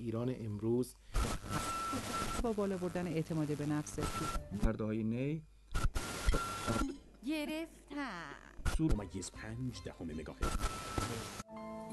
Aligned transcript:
ایران 0.00 0.34
امروز. 0.44 0.94
با 2.42 2.52
بالا 2.52 2.76
بردن 2.76 3.06
اعتماد 3.06 3.46
به 3.48 3.66
نفس. 3.66 3.98
فرداهای 4.62 5.02
نی. 5.04 5.42
گرفتم 7.26 8.30
سور 8.76 8.92
ممیز 8.94 9.30
پنج 9.30 9.82
دهم 9.84 10.06
مگاهرتز 10.20 10.56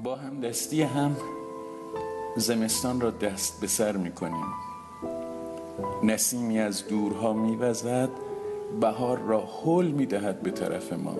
با 0.03 0.15
هم 0.15 0.41
دستی 0.41 0.81
هم 0.81 1.15
زمستان 2.37 3.01
را 3.01 3.11
دست 3.11 3.61
به 3.61 3.67
سر 3.67 3.97
می 3.97 4.11
کنیم 4.11 4.45
نسیمی 6.03 6.59
از 6.59 6.87
دورها 6.87 7.33
می 7.33 7.55
وزد 7.55 8.09
بهار 8.81 9.19
را 9.19 9.45
حل 9.45 9.87
می 9.87 10.05
دهد 10.05 10.41
به 10.41 10.51
طرف 10.51 10.93
ما. 10.93 11.17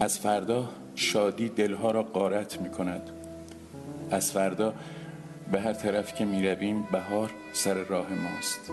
از 0.00 0.18
فردا 0.18 0.68
شادی 0.94 1.48
دلها 1.48 1.90
را 1.90 2.02
قارت 2.02 2.60
می 2.60 2.70
کند 2.70 3.10
از 4.10 4.32
فردا 4.32 4.74
به 5.52 5.60
هر 5.60 5.72
طرف 5.72 6.14
که 6.14 6.24
می 6.24 6.48
رویم 6.48 6.82
بهار 6.92 7.30
سر 7.52 7.74
راه 7.74 8.06
ماست. 8.12 8.70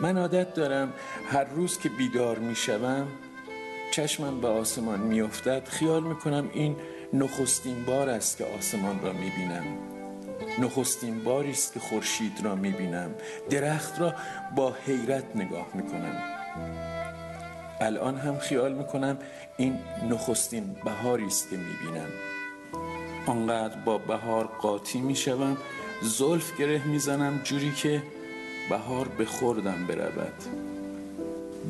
من 0.00 0.18
عادت 0.18 0.54
دارم 0.54 0.92
هر 1.32 1.44
روز 1.44 1.78
که 1.78 1.88
بیدار 1.88 2.38
می 2.38 2.56
شوم 2.56 3.08
چشمم 3.90 4.40
به 4.40 4.48
آسمان 4.48 5.00
می 5.00 5.20
افتد 5.20 5.68
خیال 5.68 6.02
می 6.02 6.14
کنم 6.16 6.50
این 6.52 6.76
نخستین 7.12 7.84
بار 7.84 8.08
است 8.08 8.38
که 8.38 8.44
آسمان 8.44 9.00
را 9.02 9.12
می 9.12 9.30
بینم 9.30 9.64
نخستین 10.58 11.24
باری 11.24 11.50
است 11.50 11.72
که 11.72 11.80
خورشید 11.80 12.40
را 12.44 12.54
می 12.54 12.70
بینم 12.70 13.14
درخت 13.50 14.00
را 14.00 14.14
با 14.56 14.76
حیرت 14.86 15.36
نگاه 15.36 15.66
می 15.74 15.82
کنم 15.82 16.22
الان 17.80 18.16
هم 18.16 18.38
خیال 18.38 18.72
می 18.72 18.84
کنم 18.84 19.18
این 19.56 19.78
نخستین 20.10 20.76
بهاری 20.84 21.26
است 21.26 21.50
که 21.50 21.56
می 21.56 21.74
بینم 21.84 22.08
آنقدر 23.30 23.76
با 23.76 23.98
بهار 23.98 24.44
قاطی 24.44 25.00
می 25.00 25.16
شوم 25.16 25.56
زلف 26.02 26.56
گره 26.56 26.86
می 26.86 26.98
زنم 26.98 27.40
جوری 27.44 27.72
که 27.72 28.02
بهار 28.70 29.08
به 29.08 29.24
خوردم 29.24 29.86
برود. 29.86 30.34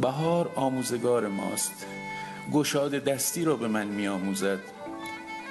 بهار 0.01 0.51
آموزگار 0.57 1.29
ماست 1.29 1.87
گشاد 2.53 2.95
دستی 2.95 3.45
را 3.45 3.57
به 3.57 3.69
من 3.69 3.87
می 3.87 4.09
آموزد 4.09 4.59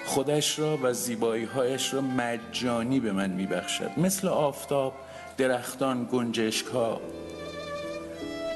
خودش 0.05 0.59
را 0.59 0.79
و 0.83 0.93
زیبایی 0.93 1.45
هایش 1.45 1.93
را 1.93 2.01
مجانی 2.01 2.99
به 2.99 3.11
من 3.11 3.29
می 3.29 3.45
بخشد 3.45 3.91
مثل 3.97 4.27
آفتاب 4.27 4.93
درختان 5.37 6.07
گنجشک 6.11 6.65
ها 6.65 7.01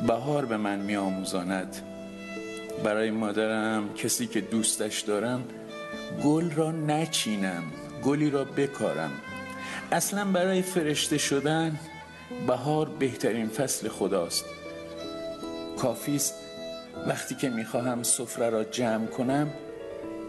بهار 0.07 0.45
به 0.45 0.57
من 0.57 0.79
می 0.79 0.95
آموزاند 0.95 1.75
برای 2.83 3.11
مادرم 3.11 3.93
کسی 3.93 4.27
که 4.27 4.41
دوستش 4.41 5.01
دارم 5.01 5.43
گل 6.23 6.51
را 6.51 6.71
نچینم 6.71 7.63
گلی 8.03 8.29
را 8.29 8.43
بکارم. 8.43 9.11
اصلا 9.91 10.25
برای 10.25 10.61
فرشته 10.61 11.17
شدن 11.17 11.79
بهار 12.47 12.89
بهترین 12.89 13.47
فصل 13.49 13.87
خداست. 13.87 14.45
کافیست 15.77 16.33
وقتی 17.07 17.35
که 17.35 17.49
می‌خواهم 17.49 18.03
سفره 18.03 18.49
را 18.49 18.63
جمع 18.63 19.05
کنم 19.05 19.53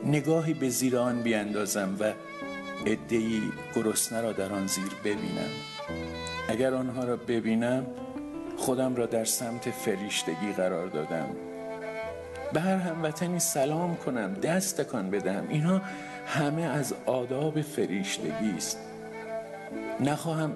نگاهی 0.04 0.54
به 0.54 0.68
زیر 0.68 0.96
آن 0.96 1.22
بیاندازم 1.22 1.96
و 2.00 2.12
عدهای 2.86 3.40
گرسنه 3.74 4.20
را 4.20 4.32
در 4.32 4.52
آن 4.52 4.66
زیر 4.66 4.92
ببینم. 5.04 5.50
اگر 6.48 6.74
آنها 6.74 7.04
را 7.04 7.16
ببینم 7.16 7.86
خودم 8.56 8.96
را 8.96 9.06
در 9.06 9.24
سمت 9.24 9.70
فریشتگی 9.70 10.52
قرار 10.56 10.86
دادم. 10.86 11.53
به 12.54 12.60
هر 12.60 12.76
هموطنی 12.76 13.38
سلام 13.38 13.96
کنم 13.96 14.34
دست 14.34 14.80
تکان 14.80 15.10
بدم 15.10 15.46
اینها 15.48 15.82
همه 16.26 16.62
از 16.62 16.94
آداب 17.06 17.62
فریشتگی 17.62 18.54
است. 18.56 18.78
نخواهم 20.00 20.52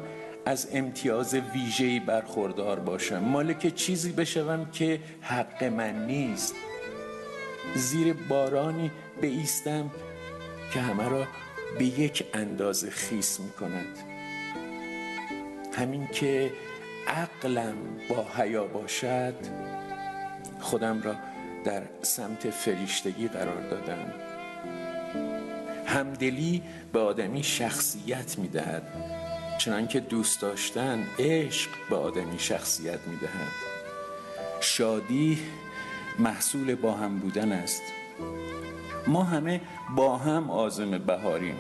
از 0.46 0.68
امتیاز 0.72 1.34
ویژه‌ای 1.34 2.00
برخوردار 2.00 2.80
باشم. 2.80 3.18
مالک 3.18 3.74
چیزی 3.74 4.12
بشوم 4.12 4.70
که 4.72 5.00
حق 5.20 5.64
من 5.64 6.06
نیست. 6.06 6.54
زیر 7.74 8.14
بارانی 8.28 8.90
ایستم 9.22 9.90
که 10.72 10.80
همه 10.80 11.08
را 11.08 11.26
به 11.78 11.84
یک 11.84 12.24
اندازه 12.34 12.90
خیس 12.90 13.40
می 13.40 13.50
کند 13.50 13.98
همین 15.74 16.06
که 16.06 16.50
عقلم 17.06 17.74
با 18.08 18.26
حیا 18.36 18.64
باشد 18.64 19.34
خودم 20.60 21.02
را 21.02 21.14
در 21.64 21.82
سمت 22.02 22.50
فریشتگی 22.50 23.28
قرار 23.28 23.70
دادم 23.70 24.12
همدلی 25.86 26.62
به 26.92 27.00
آدمی 27.00 27.42
شخصیت 27.42 28.38
می 28.38 28.48
دهد 28.48 28.82
چنانکه 29.58 30.00
دوست 30.00 30.42
داشتن 30.42 31.06
عشق 31.18 31.70
به 31.90 31.96
آدمی 31.96 32.38
شخصیت 32.38 33.00
می 33.06 33.16
دهد 33.16 33.68
شادی 34.60 35.38
محصول 36.18 36.74
با 36.74 36.92
هم 36.92 37.18
بودن 37.18 37.52
است. 37.52 37.82
ما 39.06 39.24
همه 39.24 39.60
با 39.96 40.16
هم 40.16 40.50
آزم 40.50 40.98
بهاریم. 40.98 41.56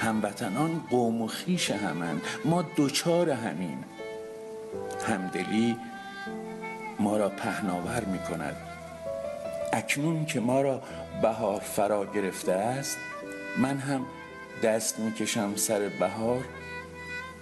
هموطنان 0.00 0.84
قوم 0.90 1.22
و 1.22 1.26
خیش 1.26 1.70
همند 1.70 2.22
ما 2.44 2.62
دوچار 2.62 3.30
همین 3.30 3.84
همدلی 5.08 5.76
ما 7.00 7.16
را 7.16 7.28
پهناور 7.28 8.04
می 8.04 8.18
کند 8.18 8.56
اکنون 9.72 10.24
که 10.24 10.40
ما 10.40 10.60
را 10.60 10.82
بهار 11.22 11.60
فرا 11.60 12.06
گرفته 12.06 12.52
است 12.52 12.98
من 13.58 13.78
هم 13.78 14.06
دست 14.62 14.98
می 14.98 15.12
کشم 15.12 15.56
سر 15.56 15.88
بهار 16.00 16.44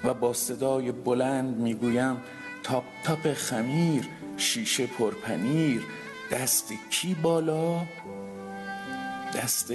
و 0.05 0.15
با 0.15 0.33
صدای 0.33 0.93
بلند 0.93 1.57
می 1.57 1.75
گویم 1.75 2.17
تاپ 2.63 2.85
تاپ 3.05 3.33
خمیر 3.33 4.09
شیشه 4.37 4.87
پرپنیر 4.87 5.83
دست 6.33 6.73
کی 6.91 7.15
بالا؟ 7.15 7.87
دست 9.35 9.73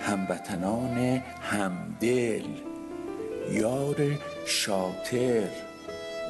هموطنان 0.00 1.22
همدل 1.42 2.44
یار 3.50 3.96
شاطر 4.46 5.48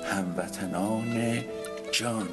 هموطنان 0.05 1.45
جان. 1.93 2.29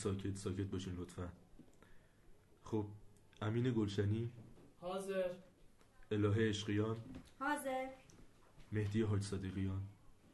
ساکت 0.00 0.36
ساکت 0.36 0.66
باشین 0.70 0.94
لطفا. 0.94 1.28
خب 2.64 2.86
امین 3.42 3.72
گلشنی. 3.76 4.30
حاضر. 4.80 5.34
الهه 6.10 6.48
عشقیان. 6.48 6.96
حاضر. 7.40 7.88
مهدی 8.72 9.02
حاج 9.02 9.22
صادقیان. 9.22 9.82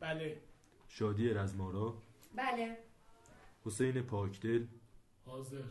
بله. 0.01 0.41
شادی 0.89 1.29
رزمارا. 1.29 2.03
بله. 2.37 2.77
حسین 3.65 4.03
پاکدل. 4.03 4.67
حاضر. 5.25 5.65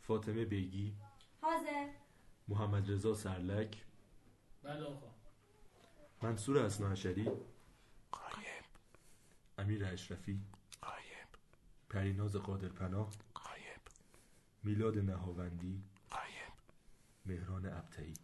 فاطمه 0.00 0.44
بیگی. 0.44 0.94
حاضر. 1.40 1.88
محمد 2.48 2.90
رضا 2.90 3.14
سرلک. 3.14 3.84
بله 4.62 4.84
آقا. 4.84 5.14
منصور 6.22 6.58
اسناعشری 6.58 7.24
قایب 8.12 8.64
امیر 9.58 9.84
اشرفی. 9.84 10.40
پریناز 11.90 12.36
قادرپناه 12.36 13.10
قایب 13.34 13.80
میلاد 14.64 14.98
نهاوندی. 14.98 15.82
قایب 16.10 16.52
مهران 17.26 17.66
ابتعی 17.66 18.14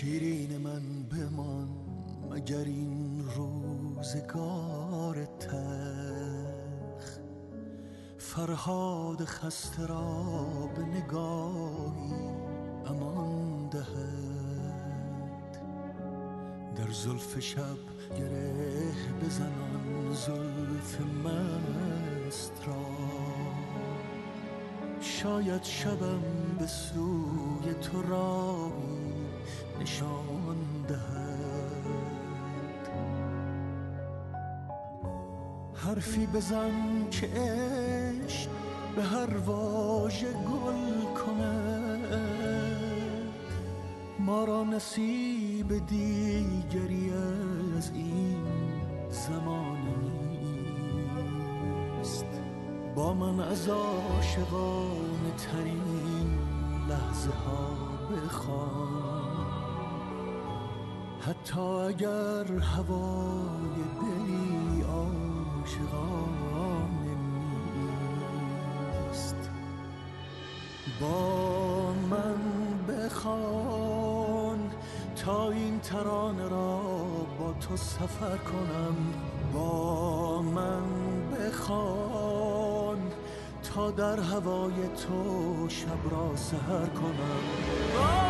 شیرین 0.00 0.56
من 0.56 1.02
بمان 1.02 1.68
مگر 2.30 2.64
این 2.64 3.24
روزگار 3.36 5.24
تخ 5.24 7.18
فرهاد 8.18 9.24
خسته 9.24 9.86
را 9.86 10.24
به 10.76 10.82
نگاهی 10.82 12.12
امان 12.86 13.68
دهد. 13.68 15.58
در 16.76 16.90
زلف 16.92 17.40
شب 17.40 17.78
گره 18.18 18.92
بزنان 19.22 20.12
زلف 20.12 21.00
مست 21.00 22.52
را. 22.66 22.86
شاید 25.00 25.62
شبم 25.64 26.22
به 26.58 26.66
سوی 26.66 27.74
تو 27.74 28.02
راهی 28.02 28.89
نشان 29.90 30.56
دهد 30.88 32.88
حرفی 35.74 36.26
بزن 36.26 37.10
که 37.10 37.26
عشق 37.26 38.50
به 38.96 39.02
هر 39.02 39.36
واژه 39.36 40.32
گل 40.32 41.14
کند. 41.14 42.00
ما 44.18 44.44
را 44.44 44.64
نصیب 44.64 45.86
دیگری 45.86 47.12
از 47.76 47.90
این 47.94 48.46
زمانه 49.10 49.96
نیست. 51.98 52.24
با 52.94 53.14
من 53.14 53.40
از 53.40 53.68
عاشقانه 53.68 55.30
ترین 55.38 56.38
لحظه 56.88 57.30
ها 57.30 57.76
بخوان. 58.16 59.09
حتی 61.28 61.60
اگر 61.60 62.52
هوای 62.52 63.76
دلی 64.00 64.82
عاشقانه 64.82 66.36
نیست. 69.08 69.50
با 71.00 71.92
من 72.10 72.38
بخوان 72.88 74.70
تا 75.26 75.50
این 75.50 75.80
ترانه 75.80 76.48
را 76.48 76.80
با 77.38 77.52
تو 77.60 77.76
سفر 77.76 78.36
کنم. 78.36 78.96
با 79.54 80.42
من 80.42 80.82
بخوان 81.32 82.98
تا 83.74 83.90
در 83.90 84.20
هوای 84.20 84.88
تو 84.88 85.68
شب 85.68 86.10
را 86.10 86.36
سهر 86.36 86.86
کنم. 86.86 88.29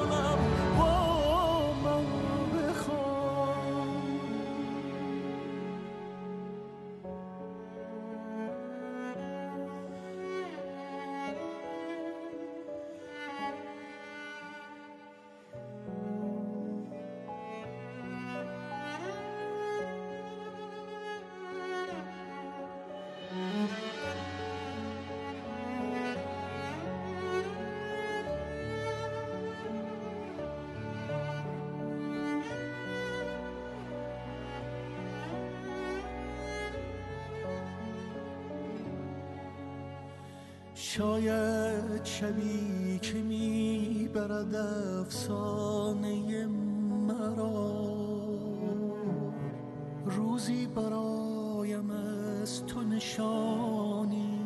شاید 40.97 42.05
شبی 42.05 42.99
که 43.01 43.17
می‌برد 43.17 44.55
افسانه 44.55 46.47
مرا. 47.07 47.81
روزی 50.05 50.67
برایم 50.67 51.91
از 51.91 52.65
تو 52.65 52.81
نشانی 52.81 54.39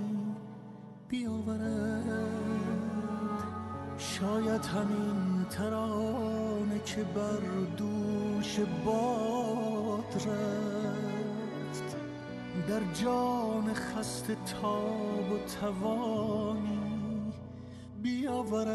بیاورد. 1.08 2.06
شاید 3.98 4.66
همین 4.66 5.46
ترانه 5.50 6.80
که 6.86 7.04
بر 7.04 7.42
دوش 7.78 8.60
باد 8.86 10.14
رفت. 10.16 11.05
در 12.76 12.94
جان 12.94 13.74
خسته 13.74 14.36
تاب 14.62 15.32
و 15.32 15.38
توانی 15.62 17.34
بیاورد. 18.02 18.66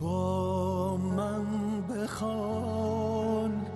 با 0.00 0.96
من 0.96 1.44
بخوان 1.80 3.66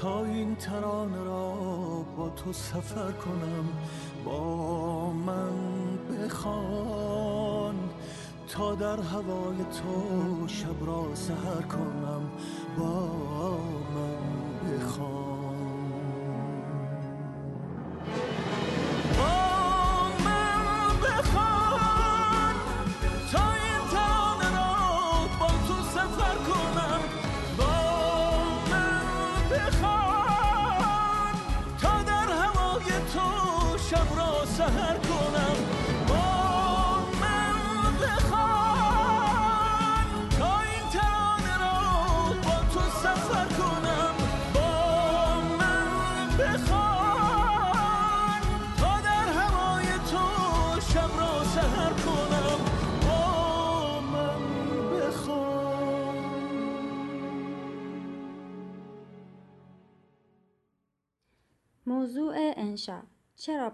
تا 0.00 0.24
این 0.24 0.56
ترانه 0.56 1.24
را 1.24 1.54
با 2.16 2.28
تو 2.28 2.52
سفر 2.52 3.12
کنم. 3.12 3.68
با 4.24 5.10
من 5.10 5.52
بخوان 6.10 7.74
تا 8.48 8.74
در 8.74 9.00
هوای 9.00 9.56
تو 9.56 10.48
شب 10.48 10.86
را 10.86 11.14
سهر 11.14 11.62
کنم. 11.62 12.30
با 12.78 13.27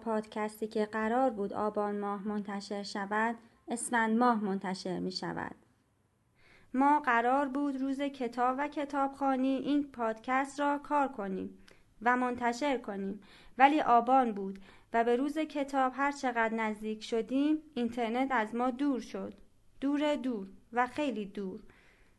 پادکستی 0.05 0.67
که 0.67 0.87
قرار 0.87 1.31
بود 1.31 1.53
آبان 1.53 1.99
ماه 1.99 2.29
منتشر 2.29 2.83
شود 2.83 3.37
اسفند 3.69 4.19
ماه 4.19 4.45
منتشر 4.45 4.99
می 4.99 5.13
شود 5.13 5.57
ما 6.75 7.01
قرار 7.01 7.49
بود 7.49 7.81
روز 7.81 8.01
کتاب 8.01 8.57
و 8.59 8.69
کتابخانی 8.69 9.49
این 9.57 9.85
پادکست 9.93 10.61
را 10.61 10.79
کار 10.79 11.09
کنیم 11.09 11.59
و 12.03 12.17
منتشر 12.17 12.79
کنیم. 12.79 13.21
ولی 13.59 13.81
آبان 13.81 14.33
بود 14.33 14.59
و 14.93 15.05
به 15.05 15.17
روز 15.17 15.39
کتاب 15.39 15.93
هر 15.97 16.13
چقدر 16.13 16.55
نزدیک 16.55 17.05
شدیم 17.05 17.59
اینترنت 17.75 18.33
از 18.33 18.55
ما 18.55 18.71
دور 18.71 19.01
شد. 19.01 19.35
دور 19.81 20.17
دور 20.17 20.47
و 20.73 20.87
خیلی 20.87 21.27
دور. 21.27 21.61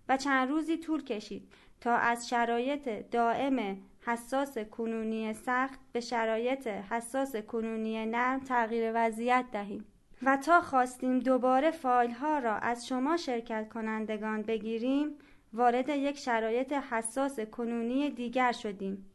و 0.10 0.18
چند 0.18 0.50
روزی 0.50 0.78
طول 0.78 1.04
کشید 1.04 1.54
تا 1.82 1.96
از 1.96 2.30
شرایط 2.30 2.90
دائم 2.90 3.78
حساس 4.06 4.58
کنونی 4.58 5.34
سخت 5.34 5.80
به 5.92 6.00
شرایط 6.00 6.68
حساس 6.68 7.36
کنونی 7.36 8.06
نرم 8.06 8.40
تغییر 8.40 8.92
وضعیت 8.96 9.46
دهیم. 9.52 9.86
و 10.24 10.38
تا 10.38 10.62
خواستیم 10.62 11.20
دوباره 11.20 11.72
فایل 11.72 12.12
ها 12.12 12.40
را 12.40 12.56
از 12.56 12.88
شما 12.88 13.18
شرکت 13.18 13.70
کنندگان 13.70 14.42
بگیریم 14.42 15.18
وارد 15.54 15.90
یک 15.90 16.18
شرایط 16.18 16.74
حساس 16.74 17.40
کنونی 17.40 18.10
دیگر 18.10 18.52
شدیم. 18.52 19.06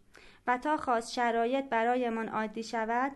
و 0.46 0.58
تا 0.58 0.76
خواست 0.76 1.12
شرایط 1.12 1.64
برایمان 1.64 2.28
عادی 2.28 2.62
شود 2.62 3.12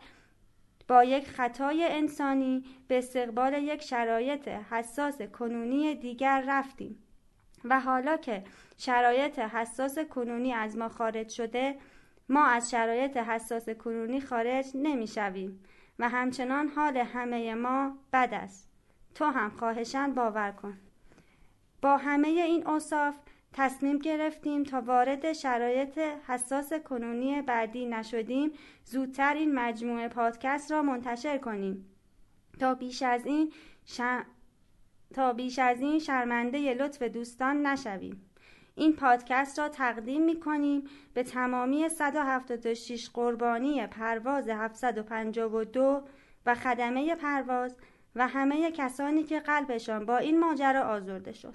با 0.89 1.05
یک 1.05 1.29
خطای 1.29 1.85
انسانی 1.91 2.65
به 2.89 2.99
استقبال 2.99 3.53
یک 3.53 3.83
شرایط 3.83 4.49
حساس 4.49 5.23
کنونی 5.23 5.95
دیگر 5.95 6.45
رفتیم. 6.49 7.04
و 7.65 7.81
حالا 7.81 8.17
که 8.17 8.45
شرایط 8.79 9.39
حساس 9.39 9.99
کنونی 9.99 10.53
از 10.53 10.77
ما 10.77 10.89
خارج 10.89 11.29
شده 11.29 11.79
ما 12.29 12.47
از 12.47 12.71
شرایط 12.71 13.17
حساس 13.17 13.69
کنونی 13.69 14.21
خارج 14.21 14.67
نمی 14.75 15.07
شویم 15.07 15.61
و 15.99 16.09
همچنان 16.09 16.69
حال 16.69 16.97
همه 16.97 17.55
ما 17.55 17.99
بد 18.13 18.29
است. 18.33 18.69
تو 19.15 19.25
هم 19.25 19.51
خواهشن 19.51 20.15
باور 20.15 20.51
کن. 20.53 20.79
با 21.83 21.97
همه 21.97 22.29
این 22.29 22.67
اوصاف 22.67 23.15
تصمیم 23.53 23.99
گرفتیم 23.99 24.63
تا 24.63 24.81
وارد 24.81 25.33
شرایط 25.33 25.99
حساس 25.99 26.73
کنونی 26.73 27.43
بعدی 27.43 27.87
نشدیم 27.87 28.53
زودتر 28.85 29.35
این 29.35 29.55
مجموعه 29.55 30.09
پادکست 30.09 30.73
را 30.73 30.83
منتشر 30.83 31.39
کنیم. 31.39 31.91
تا 32.61 32.75
بیش 32.75 33.03
از 33.03 33.27
این 33.27 33.53
ش- 33.85 34.01
تا 35.15 35.33
بیش 35.33 35.59
از 35.59 35.81
این 35.81 35.99
شرمنده 35.99 36.75
لطف 36.75 37.03
دوستان 37.03 37.67
نشویم 37.67 38.31
این 38.75 38.93
پادکست 38.93 39.59
را 39.59 39.69
تقدیم 39.69 40.25
می 40.25 40.41
کنیم 40.41 40.85
به 41.15 41.23
تمامی 41.23 41.89
176 41.89 43.11
قربانی 43.15 43.87
پرواز 43.87 44.49
752 44.49 46.03
و 46.47 46.55
خدمه 46.55 47.15
پرواز 47.15 47.77
و 48.17 48.29
همه 48.29 48.71
کسانی 48.71 49.23
که 49.23 49.41
قلبشان 49.41 50.07
با 50.07 50.17
این 50.17 50.41
ماجرا 50.41 50.83
آزرده 50.83 51.33
شد. 51.33 51.55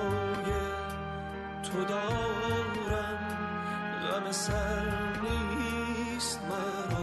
سوای 0.00 0.52
تو 1.62 1.84
دارم. 1.84 3.18
غم 4.02 4.32
سر 4.32 4.88
نیست 5.22 6.40
مرا. 6.48 6.99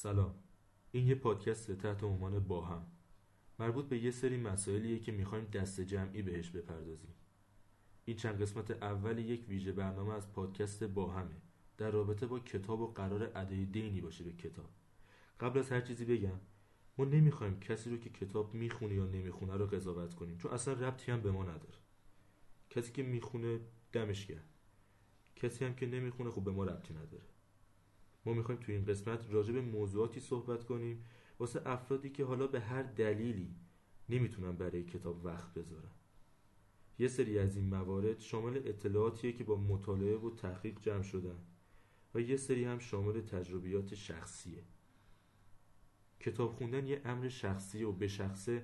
سلام. 0.00 0.34
این 0.90 1.06
یه 1.06 1.14
پادکست 1.14 1.72
تحت 1.72 2.04
عنوان 2.04 2.38
با 2.38 2.64
هم. 2.64 2.86
مربوط 3.58 3.88
به 3.88 3.98
یه 3.98 4.10
سری 4.10 4.36
مسائلیه 4.36 4.98
که 4.98 5.12
می‌خوایم 5.12 5.44
دست 5.44 5.80
جمعی 5.80 6.22
بهش 6.22 6.50
بپردازیم. 6.50 7.14
این 8.04 8.16
چند 8.16 8.42
قسمت 8.42 8.70
اول 8.70 9.18
یک 9.18 9.48
ویژه 9.48 9.72
برنامه 9.72 10.14
از 10.14 10.32
پادکست 10.32 10.84
با 10.84 11.12
همه. 11.12 11.36
در 11.78 11.90
رابطه 11.90 12.26
با 12.26 12.38
کتاب 12.38 12.80
و 12.80 12.86
قرار 12.86 13.32
ادای 13.34 13.64
دینی 13.64 14.00
باشه 14.00 14.24
به 14.24 14.32
کتاب. 14.32 14.70
قبل 15.40 15.58
از 15.58 15.72
هر 15.72 15.80
چیزی 15.80 16.04
بگم 16.04 16.40
ما 16.98 17.04
نمی‌خوایم 17.04 17.60
کسی 17.60 17.90
رو 17.90 17.96
که 17.96 18.10
کتاب 18.10 18.54
می‌خونه 18.54 18.94
یا 18.94 19.04
نمی‌خونه 19.04 19.56
رو 19.56 19.66
قضاوت 19.66 20.14
کنیم 20.14 20.36
چون 20.36 20.52
اصلا 20.52 20.74
ربطی 20.74 21.12
هم 21.12 21.20
به 21.20 21.30
ما 21.30 21.42
نداره. 21.42 21.78
کسی 22.70 22.92
که 22.92 23.02
می‌خونه 23.02 23.60
دمش 23.92 24.26
گرم. 24.26 24.48
کسی 25.36 25.64
هم 25.64 25.74
که 25.74 25.86
نمی‌خونه 25.86 26.30
خب 26.30 26.44
به 26.44 26.50
ما 26.50 26.64
ربطی 26.64 26.94
نداره. 26.94 27.24
ما 28.28 28.34
می‌خوایم 28.34 28.60
توی 28.60 28.74
این 28.74 28.84
قسمت 28.84 29.26
راجع 29.30 29.52
به 29.52 29.60
موضوعاتی 29.60 30.20
صحبت 30.20 30.64
کنیم. 30.64 31.04
واسه 31.38 31.62
افرادی 31.66 32.10
که 32.10 32.24
حالا 32.24 32.46
به 32.46 32.60
هر 32.60 32.82
دلیلی 32.82 33.54
نمی‌تونن 34.08 34.52
برای 34.52 34.84
کتاب 34.84 35.24
وقت 35.24 35.54
بذارن. 35.54 35.90
یه 36.98 37.08
سری 37.08 37.38
از 37.38 37.56
این 37.56 37.68
موارد 37.68 38.20
شامل 38.20 38.56
اطلاعاتیه 38.64 39.32
که 39.32 39.44
با 39.44 39.56
مطالعه 39.56 40.16
و 40.16 40.30
تحقیق 40.30 40.80
جمع 40.80 41.02
شدن 41.02 41.38
و 42.14 42.20
یه 42.20 42.36
سری 42.36 42.64
هم 42.64 42.78
شامل 42.78 43.20
تجربیات 43.20 43.94
شخصیه. 43.94 44.62
کتاب 46.20 46.52
خوندن 46.52 46.86
یه 46.86 47.00
امر 47.04 47.28
شخصیه 47.28 47.86
و 47.86 47.92
به 47.92 48.08
شخصه 48.08 48.62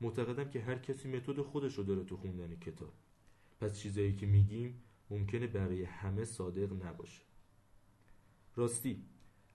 معتقدم 0.00 0.50
که 0.50 0.60
هر 0.60 0.78
کسی 0.78 1.08
متد 1.08 1.40
خودش 1.40 1.74
رو 1.74 1.84
داره 1.84 2.04
تو 2.04 2.16
خوندن 2.16 2.56
کتاب. 2.56 2.92
پس 3.60 3.78
چیزایی 3.78 4.16
که 4.16 4.26
میگیم 4.26 4.82
ممکنه 5.10 5.46
برای 5.46 5.82
همه 5.82 6.24
صادق 6.24 6.86
نباشه. 6.86 7.29
راستی 8.56 9.04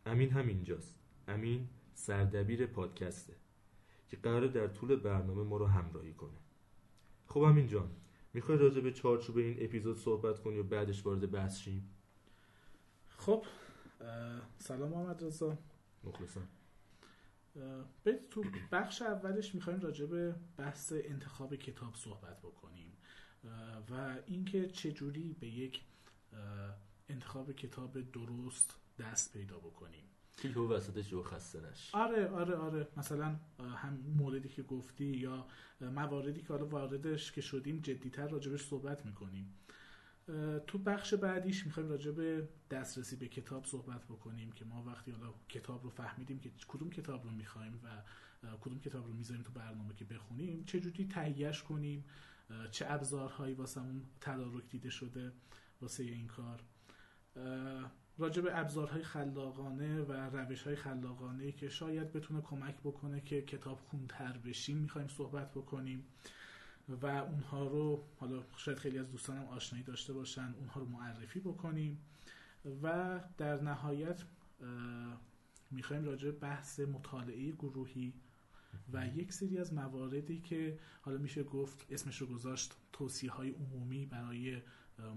امین 0.05 0.29
هم 0.29 0.47
اینجاست 0.47 0.95
امین 1.27 1.69
سردبیر 1.93 2.65
پادکسته 2.65 3.35
که 4.09 4.17
قراره 4.17 4.47
در 4.47 4.67
طول 4.67 4.95
برنامه 4.95 5.43
ما 5.43 5.57
رو 5.57 5.65
همراهی 5.65 6.13
کنه. 6.13 6.37
خب 7.27 7.39
امین 7.39 7.67
جان 7.67 7.91
می‌خوای 8.33 8.57
راجع 8.57 8.81
به 8.81 8.91
چارچوب 8.91 9.37
این 9.37 9.57
اپیزود 9.59 9.97
صحبت 9.97 10.39
کنی 10.39 10.57
و 10.57 10.63
بعدش 10.63 11.05
وارد 11.05 11.31
بحث 11.31 11.59
شیم؟ 11.59 11.89
خب 13.17 13.45
سلام 14.57 14.89
محمد 14.89 15.23
رضا. 15.23 15.57
مخلصم. 16.03 16.47
برید 18.03 18.29
تو 18.29 18.43
بخش 18.71 19.01
اولش 19.01 19.55
می‌خوایم 19.55 19.79
راجع 19.79 20.05
به 20.05 20.35
بحث 20.57 20.93
انتخاب 20.95 21.55
کتاب 21.55 21.95
صحبت 21.95 22.39
بکنیم. 22.39 22.91
و 23.89 24.17
اینکه 24.25 24.67
چجوری 24.67 25.35
به 25.39 25.47
یک 25.47 25.81
انتخاب 27.09 27.51
کتاب 27.51 28.11
درست 28.11 28.79
دست 28.99 29.33
پیدا 29.33 29.57
بکنیم. 29.57 30.03
و 30.55 30.59
وسطش 30.59 31.13
رو 31.13 31.23
خسته 31.23 31.59
نش 31.71 31.95
آره 31.95 32.27
آره 32.27 32.55
آره. 32.55 32.87
مثلا 32.97 33.39
هم 33.59 33.93
موردی 34.17 34.49
که 34.49 34.63
گفتی 34.63 35.05
یا 35.05 35.47
مواردی 35.81 36.41
که 36.41 36.47
حالا 36.47 36.65
واردش 36.65 37.31
که 37.31 37.41
شدیم 37.41 37.79
جدیتر 37.79 38.27
راجبش 38.27 38.65
صحبت 38.65 39.05
می‌کنیم. 39.05 39.53
تو 40.67 40.77
بخش 40.77 41.13
بعدیش 41.13 41.65
می‌خوایم 41.65 41.89
راجع 41.89 42.11
به 42.11 42.49
دسترسی 42.71 43.15
به 43.15 43.27
کتاب 43.27 43.65
صحبت 43.65 44.05
بکنیم 44.05 44.51
که 44.51 44.65
ما 44.65 44.83
وقتی 44.83 45.11
حالا 45.11 45.33
کتاب 45.49 45.83
رو 45.83 45.89
فهمیدیم 45.89 46.39
که 46.39 46.51
کدوم 46.67 46.89
کتاب 46.89 47.23
رو 47.23 47.31
می‌خوایم 47.31 47.79
و 47.83 48.01
کدوم 48.61 48.79
کتاب 48.79 49.07
رو 49.07 49.13
می‌ذاریم 49.13 49.43
تو 49.43 49.51
برنامه 49.51 49.93
که 49.93 50.05
بخونیم 50.05 50.63
چجوری 50.63 51.07
تهیهش 51.07 51.63
کنیم 51.63 52.05
چه 52.71 52.85
ابزارهایی 52.89 53.53
واسه 53.53 53.81
اون 53.81 54.05
تدارک 54.21 54.69
دیده 54.69 54.89
شده 54.89 55.31
واسه 55.81 56.03
این 56.03 56.27
کار. 56.27 56.63
راجع 58.17 58.41
به 58.41 58.59
ابزارهای 58.59 59.03
خلاقانه 59.03 60.01
و 60.01 60.11
روشهای 60.11 60.75
خلاقانه 60.75 61.51
که 61.51 61.69
شاید 61.69 62.13
بتونه 62.13 62.41
کمک 62.41 62.75
بکنه 62.79 63.21
که 63.21 63.41
کتاب 63.41 63.79
خونتر 63.79 64.37
بشیم 64.37 64.77
می‌خوایم 64.77 65.07
صحبت 65.07 65.51
بکنیم 65.51 66.05
و 66.89 67.05
اونها 67.05 67.67
رو 67.67 68.03
حالا 68.17 68.43
شاید 68.57 68.77
خیلی 68.77 68.99
از 68.99 69.11
دوستانم 69.11 69.45
آشنایی 69.45 69.85
داشته 69.85 70.13
باشن 70.13 70.55
اونها 70.59 70.79
رو 70.79 70.85
معرفی 70.85 71.39
بکنیم 71.39 72.01
و 72.83 73.19
در 73.37 73.61
نهایت 73.61 74.23
می‌خوایم 75.71 76.05
راجع 76.05 76.31
به 76.31 76.37
بحث 76.37 76.79
مطالعه 76.79 77.51
گروهی 77.51 78.13
و 78.93 79.07
یک 79.07 79.33
سری 79.33 79.57
از 79.57 79.73
مواردی 79.73 80.39
که 80.39 80.79
حالا 81.01 81.17
میشه 81.17 81.43
گفت 81.43 81.85
اسمش 81.89 82.17
رو 82.17 82.27
گذاشت 82.27 82.75
توصیه 82.93 83.31
های 83.31 83.51
عمومی 83.51 84.05
برای 84.05 84.61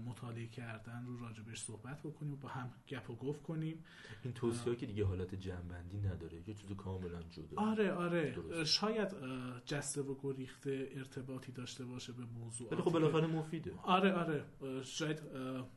مطالعه 0.05 0.47
کردن 0.47 1.05
رو 1.05 1.19
راجبش 1.19 1.61
صحبت 1.61 1.99
بکنیم 2.03 2.33
و 2.33 2.35
با 2.35 2.49
هم 2.49 2.71
گپ 2.87 3.09
و 3.09 3.15
گفت 3.15 3.43
کنیم. 3.43 3.83
این 4.23 4.33
توصیه 4.33 4.75
که 4.75 4.85
دیگه 4.85 5.05
حالت 5.05 5.35
جنبندی 5.35 5.97
نداره 5.97 6.37
یه 6.47 6.53
چیز 6.53 6.71
کاملا 6.71 7.21
جدا. 7.21 7.57
آره 7.57 7.93
آره. 7.93 8.31
درست. 8.31 8.63
شاید 8.63 9.15
جسته 9.65 10.01
و 10.01 10.15
گریخته 10.21 10.89
ارتباطی 10.95 11.51
داشته 11.51 11.85
باشه 11.85 12.13
به 12.13 12.25
موضوع 12.25 12.73
ولی 12.73 12.81
خب 12.81 12.91
بالاخره 12.91 13.27
مفیده. 13.27 13.73
آره 13.83 14.13
آره. 14.13 14.45
شاید 14.83 15.21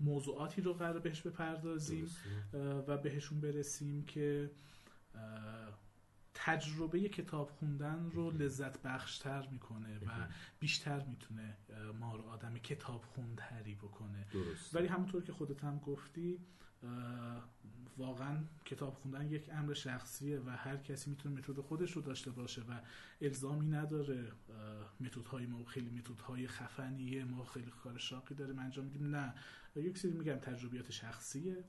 موضوعاتی 0.01 0.63
رو 0.63 0.75
قرار 0.75 0.99
بهش 0.99 1.23
بپردازیم 1.23 2.05
درسته. 2.53 2.93
و 2.93 2.99
بهشون 2.99 3.41
برسیم 3.41 4.05
که 4.05 4.51
تجربه 6.35 7.09
کتاب 7.09 7.51
خوندن 7.51 8.11
رو 8.11 8.31
لذت 8.31 8.83
بخشتر 8.83 9.49
می‌کنه 9.49 9.99
و 9.99 10.11
بیشتر 10.61 11.05
می‌تونه 11.05 11.57
ما 12.01 12.17
رو 12.17 12.23
آدم 12.23 12.59
کتاب 12.59 13.03
خوندتری 13.03 13.75
بکنه. 13.75 14.27
درست 14.33 14.77
ولی 14.77 14.87
همونطور 14.87 15.23
که 15.23 15.33
خودت 15.33 15.65
هم 15.65 15.79
گفتی 15.79 16.39
واقعا 17.97 18.45
کتاب 18.65 18.95
خوندن 18.95 19.27
یک 19.27 19.51
امر 19.53 19.75
شخصیه 19.75 20.41
و 20.41 20.51
هر 20.51 20.77
کسی 20.77 21.11
می‌تونه 21.11 21.39
متد 21.39 21.61
خودش 21.61 21.93
رو 21.93 22.03
داشته 22.03 22.31
باشه 22.31 22.63
و 22.63 22.81
الزامی 23.21 23.67
نداره 23.67 24.33
متدهای 25.01 25.47
ما 25.47 25.65
خیلی 25.65 25.91
متدهای 25.91 26.49
خفنیه 26.49 27.25
ما 27.25 27.45
خیلی 27.45 27.71
کار 27.71 27.99
شاقی 27.99 28.35
داریم 28.35 28.59
انجام 28.59 28.85
میدیم. 28.85 29.17
نه. 29.17 29.35
یک 29.77 29.99
سری 29.99 30.13
میگم 30.13 30.37
تجربیات 30.37 30.91
شخصیه. 30.91 31.65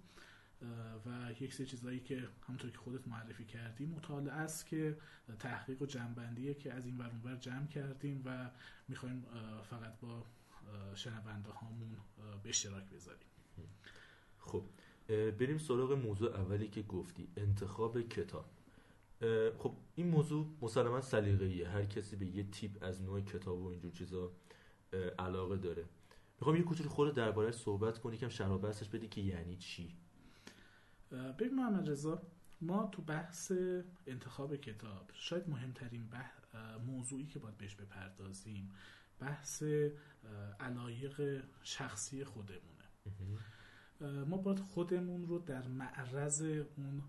و 1.06 1.32
یک 1.40 1.54
سری 1.54 1.68
چیزایی 1.68 2.00
که 2.00 2.28
همونطور 2.48 2.72
که 2.72 2.78
خودت 2.78 3.08
معرفی 3.08 3.46
کردی 3.46 3.86
مطالعه 3.86 4.34
است 4.34 4.66
که 4.68 4.98
تحقیق 5.40 5.82
و 5.82 5.86
جنبندیه 5.86 6.54
که 6.54 6.74
از 6.74 6.86
این 6.86 6.98
ور 6.98 7.10
اونور 7.10 7.36
جمع 7.36 7.68
کردیم 7.68 8.22
و 8.26 8.50
می‌خوایم 8.88 9.26
فقط 9.64 10.00
با 10.00 10.24
شنونده 10.96 11.52
هامون 11.52 11.98
به 12.44 12.50
اشتراک 12.50 12.90
بذاریم. 12.90 13.28
خب 14.40 14.64
بریم 15.08 15.58
سراغ 15.58 15.92
موضوع 15.92 16.36
اولی 16.36 16.68
که 16.68 16.82
گفتی 16.82 17.28
انتخاب 17.38 18.02
کتاب. 18.02 18.46
خب 19.58 19.76
این 19.96 20.08
موضوع 20.08 20.48
مسلما 20.62 21.02
سلیقه‌ایه. 21.02 21.70
هر 21.70 21.86
کسی 21.86 22.16
به 22.16 22.26
یه 22.26 22.44
تیپ 22.44 22.84
از 22.84 23.02
نوع 23.02 23.22
کتاب 23.22 23.62
و 23.62 23.68
اینجور 23.68 23.92
چیزا 23.92 24.32
علاقه 25.20 25.58
داره. 25.58 25.86
می‌خوام 26.40 26.56
یه 26.56 26.64
کوچولو 26.64 26.90
خود 26.90 27.16
دربارهش 27.16 27.56
صحبت 27.56 28.00
کنی 28.00 28.16
یکم 28.16 28.30
شرح 28.30 28.58
بدی 28.58 29.08
که 29.08 29.22
یعنی 29.22 29.58
چی. 29.58 29.96
ببین 31.14 31.56
محمد 31.56 31.90
رضا 31.90 32.22
ما 32.62 32.88
تو 32.92 33.02
بحث 33.02 33.52
انتخاب 34.08 34.56
کتاب 34.56 35.10
شاید 35.14 35.50
مهمترین 35.50 36.10
بح... 36.10 36.32
موضوعی 36.86 37.26
که 37.26 37.40
باید 37.40 37.58
بهش 37.58 37.76
بپردازیم 37.76 38.72
بحث 39.20 39.64
علایق 40.60 41.44
شخصی 41.64 42.24
خودمونه. 42.24 42.84
ما 44.26 44.38
باید 44.38 44.60
خودمون 44.60 45.28
رو 45.28 45.40
در 45.40 45.68
معرض 45.68 46.42
اون 46.42 47.04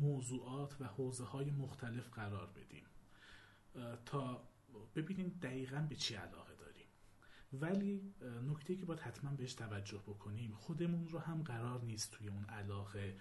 موضوعات 0.00 0.80
و 0.80 0.84
حوزه 0.84 1.24
های 1.24 1.50
مختلف 1.50 2.08
قرار 2.10 2.46
بدیم. 2.46 2.84
تا 4.04 4.48
ببینیم 4.94 5.38
دقیقا 5.42 5.86
به 5.88 5.96
چی 5.96 6.14
علاقه 6.14 6.51
ولی 7.52 8.14
نکته 8.50 8.76
که 8.76 8.86
باید 8.86 9.00
حتما 9.00 9.30
بهش 9.30 9.54
توجه 9.54 9.98
بکنیم 9.98 10.52
خودمون 10.54 11.08
رو 11.08 11.18
هم 11.18 11.42
قرار 11.42 11.82
نیست 11.82 12.10
توی 12.12 12.28
اون 12.28 12.44
علاقه 12.44 13.16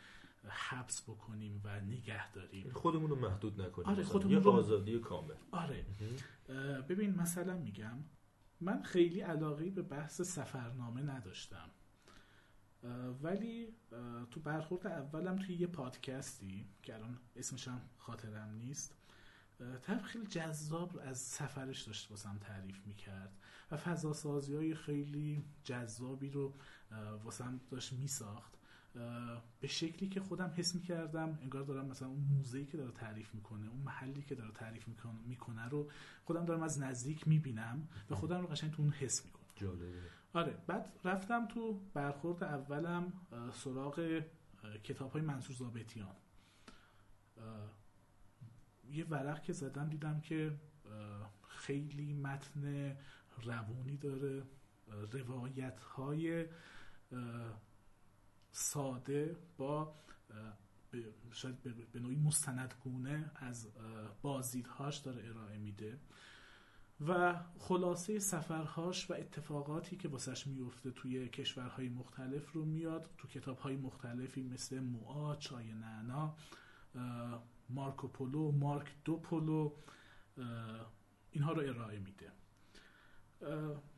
حبس 0.48 1.02
بکنیم 1.04 1.62
و 1.64 1.82
نگه 1.82 2.32
داریم. 2.32 2.72
خودمون 2.72 3.10
رو 3.10 3.16
محدود 3.16 3.62
نکنیم. 3.62 3.88
آره،. 3.88 4.04
خودمون 4.04 4.34
یه 4.34 4.40
رو- 4.40 4.52
آزادی 4.52 5.00
کامل. 5.00 5.36
آره. 5.52 5.86
ببین 6.90 7.16
مثلا 7.16 7.58
میگم 7.58 7.98
من 8.62 8.82
خیلی 8.84 9.22
علاقه 9.22 9.70
به 9.70 9.82
بحث 9.82 10.22
سفرنامه 10.22 11.02
نداشتم. 11.02 11.70
ولی 13.22 13.68
تو 14.32 14.40
برخورد 14.40 14.88
اولم 14.88 15.36
توی 15.36 15.56
یه 15.56 15.68
پادکستی 15.68 16.66
که 16.84 16.96
الان 16.96 17.18
اسمش 17.36 17.68
هم 17.68 17.82
خاطرم 17.98 18.56
نیست 18.56 18.96
طرف 19.82 20.04
خیلی 20.04 20.28
جذاب 20.28 21.00
از 21.04 21.18
سفرش 21.20 21.82
داشت 21.82 22.12
واسم 22.12 22.38
تعریف 22.38 22.88
می‌کرد. 22.88 23.34
و 23.72 23.78
فضاسازی 23.78 24.56
های 24.56 24.76
خیلی 24.76 25.46
جذابی 25.64 26.30
رو 26.30 26.54
واسم 27.24 27.60
داشت 27.70 27.94
میساخت. 27.94 28.58
به 29.60 29.68
شکلی 29.68 30.10
که 30.10 30.20
خودم 30.20 30.54
حس 30.56 30.76
می‌کردم 30.76 31.40
انگار 31.42 31.64
دارم 31.64 31.86
مثلا 31.86 32.08
اون 32.08 32.20
موزه‌ای 32.20 32.66
که 32.66 32.78
داره 32.78 32.92
تعریف 32.92 33.36
می‌کنه 33.36 33.68
اون 33.68 33.82
محلی 33.82 34.22
که 34.22 34.36
داره 34.36 34.52
تعریف 34.52 34.88
می‌کنه, 34.88 35.68
رو 35.70 35.92
خودم 36.24 36.46
دارم 36.46 36.64
از 36.64 36.80
نزدیک 36.82 37.28
می‌بینم 37.28 37.88
و 38.10 38.16
خودم 38.16 38.42
رو 38.42 38.48
قشنگ 38.48 38.72
تو 38.72 38.82
اون 38.82 38.92
حس 38.92 39.26
می‌کنم. 39.26 39.46
جالبه. 39.56 40.02
آره 40.34 40.58
بعد 40.68 41.00
رفتم 41.04 41.48
تو 41.48 41.80
برخورد 41.94 42.44
اولم 42.44 43.14
سراغ 43.54 44.22
کتاب 44.84 45.12
های 45.12 45.22
منصور 45.22 45.56
زابتیان 45.56 46.16
یه 48.90 49.06
ورق 49.06 49.42
که 49.42 49.54
زدم 49.54 49.90
دیدم 49.90 50.20
که 50.20 50.60
خیلی 51.48 52.14
متن 52.14 52.96
روونی 53.44 53.98
داره 53.98 54.44
روایت 55.12 55.80
های 55.80 56.46
ساده 58.52 59.36
با 59.58 59.96
شاید 61.32 61.62
به- 61.94 62.00
نوعی 62.00 62.16
مستندگونه 62.16 63.32
از 63.36 63.68
بازدیدهاش 64.22 64.98
داره 64.98 65.30
ارائه 65.30 65.58
میده. 65.58 66.00
و 67.08 67.40
خلاصه 67.58 68.20
سفرهاش 68.20 69.12
و 69.12 69.14
اتفاقاتی 69.14 69.96
که 69.98 70.08
واسش 70.08 70.48
میفته 70.48 70.92
توی 70.92 71.30
کشورهای 71.30 71.90
مختلف 71.90 72.52
رو 72.52 72.66
میاد. 72.66 73.10
تو 73.18 73.28
کتابهای 73.28 73.78
مختلفی 73.78 74.44
مثل 74.44 74.80
موآ، 74.80 75.36
چای 75.36 75.74
نعنا 75.74 76.36
اه، 76.96 77.44
مارکو 77.70 78.08
پولو، 78.08 78.52
مارک 78.52 78.96
دو 79.06 79.18
پولو 79.18 79.74
اه، 80.38 80.92
اینها 81.32 81.52
رو 81.52 81.62
ارائه 81.62 82.00
میده. 82.00 82.32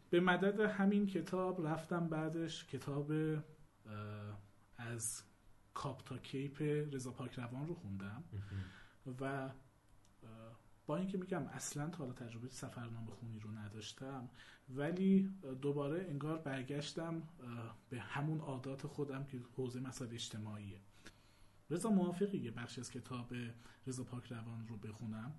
به 0.10 0.20
مدد 0.20 0.60
همین 0.60 1.08
کتاب 1.08 1.68
رفتم 1.68 2.08
بعدش 2.08 2.66
کتاب 2.66 3.12
از 4.78 5.24
کاپ 5.74 6.04
تا 6.04 6.18
کیپ 6.18 6.62
رضا 6.94 7.12
پاک 7.12 7.34
روان 7.34 7.68
رو 7.68 7.76
خوندم 7.76 8.24
و 9.20 9.50
با 10.86 10.98
اینکه 10.98 11.18
میگم 11.18 11.48
اصلا 11.48 11.90
تا 11.90 11.98
حالا 11.98 12.14
تجربه 12.14 12.50
سفرنامه 12.50 13.12
خونی 13.12 13.40
رو 13.40 13.52
نداشتم 13.52 14.30
ولی 14.70 15.30
دوباره 15.62 16.06
انگار 16.10 16.38
برگشتم 16.38 17.24
به 17.90 18.00
همون 18.00 18.40
عادات 18.40 18.88
خودم 18.88 19.24
که 19.24 19.40
حوزه 19.56 19.80
مسائل 19.80 20.14
اجتماعیه. 20.14 20.82
رضا 21.70 21.90
موافقی 21.90 22.38
یه 22.38 22.52
بخش 22.52 22.80
از 22.80 22.92
کتاب 22.92 23.34
رضا 23.88 24.04
پاک 24.04 24.32
روان 24.32 24.68
رو 24.68 24.78
بخونم؟ 24.78 25.34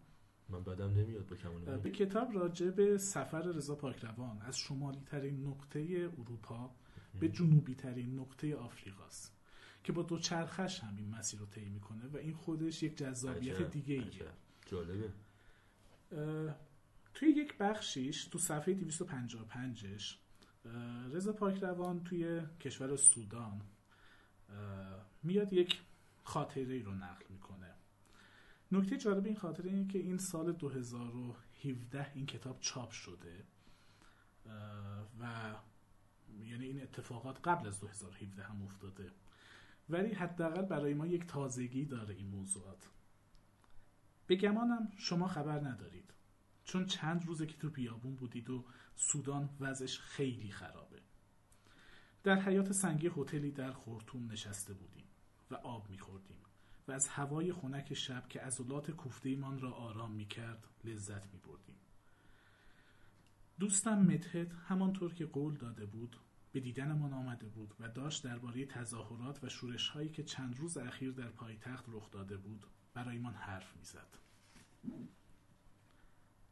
من 0.49 0.63
بدم 0.63 0.91
نمیاد 0.91 1.27
با 1.27 1.37
کمال 1.37 1.77
به. 1.79 1.91
کتاب 1.91 2.35
راجع 2.35 2.71
به 2.71 2.99
سفر 2.99 3.43
رضا 3.43 3.75
پاک 3.75 4.05
روان 4.05 4.43
از 4.43 4.59
شمالی 4.59 5.01
ترین 5.07 5.47
نقطه 5.47 6.11
اروپا 6.19 6.75
به 7.21 7.29
جنوبی 7.29 7.75
ترین 7.75 8.19
نقطه 8.19 8.57
آفریقاست 8.57 9.37
که 9.85 9.93
با 9.93 10.03
دو 10.03 10.19
چرخش 10.19 10.81
هم 10.81 10.97
این 10.97 11.09
مسیر 11.11 11.41
رو 11.41 11.47
طی 11.47 11.69
می‌کنه 11.69 12.07
و 12.07 12.17
این 12.17 12.35
خودش 12.35 12.83
یک 12.83 12.97
جذابیت 12.97 13.63
دیگه 13.63 13.95
ایه. 13.95 14.27
جالبه 14.67 15.11
توی 17.15 17.29
یک 17.29 17.59
بخشیش 17.59 18.25
تو 18.25 18.39
صفحه 18.39 18.89
255ش 18.91 20.15
اه، 20.65 21.09
رضا 21.13 21.33
پاک 21.33 21.63
روان 21.63 22.05
توی 22.05 22.43
کشور 22.61 22.97
سودان 22.97 23.61
میاد 25.23 25.53
یک 25.53 25.83
خاطره 26.25 26.75
ای 26.75 26.83
رو 26.83 26.95
نقل 26.95 27.25
می‌کنه 27.31 27.64
نکته 28.73 28.97
جالب 28.97 29.27
این 29.27 29.37
خاطره 29.37 29.71
اینه 29.71 29.87
که 29.87 29.99
این 29.99 30.19
سال 30.19 30.53
2017 30.53 32.13
این 32.15 32.27
کتاب 32.27 32.61
چاپ 32.61 32.91
شده 32.91 33.45
و 35.21 35.55
یعنی 36.43 36.67
این 36.67 36.83
اتفاقات 36.83 37.49
قبل 37.49 37.67
از 37.67 37.81
2017 37.81 38.43
هم 38.43 38.63
افتاده. 38.63 39.11
ولی 39.89 40.15
حداقل 40.15 40.63
برای 40.63 40.95
ما 40.95 41.07
یک 41.07 41.27
تازگی 41.27 41.85
داره 41.85 42.15
این 42.15 42.27
موضوعات. 42.27 42.91
به 44.27 44.37
گمانم 44.37 44.93
شما 44.97 45.29
خبر 45.29 45.61
ندارید. 45.61 46.15
چون 46.65 46.87
چند 46.87 47.27
روزه 47.27 47.47
که 47.47 47.57
تو 47.57 47.71
بیابون 47.71 48.15
بودید 48.15 48.51
و 48.51 48.65
سودان 48.97 49.49
وضعش 49.61 49.99
خیلی 49.99 50.51
خرابه. 50.51 51.01
در 52.23 52.41
حیات 52.41 52.73
سنگی 52.73 53.11
هتلی 53.17 53.51
در 53.51 53.73
خورتوم 53.73 54.33
نشسته 54.33 54.75
بودیم 54.75 55.07
و 55.51 55.55
آب 55.55 55.91
میخوردیم. 55.91 56.44
و 56.89 56.93
از 56.93 57.09
هوای 57.09 57.53
خنک 57.53 57.95
شب 57.95 58.29
که 58.29 58.41
عضلات 58.41 58.91
کوفتهمان 58.91 59.61
را 59.61 59.73
آرام 59.73 60.13
می‌کرد 60.13 60.67
لذت 60.85 61.33
میبردیم 61.33 61.77
دوستم 63.59 63.99
متحد 63.99 64.53
همانطور 64.53 65.15
که 65.15 65.27
قول 65.27 65.55
داده 65.55 65.87
بود 65.87 66.17
به 66.53 66.61
دیدنمان 66.61 67.13
آمده 67.13 67.47
بود 67.47 67.75
و 67.81 67.89
داشت 67.89 68.25
درباره 68.25 68.67
تظاهرات 68.67 69.45
و 69.45 69.49
شورش 69.49 69.89
هایی 69.89 70.09
که 70.09 70.23
چند 70.23 70.59
روز 70.59 70.77
اخیر 70.77 71.13
در 71.13 71.29
پایتخت 71.29 71.85
رخ 71.89 72.11
داده 72.11 72.37
بود 72.37 72.67
برایمان 72.95 73.35
حرف 73.35 73.77
می‌زد. 73.77 74.19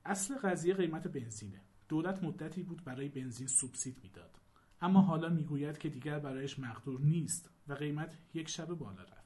اصل 0.04 0.38
قضیه 0.38 0.74
قیمت 0.74 1.08
بنزینه. 1.08 1.60
دولت 1.88 2.22
مدتی 2.22 2.62
بود 2.62 2.84
برای 2.84 3.08
بنزین 3.08 3.46
سوبسید 3.46 3.98
می‌داد. 4.02 4.38
اما 4.80 5.00
حالا 5.00 5.28
می‌گوید 5.28 5.78
که 5.78 5.88
دیگر 5.88 6.18
برایش 6.18 6.58
مقدور 6.58 7.00
نیست 7.00 7.50
و 7.68 7.72
قیمت 7.72 8.18
یک 8.34 8.48
شب 8.48 8.66
بالا 8.66 9.02
رفت. 9.02 9.21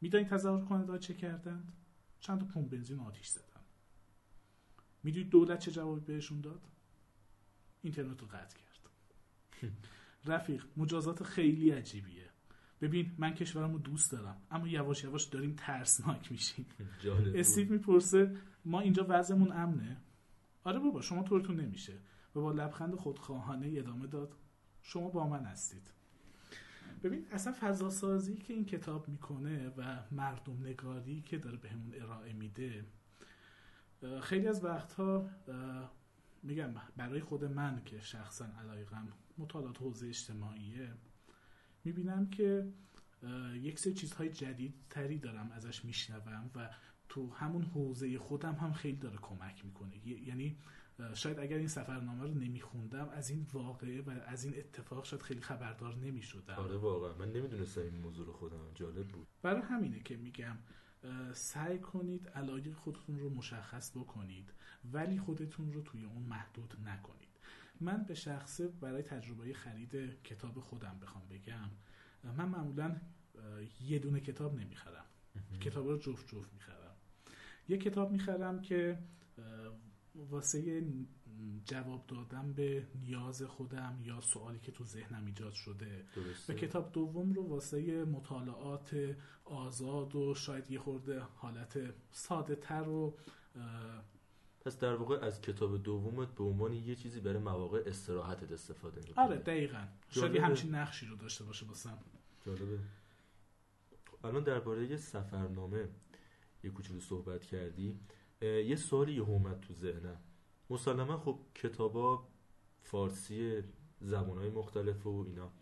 می‌دانید 0.00 0.28
تظاهر 0.28 0.64
کننده 0.64 0.98
چه 0.98 1.14
کردند؟ 1.14 1.72
چند 2.20 2.40
تا 2.40 2.46
پمپ 2.46 2.70
بنزین 2.70 2.98
آتیش 2.98 3.28
زدند. 3.28 3.64
می‌دونید 5.02 5.30
دولت 5.30 5.58
چه 5.58 5.70
جوابی 5.70 6.00
بهشون 6.00 6.40
داد؟ 6.40 6.68
اینترنت 7.82 8.20
رو 8.20 8.26
قطع 8.26 8.58
کرد. 8.58 8.80
رفیق 10.24 10.64
مجازات 10.76 11.22
خیلی 11.22 11.70
عجیبیه 11.70 12.30
ببین 12.80 13.14
من 13.18 13.34
کشورمو 13.34 13.78
دوست 13.78 14.12
دارم 14.12 14.42
اما 14.50 14.68
یواش 14.68 15.04
یواش 15.04 15.24
داریم 15.24 15.54
ترسناک 15.56 16.32
میشیم 16.32 16.66
استیو 17.34 17.72
می‌پرسه 17.72 18.36
ما 18.64 18.80
اینجا 18.80 19.06
وضعمون 19.08 19.52
امنه 19.52 19.96
آره 20.64 20.78
بابا 20.78 21.00
شما 21.00 21.22
طورتون 21.22 21.60
نمیشه 21.60 21.92
و 22.34 22.40
با 22.40 22.52
لبخند 22.52 22.94
خودخواهانه 22.94 23.72
ادامه 23.76 24.06
داد 24.06 24.36
شما 24.82 25.08
با 25.08 25.28
من 25.28 25.44
هستید 25.44 25.90
ببین 27.02 27.26
اصلا 27.30 27.52
فضاسازی 27.60 28.36
که 28.36 28.52
این 28.54 28.64
کتاب 28.64 29.08
می‌کنه 29.08 29.68
و 29.68 29.98
مردم 30.10 30.66
نگاری 30.66 31.22
که 31.22 31.38
داره 31.38 31.56
بهمون 31.56 31.94
ارائه 31.94 32.32
میده 32.32 32.84
خیلی 34.22 34.46
از 34.46 34.64
وقتها 34.64 35.30
میگم 36.42 36.74
برای 36.96 37.20
خود 37.20 37.44
من 37.44 37.82
که 37.84 38.00
شخصا 38.00 38.46
علایقم 38.60 39.08
مطالعات 39.38 39.82
حوزه 39.82 40.08
اجتماعیه 40.08 40.92
می‌بینم 41.84 42.30
که 42.30 42.72
یک 43.54 43.78
سه 43.78 43.92
چیزهای 43.92 44.28
جدید 44.28 44.74
تری 44.90 45.18
دارم 45.18 45.50
ازش 45.52 45.84
میشنوم 45.84 46.50
و 46.54 46.70
تو 47.08 47.34
همون 47.34 47.62
حوزه 47.62 48.18
خودم 48.18 48.54
هم 48.54 48.72
خیلی 48.72 48.96
داره 48.96 49.18
کمک 49.22 49.64
می‌کنه. 49.64 50.08
یعنی 50.08 50.56
شاید 51.14 51.38
اگر 51.38 51.56
این 51.56 51.68
سفرنامه 51.68 52.22
رو 52.22 52.34
نمیخوندم 52.34 53.08
از 53.08 53.30
این 53.30 53.46
واقعه 53.52 54.00
و 54.00 54.10
از 54.10 54.44
این 54.44 54.58
اتفاق 54.58 55.04
شاید 55.04 55.22
خیلی 55.22 55.40
خبردار 55.40 55.94
نمی‌شدم. 55.96 56.54
آره 56.54 56.76
واقعا. 56.76 57.14
من 57.14 57.32
نمی‌دونستم 57.32 57.80
این 57.80 57.98
موضوع 57.98 58.26
رو 58.26 58.32
خودم. 58.32 58.70
جالب 58.74 59.08
بود. 59.08 59.26
برای 59.42 59.62
همینه 59.62 60.00
که 60.00 60.16
میگم 60.16 60.56
سعی 61.32 61.78
کنید 61.78 62.28
علایق 62.28 62.74
خودتون 62.74 63.18
رو 63.18 63.30
مشخص 63.30 63.90
بکنید 63.90 64.52
ولی 64.92 65.18
خودتون 65.18 65.72
رو 65.72 65.82
توی 65.82 66.04
اون 66.04 66.22
محدود 66.22 66.74
نکنید. 66.84 67.40
من 67.80 68.04
به 68.04 68.14
شخصه 68.14 68.68
برای 68.68 69.02
تجربه 69.02 69.52
خرید 69.52 70.22
کتاب 70.22 70.60
خودم 70.60 70.98
بخوام 71.02 71.28
بگم. 71.28 71.70
من 72.24 72.48
معمولا 72.48 72.96
یه 73.80 73.98
دونه 73.98 74.20
کتاب 74.20 74.54
نمی‌خرم. 74.54 75.04
کتاب 75.60 75.88
رو 75.88 75.98
جفت 75.98 76.28
جفت 76.28 76.52
می‌خرم. 76.52 76.94
یه 77.68 77.78
کتاب 77.78 78.12
می‌خرم 78.12 78.60
که 78.60 78.98
واسه 80.14 80.84
جواب 81.64 82.06
دادم 82.06 82.52
به 82.52 82.86
نیاز 82.94 83.42
خودم 83.42 83.98
یا 84.04 84.20
سوالی 84.20 84.58
که 84.58 84.72
تو 84.72 84.84
ذهنم 84.84 85.26
ایجاد 85.26 85.52
شده. 85.52 86.04
درسته. 86.16 86.52
و 86.52 86.56
کتاب 86.56 86.92
دوم 86.92 87.32
رو 87.32 87.42
واسه 87.42 88.04
مطالعات 88.04 89.16
آزاد 89.44 90.16
و 90.16 90.34
شاید 90.34 90.70
یه 90.70 90.78
خورده 90.78 91.20
حالت 91.20 91.78
ساده 92.10 92.54
تر 92.56 92.88
و 92.88 93.16
پس 94.60 94.78
در 94.78 94.94
واقع 94.94 95.24
از 95.24 95.40
کتاب 95.40 95.82
دومت 95.82 96.34
به 96.34 96.44
عنوان 96.44 96.72
یه 96.72 96.94
چیزی 96.94 97.20
برای 97.20 97.38
مواقع 97.38 97.82
استراحتت 97.86 98.52
استفاده 98.52 99.00
می‌کنی. 99.00 99.24
آره 99.24 99.36
دقیقا. 99.36 99.86
شاید 100.10 100.36
همچین 100.36 100.74
نقشی 100.74 101.06
رو 101.06 101.16
داشته 101.16 101.44
باشه 101.44 101.66
باسم 101.66 101.98
جالبه. 102.46 102.78
الان 104.24 104.42
درباره 104.42 104.90
یه 104.90 104.96
سفرنامه 104.96 105.88
یه 106.64 106.70
کوچولو 106.70 107.00
صحبت 107.00 107.44
کردی. 107.44 108.00
یه 108.42 108.76
سوالی 108.76 109.12
یه 109.12 109.22
اومد 109.22 109.60
تو 109.60 109.74
ذهنم. 109.74 110.20
مسلما 110.70 111.18
خب 111.18 111.40
کتابا 111.54 112.28
فارسی 112.82 113.62
زبانهای 114.00 114.50
مختلف 114.50 115.06
و 115.06 115.24
اینا. 115.26 115.52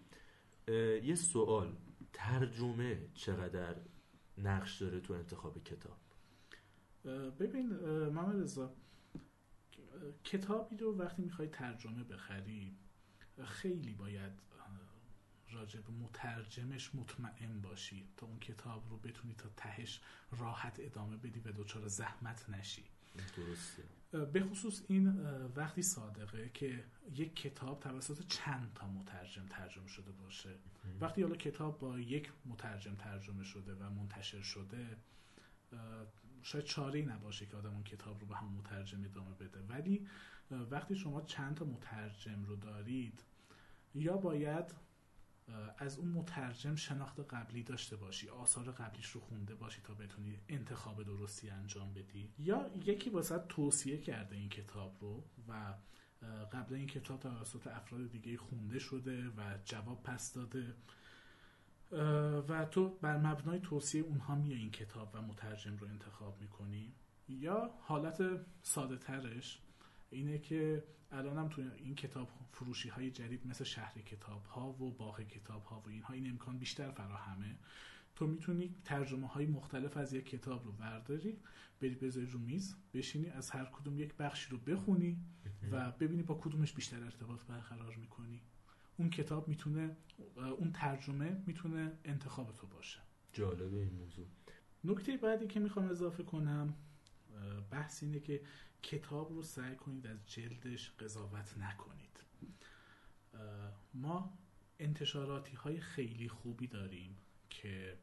یه 1.03 1.15
سوال 1.15 1.77
ترجمه 2.13 3.09
چقدر 3.15 3.77
نقش 4.39 4.83
داره 4.83 5.01
تو 5.01 5.15
انتخاب 5.15 5.65
کتاب؟ 5.65 5.99
ببین 7.39 7.67
محمد 8.09 8.43
رضا 8.43 8.75
کتابی 10.25 10.77
رو 10.77 10.97
وقتی 10.97 11.23
می‌خوای 11.23 11.49
ترجمه 11.49 12.05
بخری 12.05 12.77
خیلی 13.45 13.95
باید 13.95 14.33
راجع 15.51 15.81
به 15.81 15.91
مترجمش 15.91 16.95
مطمئن 16.95 17.61
باشی 17.61 18.09
تا 18.17 18.27
اون 18.27 18.39
کتاب 18.39 18.91
رو 18.91 18.97
بتونی 18.97 19.35
تا 19.35 19.49
تهش 19.57 20.01
راحت 20.31 20.77
ادامه 20.81 21.17
بدی 21.17 21.41
و 21.41 21.53
دچار 21.53 21.89
زحمت 21.89 22.51
نشی. 22.51 22.85
درسته. 23.37 23.83
به 24.33 24.43
خصوص 24.43 24.83
این 24.89 25.09
وقتی 25.57 25.83
صادقه 25.83 26.51
که 26.55 26.85
یک 27.15 27.37
کتاب 27.37 27.81
توسط 27.81 28.27
چند 28.27 28.73
تا 28.75 28.87
مترجم 28.89 29.47
ترجمه 29.47 29.89
شده 29.89 30.13
باشه. 30.13 30.55
وقتی 31.01 31.23
حالا 31.23 31.37
کتاب 31.37 31.79
با 31.79 31.99
یک 31.99 32.33
مترجم 32.47 32.95
ترجمه 32.95 33.45
شده 33.45 33.75
و 33.75 33.91
منتشر 33.91 34.43
شده 34.43 34.97
شاید 36.43 36.65
چاره 36.65 37.03
نباشه 37.03 37.47
که 37.47 37.57
آدم 37.57 37.73
اون 37.73 37.85
کتاب 37.85 38.21
رو 38.21 38.27
به 38.27 38.37
هم 38.37 38.49
مترجم 38.49 39.05
ادامه 39.05 39.35
بده. 39.35 39.61
ولی 39.61 40.07
وقتی 40.51 40.97
شما 40.97 41.23
چند 41.23 41.55
تا 41.55 41.65
مترجم 41.65 42.45
رو 42.45 42.57
دارید 42.57 43.25
یا 43.95 44.17
باید 44.17 44.75
از 45.79 45.99
اون 45.99 46.09
مترجم 46.09 46.75
شناخت 46.75 47.21
قبلی 47.21 47.63
داشته 47.63 47.97
باشی 47.97 48.29
آثار 48.29 48.71
قبلیش 48.71 49.07
رو 49.07 49.21
خونده 49.21 49.55
باشی 49.55 49.81
تا 49.83 49.95
بتونی 49.95 50.39
انتخاب 50.49 51.03
درستی 51.03 51.51
انجام 51.51 51.95
بدی. 51.95 52.33
یا 52.39 52.71
یکی 52.85 53.11
واسه 53.11 53.39
توصیه 53.49 53.99
کرده 53.99 54.37
این 54.37 54.49
کتاب 54.49 54.97
رو 55.01 55.25
و 55.49 55.75
قبل 56.53 56.75
این 56.75 56.87
کتاب 56.87 57.21
توسط 57.21 57.67
افراد 57.67 58.11
دیگه 58.11 58.37
خونده 58.37 58.79
شده 58.79 59.29
و 59.29 59.59
جواب 59.65 60.03
پس 60.03 60.33
داده. 60.33 60.75
و 62.49 62.65
تو 62.65 62.89
بر 62.89 63.17
مبنای 63.17 63.61
توصیه 63.61 64.03
اونها 64.03 64.35
میای 64.35 64.59
این 64.59 64.71
کتاب 64.71 65.11
و 65.15 65.23
مترجم 65.23 65.77
رو 65.77 65.87
انتخاب 65.87 66.41
می‌کنی. 66.41 66.93
یا 67.29 67.71
حالت 67.81 68.23
ساده 68.63 68.97
ترش 68.97 69.61
اینه 70.11 70.39
که 70.39 70.85
الان 71.11 71.39
هم 71.39 71.49
تو 71.49 71.63
این 71.77 71.95
کتاب 71.95 72.29
فروشی 72.53 72.89
های 72.89 73.11
جدید 73.11 73.47
مثل 73.47 73.65
شهر 73.65 73.99
کتاب 73.99 74.45
ها 74.45 74.73
و 74.73 74.93
باغ 74.93 75.21
کتاب 75.21 75.65
ها 75.65 75.81
و 75.81 75.89
اینها 75.89 76.15
این 76.15 76.31
امکان 76.31 76.59
بیشتر 76.59 76.91
فراهمه 76.91 77.59
تو 78.15 78.27
می‌تونی 78.27 78.75
ترجمه 78.85 79.27
های 79.27 79.47
مختلف 79.47 79.97
از 79.97 80.13
یک 80.13 80.27
کتاب 80.27 80.65
رو 80.65 80.73
برداری 80.73 81.39
بری 81.81 81.95
بذاری 81.95 82.27
رو 82.27 82.39
میز 82.39 82.77
بشینی 82.95 83.29
از 83.29 83.51
هر 83.51 83.65
کدوم 83.65 83.99
یک 83.99 84.15
بخشی 84.15 84.51
رو 84.51 84.59
بخونی 84.59 85.19
و 85.71 85.91
ببینی 85.91 86.23
با 86.23 86.35
کدومش 86.35 86.73
بیشتر 86.73 87.05
ارتباط 87.05 87.45
برقرار 87.45 87.97
می‌کنی. 87.97 88.43
اون 88.97 89.11
کتاب 89.11 89.49
می‌تونه 89.49 89.97
اون 90.37 90.73
ترجمه 90.73 91.43
می‌تونه 91.47 91.93
انتخاب 92.05 92.53
تو 92.53 92.67
باشه. 92.67 92.99
جالبه 93.33 93.77
این 93.77 93.93
موضوع. 93.93 94.27
نکته 94.85 95.17
بعدی 95.17 95.47
که 95.47 95.61
می‌خوام 95.61 95.89
اضافه 95.89 96.23
کنم 96.23 96.75
بحث 97.71 98.03
اینه 98.03 98.21
که 98.21 98.43
کتاب 98.83 99.33
رو 99.33 99.43
سعی 99.43 99.77
کنید 99.77 100.07
از 100.07 100.27
جلدش 100.27 100.91
قضاوت 100.91 101.59
نکنید. 101.59 102.25
ما 103.95 104.39
انتشاراتی 104.79 105.57
های 105.57 105.81
خیلی 105.81 106.29
خوبی 106.29 106.67
داریم 106.67 107.17
که 107.51 107.99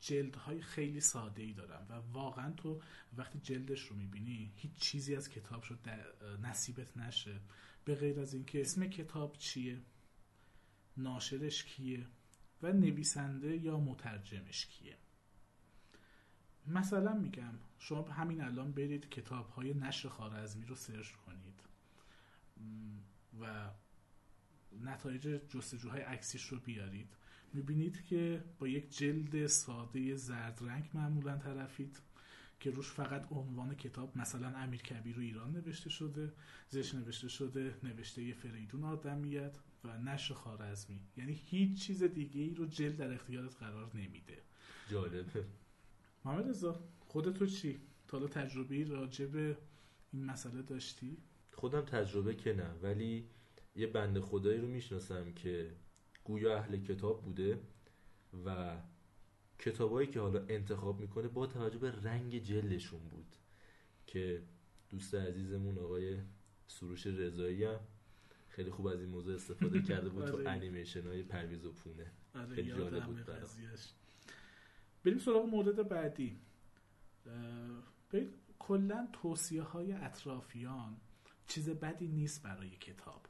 جلدهای 0.00 0.62
خیلی 0.62 1.00
ساده 1.00 1.42
ای 1.42 1.52
دارن 1.52 1.86
و 1.88 1.92
واقعا 1.92 2.52
تو 2.52 2.82
وقتی 3.16 3.38
جلدش 3.38 3.80
رو 3.80 3.96
می‌بینی 3.96 4.52
هیچ 4.56 4.72
چیزی 4.74 5.16
از 5.16 5.28
کتاب 5.28 5.62
شد 5.62 5.78
نصیبت 6.42 6.96
نشه. 6.96 7.40
به 7.84 7.94
غیر 7.94 8.20
از 8.20 8.34
اینکه 8.34 8.60
اسم 8.60 8.86
کتاب 8.86 9.36
چیه 9.36 9.82
ناشرش 10.96 11.64
کیه 11.64 12.06
و 12.62 12.72
نویسنده 12.72 13.56
یا 13.56 13.78
مترجمش 13.78 14.66
کیه. 14.66 14.96
مثلا 16.68 17.14
میگم 17.14 17.52
شما 17.78 18.02
همین 18.02 18.40
الان 18.40 18.72
برید 18.72 19.08
کتاب 19.08 19.50
های 19.50 19.74
نشر 19.74 20.08
خارزمی 20.08 20.66
رو 20.66 20.74
سرچ 20.74 21.12
کنید. 21.12 21.60
و 23.40 23.70
نتایج 24.84 25.22
جستجوهای 25.48 26.00
عکسیش 26.02 26.46
رو 26.46 26.58
بیارید. 26.58 27.08
می‌بینید 27.52 28.04
که 28.04 28.44
با 28.58 28.68
یک 28.68 28.96
جلد 28.96 29.46
ساده 29.46 30.14
زرد 30.14 30.58
رنگ 30.62 30.90
معمولا 30.94 31.36
طرفید 31.36 32.00
که 32.60 32.70
روش 32.70 32.90
فقط 32.90 33.32
عنوان 33.32 33.74
کتاب 33.74 34.18
مثلا 34.18 34.48
امیر 34.48 34.82
کبیر 34.82 35.18
و 35.18 35.22
ایران 35.22 35.52
نوشته 35.52 35.90
شده 35.90 36.32
زیرش 36.68 36.94
نوشته 36.94 37.28
شده 37.28 37.76
نوشته 37.82 38.32
فریدون 38.32 38.84
آدمیت 38.84 39.58
و 39.84 39.98
نشر 39.98 40.34
خارزمی 40.34 41.00
یعنی 41.16 41.32
هیچ 41.32 41.86
چیز 41.86 42.02
دیگه 42.02 42.40
ای 42.40 42.54
رو 42.54 42.66
جلد 42.66 42.96
در 42.96 43.12
اختیارت 43.12 43.56
قرار 43.56 43.90
نمیده. 43.94 44.42
جالبه. 44.90 45.44
محمد 46.26 46.48
رضا 46.48 46.80
خودتو 47.06 47.46
چی 47.46 47.80
تا 48.08 48.18
حالا 48.18 48.28
تجربه 48.28 48.84
راجع 48.84 49.26
به 49.26 49.56
این 50.12 50.24
مسئله 50.24 50.62
داشتی 50.62 51.16
خودم 51.52 51.80
تجربه 51.80 52.34
که 52.34 52.52
نه 52.52 52.70
ولی 52.82 53.28
یه 53.76 53.86
بند 53.86 54.20
خدایی 54.20 54.60
رو 54.60 54.68
می‌شناسم 54.68 55.32
که 55.32 55.70
گویا 56.24 56.58
اهل 56.58 56.76
کتاب 56.76 57.22
بوده 57.22 57.58
و 58.46 58.76
کتابایی 59.58 60.08
که 60.08 60.20
حالا 60.20 60.44
انتخاب 60.48 61.00
می‌کنه 61.00 61.28
با 61.28 61.46
توجه 61.46 61.78
به 61.78 61.90
رنگ 62.02 62.38
جلدشون 62.38 63.00
بود 63.08 63.36
که 64.06 64.42
دوست 64.90 65.14
عزیزمون 65.14 65.78
آقای 65.78 66.18
سروش 66.66 67.06
رضایی 67.06 67.64
هم 67.64 67.80
خیلی 68.48 68.70
خوب 68.70 68.86
از 68.86 69.00
این 69.00 69.08
موضوع 69.08 69.34
استفاده 69.34 69.82
کرده 69.88 70.08
بود 70.08 70.26
تو 70.26 70.36
آره. 70.36 70.50
انیمیشن 70.50 71.06
های 71.06 71.22
پرویز 71.22 71.64
و 71.64 71.72
پونه 71.72 72.12
آره 72.34 72.54
خیلی 72.54 72.68
جالب 72.68 73.04
بود 73.04 73.24
برام. 73.24 73.48
بریم 75.06 75.18
سراغ 75.18 75.46
مورد 75.46 75.88
بعدی. 75.88 76.40
ببین 78.12 78.30
کلا 78.58 79.08
توصیه 79.12 79.62
های 79.62 79.92
اطرافیان 79.92 80.96
چیز 81.46 81.68
بدی 81.70 82.08
نیست 82.08 82.42
برای 82.42 82.70
کتاب. 82.70 83.26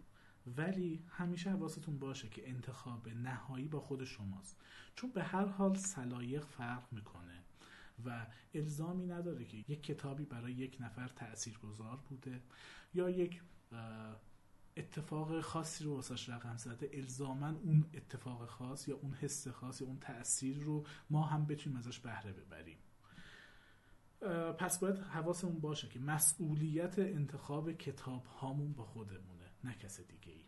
ولی 0.57 1.05
همیشه 1.09 1.51
حواستون 1.51 1.99
باشه 1.99 2.29
که 2.29 2.49
انتخاب 2.49 3.09
نهایی 3.09 3.69
با 3.69 3.81
خود 3.81 4.05
شماست. 4.05 4.57
چون 4.95 5.11
به 5.11 5.23
هر 5.23 5.45
حال 5.47 5.75
سلایق 5.75 6.45
فرق 6.45 6.93
می‌کنه 6.93 7.43
و 8.05 8.27
الزامی 8.55 9.07
نداره 9.07 9.45
که 9.45 9.57
یک 9.57 9.83
کتابی 9.83 10.25
برای 10.25 10.53
یک 10.53 10.77
نفر 10.81 11.09
تاثیرگذار 11.09 11.97
بوده 12.09 12.43
یا 12.95 13.11
یک 13.11 13.43
اتفاق 14.77 15.41
خاصی 15.41 15.85
رو 15.85 15.95
واسش 15.95 16.29
رقم 16.29 16.57
زده. 16.57 16.91
الزاما 16.93 17.49
اون 17.49 17.85
اتفاق 17.95 18.47
خاص 18.47 18.89
یا 18.89 18.97
اون 18.97 19.15
حس 19.15 19.49
خاص 19.49 19.81
یا 19.81 19.87
اون 19.87 19.99
تاثیر 19.99 20.59
رو 20.59 20.87
ما 21.11 21.23
هم 21.23 21.47
بتونیم 21.47 21.79
ازش 21.79 21.99
بهره 21.99 22.33
ببریم. 22.33 22.79
پس 24.59 24.79
باید 24.79 24.99
حواسمون 24.99 25.61
باشه 25.61 25.89
که 25.89 25.99
مسئولیت 25.99 26.99
انتخاب 26.99 27.73
کتاب 27.73 28.25
هامون 28.27 28.73
با 28.73 28.85
خودمونه 28.85 29.51
نه 29.65 29.75
کس 29.75 30.01
دیگه 30.01 30.33
ای 30.33 30.45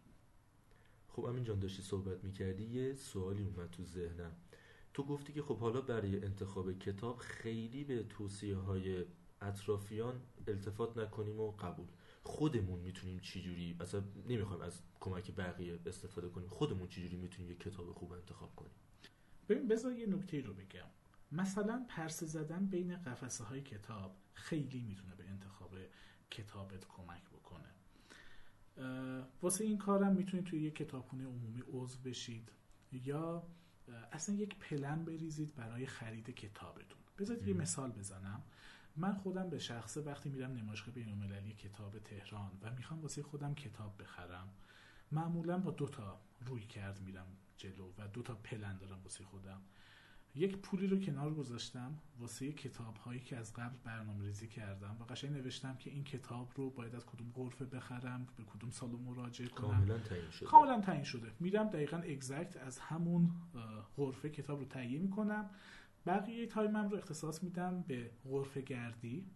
خب 1.08 1.24
امین 1.24 1.44
جان 1.44 1.58
داشتی 1.58 1.82
صحبت 1.82 2.24
می‌کردی 2.24 2.64
یه 2.64 2.94
سوالی 2.94 3.42
اومد 3.42 3.70
تو 3.70 3.84
ذهنم. 3.84 4.32
تو 4.94 5.04
گفتی 5.04 5.32
که 5.32 5.42
خب 5.42 5.58
حالا 5.58 5.80
برای 5.80 6.24
انتخاب 6.24 6.78
کتاب 6.78 7.16
خیلی 7.18 7.84
به 7.84 8.02
توصیه 8.02 8.56
های 8.56 9.04
اطرافیان 9.40 10.20
التفات 10.48 10.96
نکنیم 10.96 11.40
و 11.40 11.50
قبول. 11.50 11.86
خودمون 12.28 12.78
می‌تونیم 12.80 13.18
چجوری 13.18 13.76
اصلا 13.80 14.02
نمی‌خوایم 14.28 14.62
از 14.62 14.82
کمک 15.00 15.34
بقیه 15.34 15.78
استفاده 15.86 16.28
کنیم 16.28 16.48
خودمون 16.48 16.88
چجوری 16.88 17.16
می‌تونیم 17.16 17.50
یه 17.50 17.56
کتاب 17.56 17.92
خوب 17.92 18.12
انتخاب 18.12 18.56
کنیم؟ 18.56 18.72
ببین 19.48 19.68
بذار 19.68 19.92
یه 19.92 20.06
نکته 20.06 20.40
رو 20.40 20.54
بگم. 20.54 20.86
مثلا 21.32 21.86
پرسه 21.88 22.26
زدن 22.26 22.66
بین 22.66 22.96
قفسه 23.02 23.44
های 23.44 23.60
کتاب 23.60 24.16
خیلی 24.34 24.80
می‌تونه 24.80 25.14
به 25.14 25.28
انتخاب 25.28 25.74
کتابت 26.30 26.84
کمک 26.88 27.22
بکنه. 27.30 27.68
واسه 29.42 29.64
این 29.64 29.78
کارم 29.78 30.12
می‌تونید 30.12 30.46
توی 30.46 30.60
یک 30.60 30.74
کتابخونه 30.74 31.24
عمومی 31.24 31.62
عضو 31.72 31.98
بشید 32.04 32.52
یا 32.92 33.46
اصلا 34.12 34.34
یک 34.34 34.58
پلن 34.58 35.04
بریزید 35.04 35.54
برای 35.54 35.86
خرید 35.86 36.30
کتابتون. 36.30 36.98
بذارید 37.18 37.48
یه. 37.48 37.54
مثال 37.54 37.90
بزنم. 37.90 38.42
من 38.98 39.14
خودم 39.14 39.50
به 39.50 39.58
شخصه 39.58 40.00
وقتی 40.00 40.28
میرم 40.28 40.52
نمایشگاه 40.52 40.94
بینالمللی 40.94 41.52
کتاب 41.52 41.98
تهران 41.98 42.50
و 42.62 42.70
می‌خوام 42.70 43.02
واسه 43.02 43.22
خودم 43.22 43.54
کتاب 43.54 44.02
بخرم 44.02 44.48
معمولا 45.12 45.58
با 45.58 45.70
دو 45.70 45.88
تا 45.88 46.20
روی 46.46 46.62
کرد 46.62 47.00
میرم 47.00 47.26
جلو 47.56 47.92
و 47.98 48.08
دو 48.08 48.22
تا 48.22 48.34
پلن 48.34 48.76
دارم 48.76 49.02
واسه 49.02 49.24
خودم. 49.24 49.60
یک 50.34 50.56
پولی 50.56 50.86
رو 50.86 51.00
کنار 51.00 51.34
گذاشتم 51.34 51.98
واسه 52.18 52.52
کتاب 52.52 52.96
هایی 52.96 53.20
که 53.20 53.36
از 53.36 53.52
قبل 53.52 53.76
برنامه 53.84 54.24
ریزی 54.24 54.48
کردم 54.48 54.96
و 55.00 55.04
قشنگ 55.04 55.32
نوشتم 55.32 55.76
که 55.76 55.90
این 55.90 56.04
کتاب 56.04 56.52
رو 56.56 56.70
باید 56.70 56.94
از 56.94 57.06
کدوم 57.06 57.32
غرفه 57.34 57.64
بخرم 57.64 58.26
به 58.36 58.44
کدوم 58.44 58.70
سالن 58.70 58.94
مراجعه 58.94 59.48
کنم. 59.48 59.68
کاملا 59.68 59.98
تعیین 59.98 60.30
شده. 60.30 60.48
کاملا 60.48 60.80
تعیین 60.80 61.04
شده. 61.04 61.32
میرم 61.40 61.68
دقیقا 61.68 61.96
اگزکت 61.96 62.56
از 62.56 62.78
همون 62.78 63.30
اه، 63.54 63.88
غرفه 63.96 64.30
کتاب 64.30 64.58
رو 64.58 64.64
تهیه 64.64 64.98
می‌کنم. 64.98 65.50
بقیه 66.06 66.46
تایمم 66.46 66.88
رو 66.88 66.96
اختصاص 66.96 67.42
میدم 67.42 67.82
به 67.82 68.10
غرفه 68.24 68.60
گردی 68.60 69.26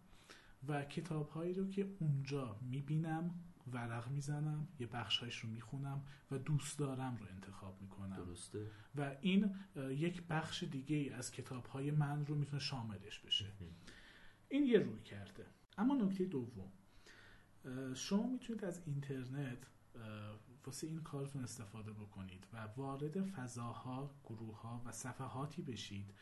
و 0.69 0.85
کتاب 0.85 1.29
هایی 1.29 1.55
رو 1.55 1.69
که 1.69 1.89
اونجا 2.01 2.57
می‌بینم 2.61 3.35
ورق 3.73 4.09
می‌زنم 4.11 4.69
یه 4.79 4.87
بخشایش 4.87 5.39
رو 5.39 5.49
می‌خونم 5.49 6.03
و 6.31 6.39
دوست 6.39 6.79
دارم 6.79 7.17
رو 7.17 7.27
انتخاب 7.31 7.83
می‌کنم. 7.83 8.17
درسته. 8.17 8.67
و 8.97 9.17
این 9.21 9.55
یک 9.77 10.23
بخش 10.23 10.65
دیگه 10.65 10.97
ای 10.97 11.11
از 11.11 11.31
کتاب 11.33 11.67
های 11.67 11.91
من 11.91 12.27
رو 12.27 12.35
می‌تونه 12.35 12.63
شاملش 12.63 13.19
بشه. 13.19 13.47
این 14.49 14.65
یه 14.65 14.79
روی 14.79 15.01
کرده. 15.01 15.47
اما 15.79 15.95
نکته 15.95 16.25
دوم 16.25 16.73
شما 17.95 18.27
می‌تونید 18.27 18.65
از 18.65 18.83
اینترنت 18.87 19.59
واسه 20.67 20.87
این 20.87 21.03
کارتون 21.03 21.43
استفاده 21.43 21.93
بکنید 21.93 22.47
و 22.53 22.69
وارد 22.77 23.23
فضاها 23.23 24.15
گروه 24.25 24.61
ها 24.61 24.83
و 24.85 24.93
صفحاتی 24.93 25.63
بشید 25.63 26.15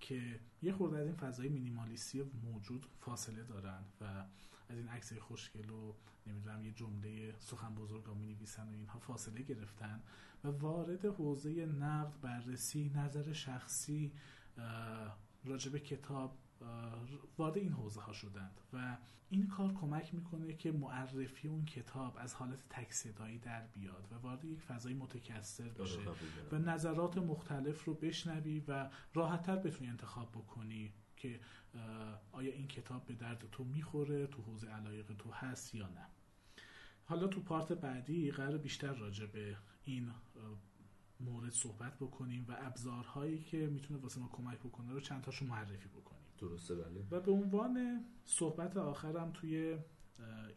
که 0.00 0.40
یه 0.62 0.72
خورده 0.72 0.98
از 0.98 1.06
این 1.06 1.16
فضای 1.16 1.48
مینیمالیستی 1.48 2.22
موجود 2.22 2.86
فاصله 3.00 3.42
دارن 3.42 3.84
و 4.00 4.04
از 4.68 4.76
این 4.78 4.88
عکس 4.88 5.12
خوشگل 5.12 5.70
و 5.70 5.94
نمی‌دونم 6.26 6.64
یه 6.64 6.72
جمله 6.72 7.34
سخن 7.38 7.74
بزرگ 7.74 8.10
می 8.14 8.26
نویسن 8.26 8.68
و 8.68 8.72
اینها 8.72 8.98
فاصله 8.98 9.42
گرفتن 9.42 10.02
و 10.44 10.48
وارد 10.48 11.04
حوزه 11.04 11.66
نقد 11.66 12.20
بررسی 12.20 12.92
نظر 12.94 13.32
شخصی 13.32 14.12
راجب 15.44 15.78
کتاب 15.78 16.38
وارد 17.38 17.56
این 17.56 17.72
حوزه 17.72 18.00
ها 18.00 18.12
شدند 18.12 18.60
و 18.72 18.96
این 19.30 19.46
کار 19.46 19.72
کمک 19.72 20.14
می‌کنه 20.14 20.54
که 20.54 20.72
معرفی 20.72 21.48
اون 21.48 21.64
کتاب 21.64 22.16
از 22.18 22.34
حالت 22.34 22.68
تک 22.70 22.92
صدایی 22.92 23.38
در 23.38 23.66
بیاد 23.66 24.08
و 24.12 24.14
وارد 24.14 24.44
یک 24.44 24.60
فضای 24.60 24.94
متکثر 24.94 25.68
بشه 25.68 26.00
و. 26.52 26.58
نظرات 26.58 27.18
مختلف 27.18 27.84
رو 27.84 27.94
بشنوی 27.94 28.64
و 28.68 28.90
راحتتر 29.14 29.56
بتونی 29.56 29.90
انتخاب 29.90 30.30
بکنی 30.30 30.92
که 31.16 31.40
آیا 32.32 32.52
این 32.52 32.68
کتاب 32.68 33.04
به 33.06 33.14
درد 33.14 33.44
تو 33.52 33.64
می‌خوره 33.64 34.26
تو 34.26 34.42
حوزه 34.42 34.68
علایق 34.68 35.12
تو 35.18 35.30
هست 35.30 35.74
یا 35.74 35.88
نه 35.88 36.06
حالا 37.04 37.26
تو 37.26 37.40
پارت 37.40 37.72
بعدی 37.72 38.30
قرار 38.30 38.58
بیشتر 38.58 38.92
راجع 38.92 39.26
به 39.26 39.56
این 39.84 40.10
مورد 41.20 41.50
صحبت 41.50 41.96
بکنیم 41.96 42.44
و 42.48 42.56
ابزارهایی 42.58 43.38
که 43.38 43.56
می‌تونه 43.56 44.00
واسه 44.00 44.20
ما 44.20 44.28
کمک 44.28 44.58
بکنه 44.58 44.92
رو 44.92 45.00
چند 45.00 45.22
تاشو 45.22 45.46
معرفی 45.46 45.88
بکنیم 45.88 46.15
درسته 46.38 46.74
بله. 46.74 47.04
و 47.10 47.20
به 47.20 47.32
عنوان 47.32 48.04
صحبت 48.24 48.76
آخرم 48.76 49.30
توی 49.32 49.78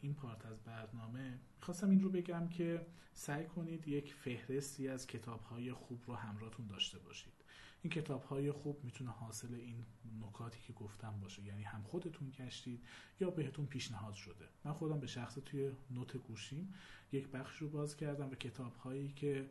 این 0.02 0.14
پارت 0.14 0.46
از 0.46 0.64
برنامه 0.64 1.40
می‌خواستم 1.60 1.90
این 1.90 2.02
رو 2.02 2.10
بگم 2.10 2.48
که 2.50 2.86
سعی 3.14 3.46
کنید 3.46 3.88
یک 3.88 4.14
فهرستی 4.14 4.88
از 4.88 5.08
کتابهای 5.08 5.74
خوب 5.74 6.04
رو 6.08 6.16
همراهتون 6.16 6.68
داشته 6.68 7.00
باشید. 7.00 7.34
این 7.82 7.94
کتابهای 7.94 8.52
خوب 8.52 8.84
می‌تونه 8.84 9.10
حاصل 9.10 9.54
این 9.54 9.86
نکاتی 10.22 10.60
که 10.68 10.74
گفتم 10.74 11.20
باشه. 11.22 11.44
یعنی 11.44 11.64
هم 11.64 11.84
خودتون 11.84 12.30
گشتید 12.30 12.84
یا 13.20 13.30
بهتون 13.30 13.66
پیشنهاد 13.66 14.14
شده. 14.14 14.46
من 14.64 14.74
خودم 14.74 15.00
به 15.00 15.08
شخص 15.08 15.38
توی 15.46 15.72
نوت 15.92 16.18
گوشیم 16.18 16.74
یک 17.12 17.28
بخش 17.28 17.58
رو 17.58 17.70
باز 17.70 17.96
کردم 17.96 18.32
و 18.32 18.36
کتابهایی 18.36 19.14
که 19.14 19.50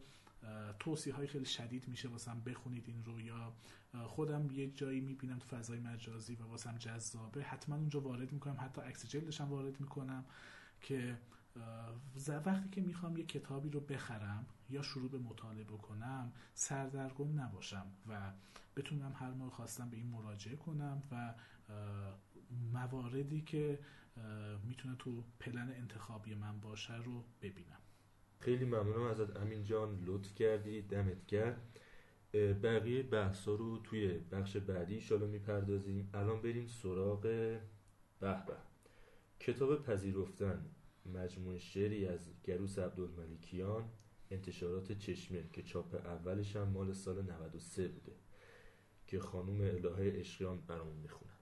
توصیه 0.78 1.14
های 1.14 1.26
خیلی 1.26 1.44
شدید 1.44 1.88
میشه 1.88 2.08
واسم 2.08 2.40
بخونید 2.40 2.84
این 2.88 3.04
رو 3.04 3.20
یا 3.20 3.52
خودم 4.06 4.50
یه 4.50 4.70
جایی 4.70 5.00
می‌بینم 5.00 5.38
تو 5.38 5.46
فضای 5.46 5.78
مجازی 5.78 6.34
و 6.34 6.44
واسم 6.44 6.78
جذابه. 6.78 7.42
حتما 7.42 7.76
اونجا 7.76 8.00
وارد 8.00 8.32
می‌کنم. 8.32 8.56
حتی 8.60 8.80
عکس 8.80 9.06
جلدش 9.06 9.40
هم 9.40 9.48
وارد 9.48 9.80
می‌کنم 9.80 10.24
که 10.80 11.18
وقتی 12.46 12.68
که 12.68 12.80
می‌خوام 12.80 13.16
یه 13.16 13.24
کتابی 13.24 13.70
رو 13.70 13.80
بخرم 13.80 14.46
یا 14.70 14.82
شروع 14.82 15.10
به 15.10 15.18
مطالعه 15.18 15.64
بکنم 15.64 16.32
سردرگم 16.54 17.40
نباشم 17.40 17.86
و 18.08 18.32
بتونم 18.76 19.12
هر 19.16 19.30
موقع 19.30 19.50
خواستم 19.50 19.90
به 19.90 19.96
این 19.96 20.06
مراجعه 20.06 20.56
کنم 20.56 21.02
و 21.12 21.34
مواردی 22.72 23.40
که 23.40 23.78
می‌تونه 24.64 24.96
تو 24.98 25.24
پلن 25.40 25.72
انتخابی 25.72 26.34
من 26.34 26.60
باشه 26.60 26.96
رو 26.96 27.24
ببینم. 27.42 27.78
خیلی 28.40 28.64
ممنونم 28.64 29.02
ازت. 29.02 29.36
امین 29.36 29.64
جان 29.64 30.04
لطف 30.04 30.34
کردی. 30.34 30.82
دمت 30.82 31.26
گرم. 31.26 31.56
بقیه 32.34 33.02
بحثا 33.02 33.54
رو 33.54 33.78
توی 33.78 34.08
بخش 34.18 34.56
بعدی 34.56 34.94
ایشالا 34.94 35.26
می‌پردازیم. 35.26 36.10
الان 36.14 36.42
بریم 36.42 36.66
سراغ 36.66 37.20
به 38.20 38.56
کتاب 39.40 39.82
پذیرفتن 39.82 40.70
مجموع 41.06 41.58
شعری 41.58 42.06
از 42.06 42.30
گروس 42.44 42.78
عبدالملیکیان 42.78 43.84
انتشارات 44.30 44.92
چشمه 44.92 45.44
که 45.52 45.62
چاپ 45.62 45.94
اولش 45.94 46.56
هم 46.56 46.68
مال 46.68 46.92
سال 46.92 47.22
93 47.22 47.88
بوده 47.88 48.12
که 49.06 49.20
خانم 49.20 49.60
الهه 49.60 50.18
عشقیان 50.18 50.60
برامون 50.66 50.96
می‌خونه 50.96 51.32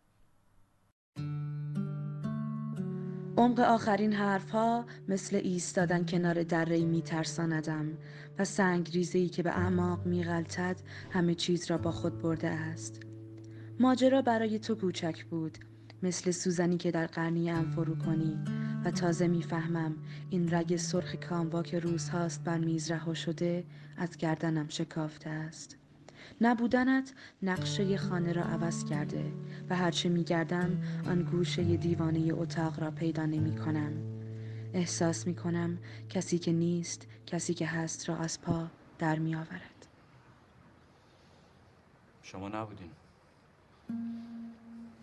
عمق 3.39 3.61
آخرین 3.61 4.13
حرفها 4.13 4.85
مثل 5.09 5.37
ایستادن 5.37 6.07
کنار 6.07 6.43
دره 6.43 6.85
می 6.85 7.03
ترساندم 7.03 7.99
و 8.39 8.45
سنگ 8.45 8.85
که 9.33 9.43
به 9.43 9.51
اعماق 9.51 10.07
می 10.07 10.25
غلطد 10.25 10.77
همه 11.11 11.35
چیز 11.35 11.71
را 11.71 11.79
با 11.79 11.91
خود 11.91 12.19
برده 12.19 12.49
است. 12.49 13.01
ماجرا 13.81 14.23
برای 14.23 14.59
تو 14.59 14.75
کوچک 14.75 15.25
بود 15.25 15.59
مثل 16.03 16.31
سوزنی 16.31 16.77
که 16.77 16.91
در 16.91 17.07
قرنی 17.07 17.51
ام 17.51 17.71
فرو 17.71 17.97
کنی 17.97 18.39
و 18.85 18.91
تازه 18.91 19.29
می‌فهمم 19.29 19.97
این 20.31 20.55
رگ 20.55 20.77
سرخ 20.77 21.15
کاموا 21.15 21.63
که 21.63 21.79
روزهاست 21.79 22.45
بر 22.45 22.59
میز 22.59 22.91
رها 22.91 23.15
شده 23.15 23.65
از 23.97 24.17
گردنم 24.17 24.69
شکافته 24.69 25.31
است. 25.31 25.79
نبودنت 26.41 27.13
نقشه 27.43 27.97
خانه 27.97 28.33
را 28.33 28.43
عوض 28.43 28.85
کرده 28.85 29.33
و 29.71 29.77
هرچه 29.77 30.09
میگردم 30.09 30.83
آن 31.07 31.23
گوشه 31.23 31.77
دیوانه 31.77 32.33
اتاق 32.35 32.81
را 32.81 32.91
پیدا 32.91 33.27
نمی 33.27 33.57
کنم. 33.57 33.93
احساس 34.75 35.27
می 35.27 35.35
کنم 35.35 35.79
کسی 36.09 36.39
که 36.39 36.53
نیست 36.53 37.07
کسی 37.27 37.55
که 37.55 37.67
هست 37.67 38.09
را 38.09 38.17
از 38.17 38.41
پا 38.41 38.67
در 38.99 39.19
می 39.19 39.35
آورد. 39.35 39.87
شما 42.23 42.49
نبودین 42.49 42.91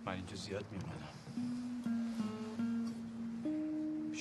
من 0.06 0.14
اینجا 0.14 0.36
زیاد 0.36 0.66
می 0.72 0.80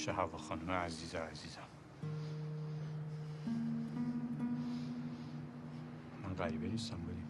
پیش 0.03 0.09
هوا 0.09 0.39
خانم 0.39 0.71
عزیز 0.71 1.15
عزیزم 1.15 1.62
من 6.33 6.39
غریبه 6.39 6.69
نیستم 6.69 6.97
بودیم 6.97 7.29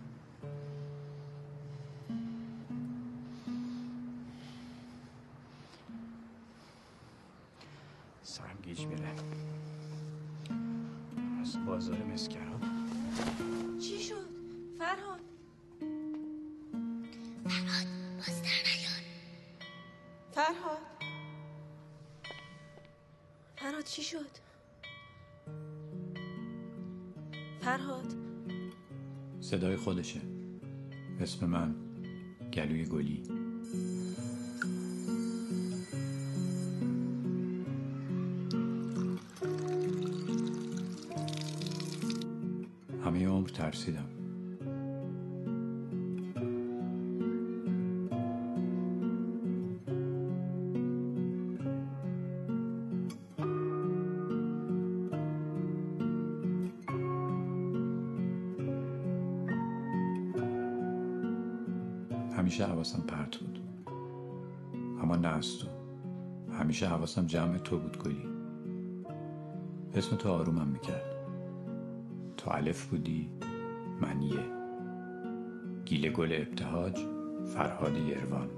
سرم 8.22 8.58
گیج 8.62 8.86
میره. 8.86 9.08
از 11.40 11.64
بازار 11.66 12.02
مسکران. 12.02 12.60
چی 13.80 14.02
شد؟ 14.02 14.28
فرهاد. 14.78 15.20
فرهاد 17.44 17.86
باز 18.16 18.42
در 18.42 18.48
نیار 18.66 19.02
فرهاد. 20.32 20.82
فرهاد 23.56 23.84
چی 23.84 24.02
شد؟ 24.02 24.30
فرهاد. 27.60 28.31
صدای 29.52 29.76
خودشه. 29.76 30.20
اسم 31.20 31.46
من 31.46 31.74
گلوی 32.52 32.84
گلی. 32.84 33.22
همه 43.04 43.28
عمر 43.28 43.48
ترسیدم. 43.48 44.21
از 65.42 65.58
تو 65.58 65.66
همیشه 66.52 66.86
حواسم 66.86 67.26
جمع 67.26 67.58
تو 67.58 67.78
بود 67.78 67.98
گلی. 67.98 68.28
اسم 69.94 70.16
تو 70.16 70.28
آرومم 70.28 70.68
می‌کرد. 70.68 71.04
تو 72.36 72.50
الف 72.50 72.86
بودی 72.86 73.30
من 74.00 74.22
یه. 74.22 74.40
گیل 75.84 76.12
گل 76.12 76.32
ابتهاج 76.32 76.98
فرهاد 77.54 77.96
یروان. 77.96 78.48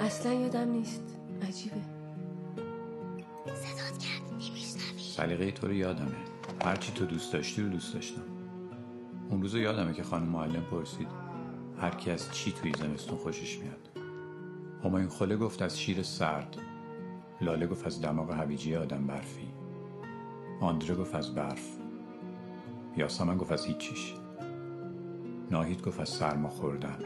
اصلا 0.00 0.32
یادم 0.32 0.70
نیست. 0.70 1.16
عجیبه. 1.42 1.76
صدات 3.46 3.98
کرد 3.98 4.32
نمیشنوی. 4.32 4.98
سلیقه 5.16 5.50
تو 5.50 5.66
رو 5.66 5.72
یادمه. 5.72 6.16
هرچی 6.64 6.92
تو 6.92 7.06
دوست 7.06 7.32
داشتی 7.32 7.62
رو 7.62 7.68
دوست 7.68 7.94
داشتم. 7.94 8.22
اون 9.30 9.42
روز 9.42 9.54
یادمه 9.54 9.92
که 9.92 10.02
خانم 10.02 10.28
معلم 10.28 10.62
پرسید 10.70 11.08
هر 11.80 11.90
کی 11.90 12.10
از 12.10 12.32
چی 12.32 12.52
توی 12.52 12.72
زمستون 12.78 13.18
خوشش 13.18 13.58
میاد؟ 13.58 13.89
همایون 14.84 15.08
خله 15.08 15.36
گفت 15.36 15.62
از 15.62 15.80
شیر 15.80 16.02
سرد. 16.02 16.56
لاله 17.40 17.66
گفت 17.66 17.86
از 17.86 18.02
دماغ 18.02 18.30
هویجی 18.30 18.76
آدم 18.76 19.06
برفی. 19.06 19.48
آندره 20.60 20.94
گفت 20.94 21.14
از 21.14 21.34
برف. 21.34 21.78
یاسمن 22.96 23.36
گفت 23.36 23.52
از 23.52 23.64
هیچیش. 23.64 24.14
ناهید 25.50 25.82
گفت 25.82 26.00
از 26.00 26.08
سرما 26.08 26.48
خوردن. 26.48 26.98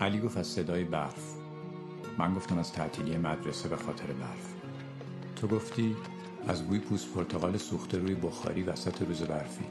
علی 0.00 0.20
گفت 0.20 0.36
از 0.36 0.46
صدای 0.46 0.84
برف. 0.84 1.34
من 2.18 2.34
گفتم 2.34 2.58
از 2.58 2.72
تعطیلی 2.72 3.16
مدرسه 3.18 3.68
به 3.68 3.76
خاطر 3.76 4.06
برف. 4.06 4.54
تو 5.36 5.46
گفتی 5.46 5.96
از 6.48 6.62
بوی 6.62 6.78
پوست 6.78 7.14
پرتقال 7.14 7.56
سوخته 7.56 7.98
روی 7.98 8.14
بخاری 8.14 8.62
وسط 8.62 9.02
روز 9.02 9.22
برفی. 9.22 9.64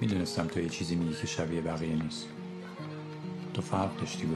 می‌دونستم 0.00 0.46
تو 0.46 0.60
یه 0.60 0.68
چیزی 0.68 0.96
میگی 0.96 1.14
که 1.14 1.26
شبیه 1.26 1.60
بقیه 1.60 2.02
نیست. 2.02 2.28
تو 3.58 3.62
فرق 3.62 3.96
داشتی 4.00 4.26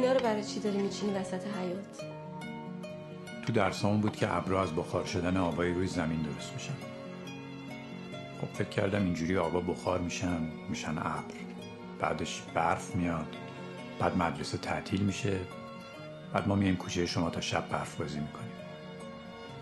اینا 0.00 0.12
رو 0.12 0.20
برای 0.20 0.44
چی 0.44 0.60
داری 0.60 0.78
میچینی 0.78 1.12
وسط 1.12 1.42
حیات 1.46 2.04
تو 3.46 3.52
درسامون 3.52 4.00
بود 4.00 4.16
که 4.16 4.36
ابرا 4.36 4.62
از 4.62 4.74
بخار 4.74 5.04
شدن 5.04 5.36
آبای 5.36 5.72
روی 5.72 5.86
زمین 5.86 6.22
درست 6.22 6.52
میشن. 6.54 6.72
خب 8.40 8.46
فکر 8.54 8.68
کردم 8.68 9.04
اینجوری 9.04 9.36
آبا 9.36 9.60
بخار 9.60 9.98
میشن 9.98 10.38
میشن 10.68 10.98
ابر. 10.98 11.34
بعدش 12.00 12.42
برف 12.54 12.96
میاد 12.96 13.36
بعد 13.98 14.16
مدرسه 14.16 14.58
تعطیل 14.58 15.00
میشه 15.00 15.40
بعد 16.32 16.48
ما 16.48 16.54
میایم 16.54 16.76
کوچه 16.76 17.06
شما 17.06 17.30
تا 17.30 17.40
شب 17.40 17.68
برف 17.68 18.00
بازی 18.00 18.20
می‌کنیم. 18.20 18.52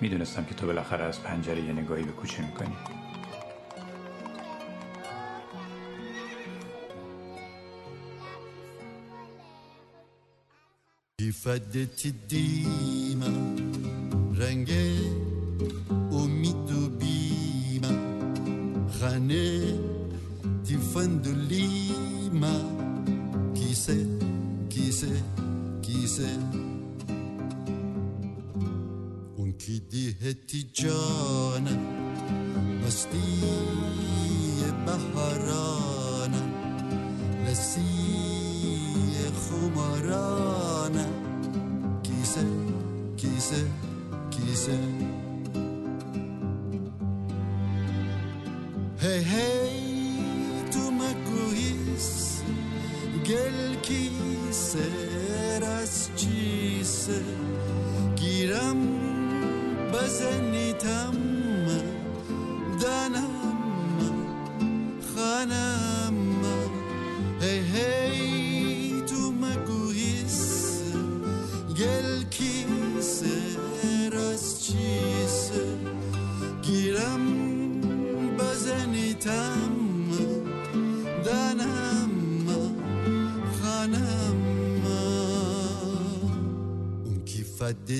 می‌دونستم 0.00 0.44
که 0.44 0.54
تو 0.54 0.66
بالاخره 0.66 1.04
از 1.04 1.22
پنجره 1.22 1.60
یه 1.60 1.72
نگاهی 1.72 2.02
به 2.02 2.12
کوچه 2.12 2.42
می‌کنی. 2.42 2.76
Ifadeti 11.30 12.10
dima 12.30 13.30
رنگ 14.38 14.70
امید 16.12 16.70
و 16.70 16.88
بیما 16.88 17.94
خانه 19.00 19.78
تیفندولیما 20.66 22.56
کیسه 23.54 24.06
کیسه 24.68 25.22
کیسه. 25.82 26.28
اون 29.36 29.52
کی 29.52 29.80
دیهتی 29.90 30.70
جانا 30.72 31.76
مستی 32.86 33.42
بهارانا 34.86 36.42
لسی 37.46 37.80
خمارانا 39.42 40.47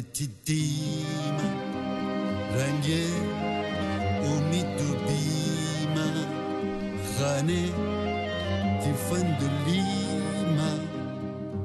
tittiğim 0.03 1.39
Rengi 2.59 3.07
umit 4.33 4.81
bima 5.05 6.07
Hane 7.19 7.67
tifan 8.83 9.27
lima 9.67 10.71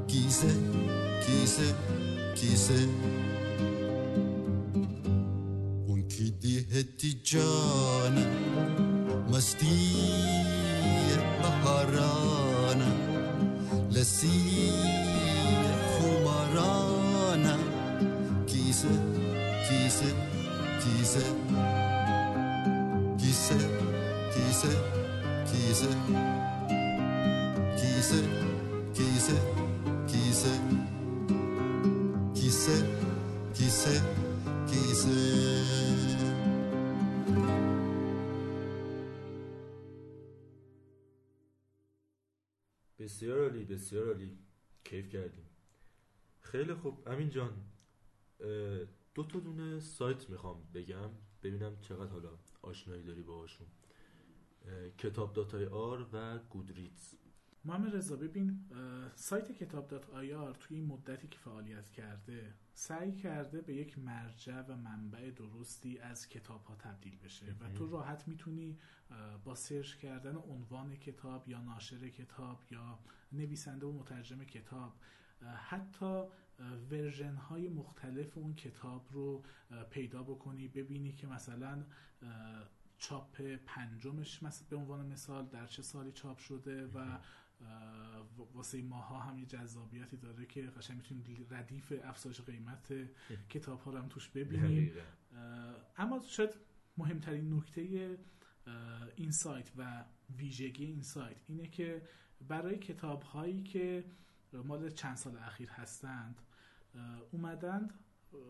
Kise, 0.08 0.48
kise, 1.26 1.68
kise. 2.36 2.80
Unki 5.88 6.42
di 6.42 6.66
heti 6.72 7.24
cana. 7.24 8.43
Kise, 24.64 24.78
kise, 25.50 25.90
kise, 27.78 28.20
kise, 32.36 32.78
kise, 33.56 33.96
kise, 34.70 35.18
بسیار 43.00 43.38
عالی 43.44 43.64
بسیار 43.66 44.08
عالی. 44.08 44.38
کیف 44.84 45.10
کردیم. 45.10 45.46
خیلی 46.42 46.74
خوب. 46.74 47.08
امین 47.08 47.30
جان 47.30 47.54
دو 49.16 49.24
تا 49.24 49.40
دونه 49.40 49.80
سایت 49.80 50.30
می‌خوام 50.30 50.58
بگم. 50.74 51.10
ببینم 51.44 51.78
چقدر 51.82 52.12
حالا 52.12 52.30
آشنایی 52.62 53.04
داری 53.04 53.22
باهاشون. 53.22 53.68
کتاب 54.98 55.34
dot 55.34 55.66
ir 55.66 56.08
و 56.14 56.40
Goodreads 56.40 57.16
محمد 57.66 57.96
رضا 57.96 58.16
ببین 58.16 58.60
سایت 59.16 59.52
کتاب 59.52 59.88
dot 59.88 60.10
ir 60.10 60.54
توی 60.54 60.78
این 60.78 60.86
مدتی 60.86 61.28
که 61.28 61.40
فعالیت 61.40 61.90
کرده 61.90 62.54
سعی 62.74 63.12
کرده 63.16 63.62
به 63.62 63.76
یک 63.76 64.00
مرجع 64.00 64.62
و 64.62 64.76
منبع 64.76 65.32
درستی 65.32 66.00
از 66.00 66.30
کتاب 66.30 66.64
ها 66.64 66.76
تبدیل 66.76 67.18
بشه 67.18 67.56
و. 67.60 67.70
تو 67.74 67.88
راحت 67.88 68.28
می‌تونی 68.28 68.80
با 69.44 69.56
search 69.56 69.96
کردن 69.96 70.36
عنوان 70.36 70.96
کتاب 70.96 71.50
یا 71.50 71.62
ناشر 71.62 72.10
کتاب 72.10 72.64
یا 72.72 73.00
نویسنده 73.32 73.86
و 73.86 73.92
مترجم 73.92 74.44
کتاب 74.44 74.94
حتی 75.56 76.24
ورژن 76.92 77.36
های 77.36 77.70
مختلف 77.70 78.38
اون 78.38 78.56
کتاب 78.56 79.08
رو 79.12 79.44
پیدا 79.90 80.24
بکنی 80.24 80.68
ببینی 80.68 81.14
که 81.14 81.28
مثلا 81.28 81.86
چاپ 83.04 83.42
پنجمش 83.42 84.44
مثلا 84.44 84.68
به 84.70 84.76
عنوان 84.76 85.06
مثال 85.06 85.46
در 85.46 85.68
چه 85.68 85.82
سالی 85.82 86.12
چاپ 86.12 86.38
شده 86.38 86.88
و 86.88 87.20
واسه 88.54 88.82
ماها 88.82 89.20
هم 89.20 89.40
یه 89.40 89.46
جذابیتی 89.46 90.18
داره 90.18 90.46
که 90.46 90.62
قشنگ 90.62 90.98
می‌تونیم 90.98 91.48
ردیف 91.50 91.94
افزایش 92.04 92.42
قیمت 92.42 92.94
کتاب 93.50 93.82
ها 93.82 93.92
رو 93.92 93.98
هم 93.98 94.08
توش 94.08 94.30
ببینیم. 94.30 94.92
اما 95.98 96.22
شاید 96.28 96.56
مهمترین 96.98 97.54
نکته 97.54 98.18
این 99.16 99.32
سایت 99.32 99.72
و 99.78 100.06
ویژگی 100.38 100.86
این 100.86 101.02
سایت 101.02 101.38
اینه 101.48 101.68
که 101.68 102.02
برای 102.48 102.78
کتاب 102.78 103.24
هایی 103.24 103.64
که 103.64 104.06
مال 104.54 104.90
چند 104.90 105.18
سال 105.18 105.38
اخیر 105.38 105.70
هستند 105.70 106.42
اومدند 107.32 107.94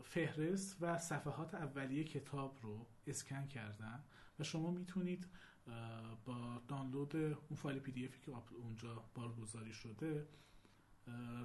فهرست 0.03 0.77
و 0.81 0.97
صفحات 0.97 1.55
اولیه 1.55 2.03
کتاب 2.03 2.59
رو 2.61 2.87
اسکن 3.07 3.47
کردن. 3.47 4.03
و 4.39 4.43
شما 4.43 4.71
می‌تونید 4.71 5.27
با 6.25 6.61
دانلود 6.67 7.15
اون 7.15 7.55
فایل 7.55 7.79
پی 7.79 7.91
دی 7.91 8.05
افی 8.05 8.19
که 8.21 8.31
اونجا 8.51 9.09
بارگذاری 9.15 9.73
شده 9.73 10.27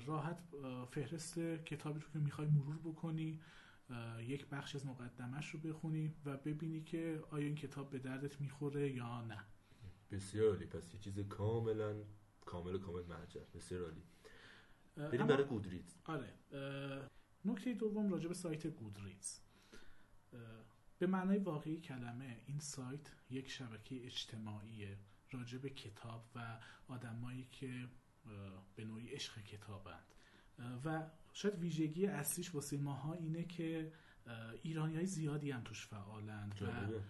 راحت 0.07 0.43
فهرست 0.91 1.39
کتابی 1.39 2.01
رو 2.01 2.09
که 2.12 2.18
می‌خوای 2.18 2.49
مرور 2.49 2.78
بکنی 2.78 3.41
یک 4.20 4.47
بخش 4.47 4.74
از 4.74 4.86
مقدمش 4.86 5.51
رو 5.51 5.61
بخونی 5.61 6.14
و 6.24 6.36
ببینی 6.36 6.80
که 6.82 7.22
آیا 7.30 7.47
این 7.47 7.55
کتاب 7.55 7.91
به 7.91 7.99
دردت 7.99 8.41
می‌خوره 8.41 8.93
یا 8.93 9.22
نه. 9.22 9.45
بسیار 10.11 10.49
عالی. 10.49 10.66
پس 10.66 10.95
یه 10.95 11.01
چیز 11.01 11.18
کاملا 11.18 11.95
کامل 12.45 12.78
کامل 12.78 13.03
مرجع 13.07 13.41
بسیار 13.55 13.82
عالی. 13.84 14.03
بریم 14.97 15.26
برای 15.26 15.45
گودریدز 15.45 15.95
آره. 16.05 16.34
نکته 17.45 17.74
دوم 17.74 18.11
راجع 18.11 18.28
به 18.28 18.34
سایت 18.34 18.66
گودریدز 18.66 19.41
به 20.99 21.07
معنای 21.07 21.38
واقعی 21.38 21.80
کلمه 21.80 22.40
این 22.46 22.59
سایت 22.59 23.12
یک 23.30 23.51
شبکه 23.51 24.07
اجتماعیه 24.07 24.99
راجع 25.30 25.59
به 25.59 25.70
کتاب 25.70 26.24
و 26.34 26.59
آدمایی 26.88 27.49
که 27.53 27.88
به 28.76 28.84
نوعی 28.84 29.09
عشق 29.09 29.42
کتابند 29.42 30.14
و 30.84 31.07
شاید 31.32 31.59
ویژگی 31.59 32.07
اصلیش 32.07 32.55
واسه 32.55 32.76
ماها 32.76 33.12
اینه 33.12 33.44
که 33.44 33.92
ایرانی 34.62 34.96
های 34.96 35.07
زیادی 35.07 35.51
هم 35.51 35.62
توش 35.62 35.86
فعالند 35.86 36.53
و 36.53 36.55
جالبه. 36.55 37.03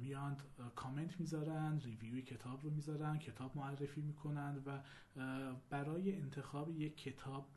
میاند 0.00 0.42
کامنت 0.74 1.20
می‌ذارن 1.20 1.80
ریویوی 1.80 2.22
کتاب 2.22 2.64
رو 2.64 2.70
می‌ذارن 2.70 3.18
کتاب 3.18 3.56
معرفی 3.56 4.00
می‌کنن 4.00 4.62
و 4.66 4.82
برای 5.70 6.16
انتخاب 6.16 6.70
یک 6.70 6.96
کتاب 6.96 7.48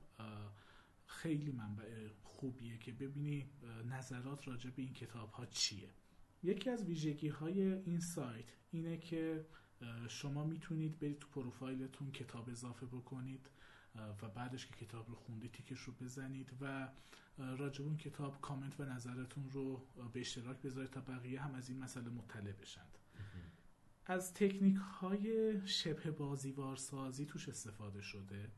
خیلی 1.08 1.52
منبع 1.52 2.10
خوبیه 2.24 2.78
که 2.78 2.92
ببینی 2.92 3.50
نظرات 3.86 4.48
راجع 4.48 4.70
به 4.70 4.82
این 4.82 4.94
کتاب 4.94 5.32
ها 5.32 5.46
چیه. 5.46 5.90
یکی 6.44 6.70
از 6.70 6.84
ویژگی 6.84 7.28
های 7.28 7.62
این 7.74 8.00
سایت 8.00 8.46
اینه 8.72 8.98
که 8.98 9.46
شما 10.08 10.44
می‌تونید 10.44 11.00
برید 11.00 11.20
تو 11.20 11.28
پروفایلتون 11.28 12.12
کتاب 12.12 12.50
اضافه 12.50 12.86
بکنید 12.86 13.50
و 14.22 14.30
بعدش 14.30 14.66
که 14.66 14.86
کتاب 14.86 15.10
رو 15.10 15.16
خوندید 15.16 15.52
تیکش 15.52 15.80
رو 15.80 15.94
بزنید 15.94 16.54
و 16.62 16.90
راجع 17.38 17.82
به 17.82 17.88
اون 17.88 17.98
کتاب 17.98 18.42
کامنت 18.42 18.80
و 18.80 18.86
نظرتون 18.86 19.50
رو 19.50 19.88
به 20.14 20.20
اشتراک 20.20 20.62
بذارید 20.62 20.90
تا 20.92 21.02
بقیه 21.02 21.42
هم 21.42 21.56
از 21.56 21.70
این 21.70 21.80
مسئله 21.80 22.10
مطلع 22.10 22.52
بشند. 22.52 22.98
از 24.06 24.34
تکنیک 24.34 24.78
های 24.78 25.58
شبه 25.68 26.12
بازیوار 26.12 26.76
سازی 26.76 27.26
توش 27.26 27.50
استفاده 27.50 28.02
شده. 28.02 28.52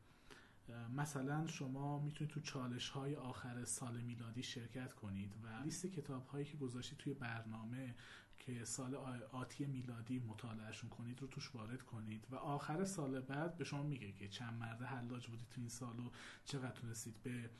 مثلا 0.96 1.46
شما 1.46 1.98
می‌تونید 1.98 2.32
تو 2.32 2.40
چالش 2.40 2.88
های 2.88 3.16
آخر 3.16 3.64
سال 3.64 4.00
میلادی 4.00 4.42
شرکت 4.42 4.92
کنید 4.92 5.34
و 5.42 5.62
لیست 5.64 5.86
کتاب 5.86 6.26
هایی 6.26 6.44
که 6.44 6.56
گذاشتید 6.56 6.98
توی 6.98 7.14
برنامه 7.14 7.94
که 8.40 8.64
سال 8.64 8.94
آتی 9.32 9.66
میلادی 9.66 10.18
مطالعهشون 10.18 10.90
کنید 10.90 11.20
رو 11.20 11.28
توش 11.28 11.54
وارد 11.54 11.82
کنید 11.82 12.26
و 12.30 12.36
آخر 12.36 12.84
سال 12.84 13.20
بعد 13.20 13.56
به 13.56 13.64
شما 13.64 13.82
میگه 13.82 14.12
که 14.12 14.28
چند 14.28 14.60
مرده 14.60 14.84
حلاج 14.84 15.26
بودید 15.26 15.48
تو 15.48 15.60
این 15.60 15.68
سال 15.68 16.00
و 16.00 16.10
چقدر 16.44 16.70
تونستید 16.70 17.22
به 17.22 17.50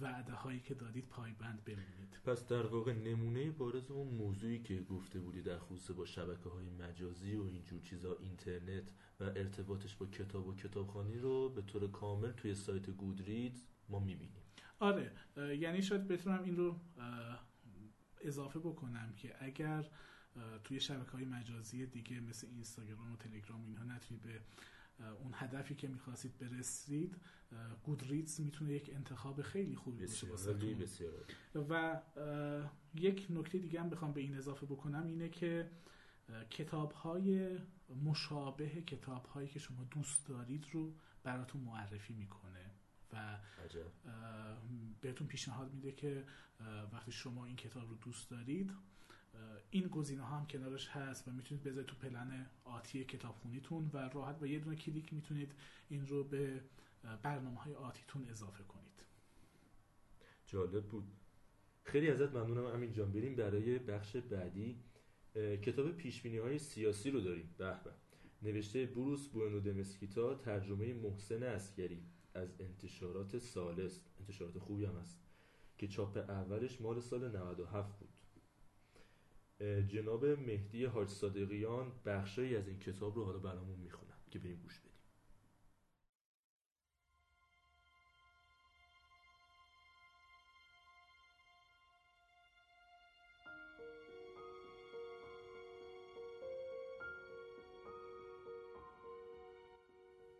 وعده 0.00 0.32
هایی 0.32 0.60
که 0.60 0.74
دادید 0.74 1.08
پایبند 1.08 1.64
بمونید. 1.64 2.18
پس 2.24 2.46
در 2.46 2.66
واقع 2.66 2.92
نمونه 2.92 3.50
بارز 3.50 3.90
اون 3.90 4.14
موضوعی 4.14 4.62
که 4.62 4.80
گفته 4.80 5.20
بودی 5.20 5.42
در 5.42 5.58
خصوص 5.58 5.90
با 5.96 6.04
شبکه 6.04 6.48
های 6.48 6.70
مجازی 6.70 7.36
و 7.36 7.42
اینجور 7.42 7.80
چیزا 7.80 8.16
اینترنت 8.20 8.84
و 9.20 9.24
ارتباطش 9.24 9.96
با 9.96 10.06
کتاب 10.06 10.46
و 10.46 10.54
کتابخانی 10.54 11.18
رو 11.18 11.48
به 11.48 11.62
طور 11.62 11.90
کامل 11.90 12.32
توی 12.32 12.54
سایت 12.54 12.90
گودریدز 12.90 13.62
ما 13.88 13.98
می‌بینیم. 13.98 14.42
آره 14.78 15.12
یعنی 15.36 15.82
شاید 15.82 16.08
بتونم 16.08 16.42
این 16.42 16.56
رو 16.56 16.80
اضافه 18.20 18.58
بکنم 18.58 19.12
که 19.16 19.44
اگر 19.44 19.90
توی 20.64 20.80
شبکه 20.80 21.10
های 21.10 21.24
مجازی 21.24 21.86
دیگه 21.86 22.20
مثل 22.20 22.46
اینستاگرام 22.46 23.12
و 23.12 23.16
تلگرام 23.16 23.64
و 23.64 23.66
اینها 23.66 23.84
نتونید 23.84 24.22
به 24.22 24.40
اون 25.22 25.32
هدفی 25.34 25.74
که 25.74 25.88
می‌خواستید 25.88 26.38
برسید 26.38 27.16
گودریدز 27.84 28.40
می‌تونه 28.40 28.72
یک 28.72 28.90
انتخاب 28.94 29.42
خیلی 29.42 29.76
خوبی 29.76 30.06
باشه 30.06 30.26
بسیار. 30.74 31.24
و 31.54 32.00
یک 32.94 33.26
نکته 33.30 33.58
دیگه 33.58 33.80
هم 33.80 33.90
بخوام 33.90 34.12
به 34.12 34.20
این 34.20 34.34
اضافه 34.34 34.66
بکنم 34.66 35.06
اینه 35.06 35.28
که 35.28 35.70
کتاب 36.50 36.92
های 36.92 37.58
مشابه 38.04 38.68
کتاب 38.68 39.24
هایی 39.26 39.48
که 39.48 39.58
شما 39.58 39.84
دوست 39.84 40.26
دارید 40.26 40.66
رو 40.72 40.94
براتون 41.22 41.60
معرفی 41.60 42.14
می‌کنه 42.14 42.70
و 43.12 43.38
بهتون 45.00 45.26
پیشنهاد 45.26 45.74
میده 45.74 45.92
که 45.92 46.24
وقتی 46.92 47.12
شما 47.12 47.46
این 47.46 47.56
کتاب 47.56 47.88
رو 47.88 47.94
دوست 47.94 48.30
دارید 48.30 48.72
این 49.70 49.88
گزینه 49.88 50.22
ها 50.22 50.38
هم 50.38 50.46
کنارش 50.46 50.88
هست 50.88 51.28
و 51.28 51.30
می‌تونید 51.30 51.64
بذارید 51.64 51.88
تو 51.88 51.96
پلن 51.96 52.46
آتی 52.64 53.04
کتابخونیتون 53.04 53.90
و 53.92 54.08
راحت 54.08 54.38
با 54.38 54.46
یه 54.46 54.58
دونه 54.58 54.76
کلیک 54.76 55.12
می‌تونید 55.12 55.52
این 55.88 56.06
رو 56.06 56.24
به 56.24 56.60
برنامه 57.22 57.60
های 57.60 57.74
آتیتون 57.74 58.28
اضافه 58.28 58.64
کنید. 58.64 59.04
جالب 60.46 60.84
بود. 60.84 61.04
خیلی 61.84 62.10
ازت 62.10 62.34
ممنونم 62.34 62.64
امین 62.64 62.92
جان. 62.92 63.12
بریم 63.12 63.36
برای 63.36 63.78
بخش 63.78 64.16
بعدی. 64.16 64.78
کتاب 65.34 65.92
پیشبینی 65.92 66.38
های 66.38 66.58
سیاسی 66.58 67.10
رو 67.10 67.20
داریم. 67.20 67.54
به 67.58 67.80
به. 67.84 67.90
نوشته 68.42 68.86
بروس 68.86 69.28
بوئنو 69.28 69.60
دمسکیتا 69.60 70.34
ترجمه 70.34 70.94
محسن 70.94 71.42
اسکری 71.42 72.06
از 72.34 72.60
انتشارات 72.60 73.38
سالس. 73.38 74.00
انتشارات 74.20 74.58
خوبی 74.58 74.84
هم 74.84 74.96
هست. 74.96 75.20
که 75.78 75.88
چاپ 75.88 76.16
اولش 76.16 76.80
مال 76.80 77.00
سال 77.00 77.36
97 77.36 77.98
بود. 77.98 78.15
جناب 79.60 80.24
مهدی 80.24 80.84
حاج 80.84 81.08
صادقیان 81.08 81.92
بخشایی 82.06 82.56
از 82.56 82.68
این 82.68 82.78
کتاب 82.78 83.16
رو 83.16 83.24
حالا 83.24 83.38
برامون 83.38 83.78
می‌خونن 83.78 84.16
که 84.30 84.38
بریم 84.38 84.60
گوش 84.62 84.80
بدیم. 84.80 84.92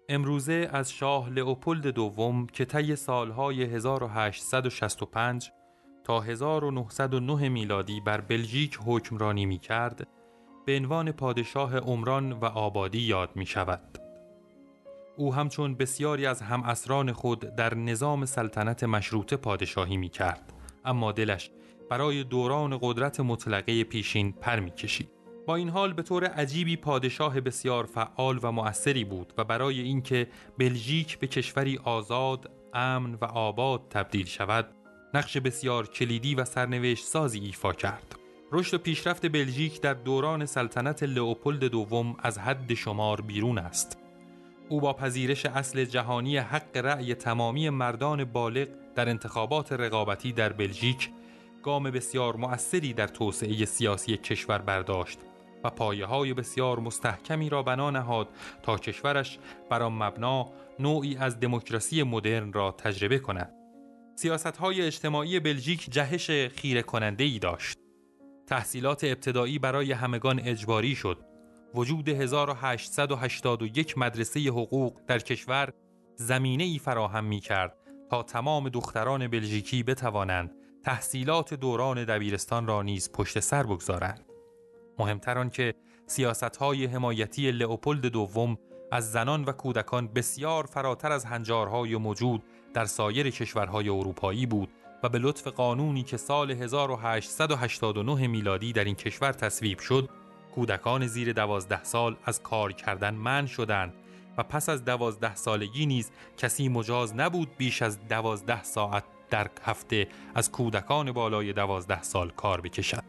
امروزه 0.08 0.68
از 0.72 0.92
شاه 0.92 1.30
لئوپولد 1.30 1.86
دوم 1.86 2.46
که 2.46 2.64
طی 2.64 2.96
سالهای 2.96 3.62
1865 3.62 5.50
تا 6.06 6.20
1909 6.20 7.48
میلادی 7.48 8.00
بر 8.00 8.20
بلژیک 8.20 8.78
حکمرانی 8.86 9.46
می 9.46 9.58
کرد 9.58 10.08
به 10.66 10.76
عنوان 10.76 11.12
پادشاه 11.12 11.78
عمران 11.78 12.32
و 12.32 12.44
آبادی 12.44 12.98
یاد 12.98 13.30
می 13.34 13.46
شود. 13.46 13.98
او 15.16 15.34
همچون 15.34 15.74
بسیاری 15.74 16.26
از 16.26 16.42
هماسران 16.42 17.12
خود 17.12 17.40
در 17.40 17.74
نظام 17.74 18.24
سلطنت 18.24 18.84
مشروطه 18.84 19.36
پادشاهی 19.36 19.96
می 19.96 20.08
کرد 20.08 20.52
اما 20.84 21.12
دلش 21.12 21.50
برای 21.90 22.24
دوران 22.24 22.78
قدرت 22.82 23.20
مطلقه 23.20 23.84
پیشین 23.84 24.32
پر 24.32 24.60
می 24.60 24.70
کشید. 24.70 25.08
با 25.46 25.56
این 25.56 25.68
حال 25.68 25.92
به 25.92 26.02
طور 26.02 26.24
عجیبی 26.24 26.76
پادشاه 26.76 27.40
بسیار 27.40 27.84
فعال 27.84 28.38
و 28.42 28.52
مؤثری 28.52 29.04
بود 29.04 29.32
و 29.38 29.44
برای 29.44 29.80
اینکه 29.80 30.28
بلژیک 30.58 31.18
به 31.18 31.26
کشوری 31.26 31.78
آزاد، 31.84 32.50
امن 32.74 33.14
و 33.14 33.24
آباد 33.24 33.82
تبدیل 33.90 34.26
شود، 34.26 34.75
نقش 35.16 35.36
بسیار 35.36 35.86
کلیدی 35.86 36.34
و 36.34 36.44
سرنوشت 36.44 37.04
سازی 37.04 37.40
ایفا 37.40 37.72
کرد. 37.72 38.16
رشد 38.52 38.74
و 38.74 38.78
پیشرفت 38.78 39.26
بلژیک 39.26 39.80
در 39.80 39.94
دوران 39.94 40.46
سلطنت 40.46 41.02
لئوپولد 41.02 41.64
دوم 41.64 42.16
از 42.18 42.38
حد 42.38 42.74
شمار 42.74 43.20
بیرون 43.20 43.58
است. 43.58 43.98
او 44.68 44.80
با 44.80 44.92
پذیرش 44.92 45.46
اصل 45.46 45.84
جهانی 45.84 46.38
حق 46.38 46.76
رأی 46.76 47.14
تمامی 47.14 47.70
مردان 47.70 48.24
بالغ 48.24 48.68
در 48.94 49.08
انتخابات 49.08 49.72
رقابتی 49.72 50.32
در 50.32 50.52
بلژیک 50.52 51.10
گام 51.62 51.82
بسیار 51.82 52.36
مؤثری 52.36 52.92
در 52.92 53.06
توسعه 53.06 53.64
سیاسی 53.64 54.16
کشور 54.16 54.58
برداشت 54.58 55.18
و 55.64 55.70
پایه 55.70 56.06
های 56.06 56.34
بسیار 56.34 56.78
مستحکمی 56.78 57.48
را 57.48 57.62
بنا 57.62 57.90
نهاد 57.90 58.28
تا 58.62 58.76
کشورش 58.76 59.38
بر 59.70 59.82
آن 59.82 59.92
مبنا 59.92 60.48
نوعی 60.78 61.16
از 61.16 61.40
دموکراسی 61.40 62.02
مدرن 62.02 62.52
را 62.52 62.70
تجربه 62.70 63.18
کند. 63.18 63.65
سیاست 64.18 64.56
های 64.56 64.82
اجتماعی 64.82 65.40
بلژیک 65.40 65.86
جهش 65.90 66.30
خیره 66.30 66.82
کننده 66.82 67.24
ای 67.24 67.38
داشت. 67.38 67.78
تحصیلات 68.46 69.04
ابتدایی 69.04 69.58
برای 69.58 69.92
همگان 69.92 70.40
اجباری 70.40 70.94
شد. 70.94 71.18
وجود 71.74 72.08
1881 72.08 73.98
مدرسه 73.98 74.40
حقوق 74.40 75.00
در 75.06 75.18
کشور 75.18 75.72
زمینه 76.14 76.64
ای 76.64 76.78
فراهم 76.78 77.24
می 77.24 77.40
کرد 77.40 77.76
تا 78.10 78.22
تمام 78.22 78.68
دختران 78.68 79.28
بلژیکی 79.28 79.82
بتوانند 79.82 80.54
تحصیلات 80.84 81.54
دوران 81.54 82.04
دبیرستان 82.04 82.66
را 82.66 82.82
نیز 82.82 83.12
پشت 83.12 83.40
سر 83.40 83.62
بگذارند. 83.62 84.24
مهمتر 84.98 85.38
آن 85.38 85.50
که 85.50 85.74
سیاست 86.06 86.56
های 86.56 86.86
حمایتی 86.86 87.50
لئوپولد 87.50 88.06
دوم 88.06 88.58
از 88.92 89.12
زنان 89.12 89.44
و 89.44 89.52
کودکان 89.52 90.08
بسیار 90.08 90.66
فراتر 90.66 91.12
از 91.12 91.24
هنجارهای 91.24 91.96
موجود 91.96 92.42
در 92.76 92.84
سایر 92.84 93.30
کشورهای 93.30 93.88
اروپایی 93.88 94.46
بود 94.46 94.68
و 95.02 95.08
به 95.08 95.18
لطف 95.18 95.46
قانونی 95.46 96.02
که 96.02 96.16
سال 96.16 96.50
1889 96.50 98.26
میلادی 98.26 98.72
در 98.72 98.84
این 98.84 98.94
کشور 98.94 99.32
تصویب 99.32 99.78
شد 99.78 100.08
کودکان 100.54 101.06
زیر 101.06 101.32
دوازده 101.32 101.84
سال 101.84 102.16
از 102.24 102.42
کار 102.42 102.72
کردن 102.72 103.14
منع 103.14 103.46
شدند 103.46 103.94
و 104.38 104.42
پس 104.42 104.68
از 104.68 104.84
دوازده 104.84 105.34
سالگی 105.34 105.86
نیز 105.86 106.10
کسی 106.36 106.68
مجاز 106.68 107.14
نبود 107.14 107.56
بیش 107.58 107.82
از 107.82 108.08
دوازده 108.08 108.62
ساعت 108.62 109.04
در 109.30 109.50
هفته 109.62 110.08
از 110.34 110.50
کودکان 110.50 111.12
بالای 111.12 111.52
دوازده 111.52 112.02
سال 112.02 112.30
کار 112.30 112.60
بکشد. 112.60 113.04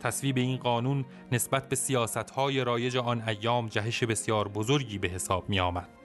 تصویب 0.00 0.36
این 0.36 0.56
قانون 0.56 1.04
نسبت 1.32 1.68
به 1.68 1.76
سیاستهای 1.76 2.64
رایج 2.64 2.96
آن 2.96 3.28
ایام 3.28 3.68
جهش 3.68 4.04
بسیار 4.04 4.48
بزرگی 4.48 4.98
به 4.98 5.08
حساب 5.08 5.48
می 5.48 5.60
آمد. 5.60 6.01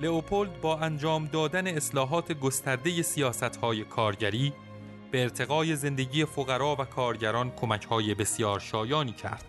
لئوپولد 0.00 0.60
با 0.60 0.78
انجام 0.78 1.26
دادن 1.26 1.66
اصلاحات 1.66 2.32
گسترده 2.32 3.02
سیاستهای 3.02 3.84
کارگری 3.84 4.52
به 5.10 5.22
ارتقای 5.22 5.76
زندگی 5.76 6.24
فقرا 6.24 6.76
و 6.78 6.84
کارگران 6.84 7.50
کمکهای 7.50 8.14
بسیار 8.14 8.60
شایانی 8.60 9.12
کرد. 9.12 9.44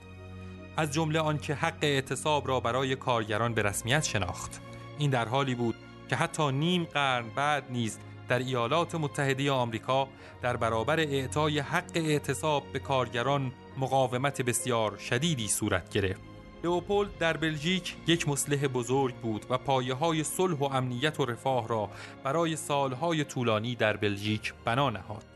از 0.77 0.91
جمله 0.91 1.19
آنکه 1.19 1.55
حق 1.55 1.77
اعتصاب 1.81 2.47
را 2.47 2.59
برای 2.59 2.95
کارگران 2.95 3.53
به 3.53 3.61
رسمیت 3.61 4.03
شناخت. 4.03 4.61
این 4.97 5.09
در 5.09 5.27
حالی 5.27 5.55
بود 5.55 5.75
که 6.09 6.15
حتی 6.15 6.51
نیم 6.51 6.83
قرن 6.83 7.25
بعد 7.35 7.63
نیز 7.69 7.99
در 8.27 8.39
ایالات 8.39 8.95
متحده 8.95 9.51
آمریکا 9.51 10.07
در 10.41 10.57
برابر 10.57 10.99
اعطای 10.99 11.59
حق 11.59 11.91
اعتصاب 11.95 12.63
به 12.73 12.79
کارگران 12.79 13.51
مقاومت 13.77 14.41
بسیار 14.41 14.97
شدیدی 14.97 15.47
صورت 15.47 15.89
گرفت. 15.89 16.34
لئوپولد 16.65 17.17
در 17.17 17.37
بلژیک 17.37 17.95
یک 18.07 18.29
مصلح 18.29 18.67
بزرگ 18.67 19.15
بود 19.15 19.45
و 19.49 19.57
پایه 19.57 19.93
های 19.93 20.23
صلح 20.23 20.57
و 20.57 20.63
امنیت 20.63 21.19
و 21.19 21.25
رفاه 21.25 21.67
را 21.67 21.89
برای 22.23 22.55
سالهای 22.55 23.23
طولانی 23.23 23.75
در 23.75 23.97
بلژیک 23.97 24.53
بنا 24.65 24.89
نهاد. 24.89 25.34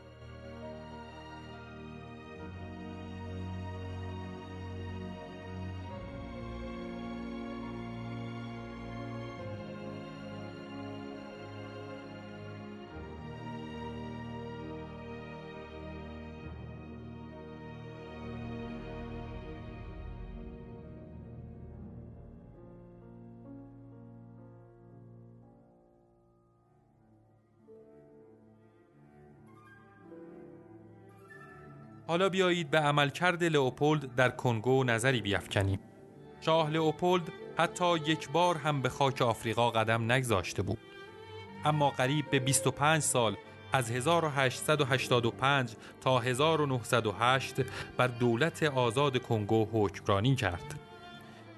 حالا 32.10 32.30
بیایید 32.30 32.70
به 32.70 32.80
عملکرد 32.80 33.44
لئوپولد 33.44 34.16
در 34.16 34.30
کنگو 34.30 34.84
نظری 34.84 35.22
بیافکنیم. 35.22 35.80
شاه 36.42 36.70
لئوپولد 36.70 37.24
حتی 37.58 37.98
یک 37.98 38.30
بار 38.30 38.58
هم 38.58 38.82
به 38.82 38.90
خاک 38.90 39.22
آفریقا 39.22 39.72
قدم 39.72 40.12
نگذاشته 40.12 40.62
بود. 40.62 40.78
اما 41.66 41.90
قریب 41.90 42.30
به 42.32 42.40
25 42.40 43.02
سال 43.02 43.36
از 43.74 43.92
1885 43.92 45.76
تا 46.02 46.20
1908 46.20 47.56
بر 47.98 48.08
دولت 48.08 48.64
آزاد 48.64 49.18
کنگو 49.18 49.68
حکمرانی 49.74 50.36
کرد. 50.36 50.80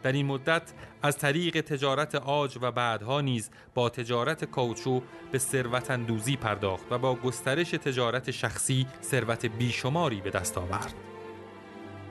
در 0.03 0.11
این 0.11 0.25
مدت 0.25 0.73
از 1.01 1.17
طریق 1.17 1.61
تجارت 1.61 2.15
آج 2.15 2.57
و 2.61 2.71
بعدها 2.71 3.21
نیز 3.21 3.49
با 3.73 3.89
تجارت 3.89 4.45
کاوچو 4.45 5.01
به 5.31 5.37
ثروت 5.37 5.91
اندوزی 5.91 6.35
پرداخت 6.35 6.85
و 6.91 6.97
با 6.97 7.15
گسترش 7.15 7.71
تجارت 7.71 8.31
شخصی 8.31 8.87
ثروت 9.03 9.45
بیشماری 9.45 10.21
به 10.21 10.29
دست 10.29 10.57
آورد. 10.57 10.93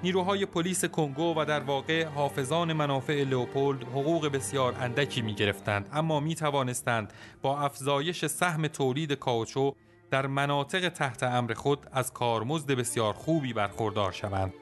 نیروهای 0.03 0.47
پلیس 0.47 0.85
کنگو 0.85 1.41
و 1.41 1.45
در 1.45 1.61
واقع 1.61 2.05
حافظان 2.05 2.73
منافع 2.73 3.25
لئوپولد 3.25 3.83
حقوق 3.83 4.29
بسیار 4.29 4.75
اندکی 4.81 5.23
می 5.23 5.35
گرفتند 5.35 5.89
اما 5.93 6.21
می 6.21 6.35
توانستند 6.35 7.13
با 7.43 7.61
افزایش 7.61 8.27
سهم 8.27 8.67
تولید 8.67 9.13
کاوچو 9.13 9.75
در 10.11 10.27
مناطق 10.27 10.89
تحت 10.89 11.23
امر 11.23 11.55
خود 11.55 11.87
از 11.93 12.13
کارمزد 12.13 12.71
بسیار 12.73 13.15
خوبی 13.15 13.53
برخوردار 13.53 14.13
شوند. 14.13 14.53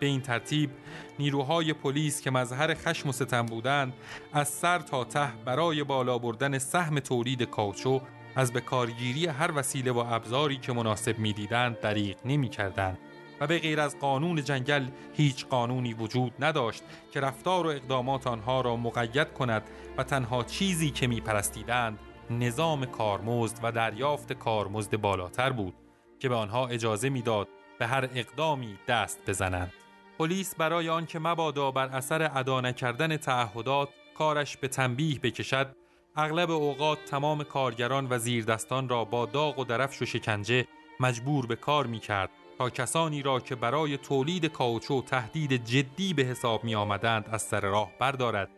به 0.00 0.06
این 0.06 0.20
ترتیب 0.20 0.70
نیروهای 1.18 1.72
پلیس 1.72 2.20
که 2.20 2.30
مظهر 2.30 2.74
خشم 2.74 3.08
و 3.08 3.12
ستم 3.12 3.46
بودند 3.46 3.92
از 4.32 4.48
سر 4.48 4.78
تا 4.78 5.04
ته 5.04 5.28
برای 5.44 5.84
بالا 5.84 6.18
بردن 6.18 6.58
سهم 6.58 7.00
تولید 7.00 7.42
کاوچو 7.42 8.00
از 8.36 8.52
به 8.52 8.60
کارگیری 8.60 9.26
هر 9.26 9.52
وسیله 9.56 9.92
و 9.92 9.98
ابزاری 9.98 10.56
که 10.56 10.72
مناسب 10.72 11.18
می‌دیدند 11.18 11.80
دریغ 11.80 12.16
نمی‌کردند 12.24 12.98
و 13.40 13.46
به 13.46 13.58
غیر 13.58 13.80
از 13.80 13.98
قانون 13.98 14.44
جنگل 14.44 14.86
هیچ 15.14 15.46
قانونی 15.46 15.94
وجود 15.94 16.32
نداشت 16.40 16.82
که 17.12 17.20
رفتار 17.20 17.66
و 17.66 17.70
اقدامات 17.70 18.26
آنها 18.26 18.60
را 18.60 18.76
مقید 18.76 19.32
کند 19.32 19.62
و 19.98 20.02
تنها 20.02 20.44
چیزی 20.44 20.90
که 20.90 21.06
میپرستیدند 21.06 21.98
نظام 22.30 22.86
کارمزد 22.86 23.58
و 23.62 23.72
دریافت 23.72 24.32
کارمزد 24.32 24.96
بالاتر 24.96 25.50
بود 25.50 25.74
که 26.18 26.28
به 26.28 26.34
آنها 26.34 26.66
اجازه 26.66 27.08
می‌داد 27.08 27.48
به 27.78 27.86
هر 27.86 28.08
اقدامی 28.14 28.78
دست 28.88 29.20
بزنند. 29.26 29.72
پلیس 30.20 30.54
برای 30.54 30.88
آنکه 30.88 31.18
مبادا 31.18 31.70
بر 31.70 31.86
اثر 31.86 32.30
ادا 32.34 32.60
نکردن 32.60 33.16
تعهدات 33.16 33.88
کارش 34.14 34.56
به 34.56 34.68
تنبیه 34.68 35.18
بکشد 35.18 35.76
اغلب 36.16 36.50
اوقات 36.50 37.04
تمام 37.04 37.44
کارگران 37.44 38.06
و 38.10 38.18
زیردستان 38.18 38.88
را 38.88 39.04
با 39.04 39.26
داغ 39.26 39.58
و 39.58 39.64
درفش 39.64 40.02
و 40.02 40.06
شکنجه 40.06 40.66
مجبور 41.00 41.46
به 41.46 41.56
کار 41.56 41.86
می 41.86 41.98
کرد 41.98 42.30
تا 42.58 42.70
کسانی 42.70 43.22
را 43.22 43.40
که 43.40 43.54
برای 43.54 43.96
تولید 43.96 44.46
کاوچو 44.46 45.02
تهدید 45.02 45.64
جدی 45.64 46.14
به 46.14 46.22
حساب 46.22 46.64
می 46.64 46.74
آمدند 46.74 47.28
از 47.32 47.42
سر 47.42 47.60
راه 47.60 47.90
بردارد 47.98 48.50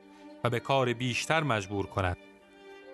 و 0.45 0.51
به 0.51 0.61
کار 0.61 0.93
بیشتر 0.93 1.43
مجبور 1.43 1.87
کند. 1.87 2.17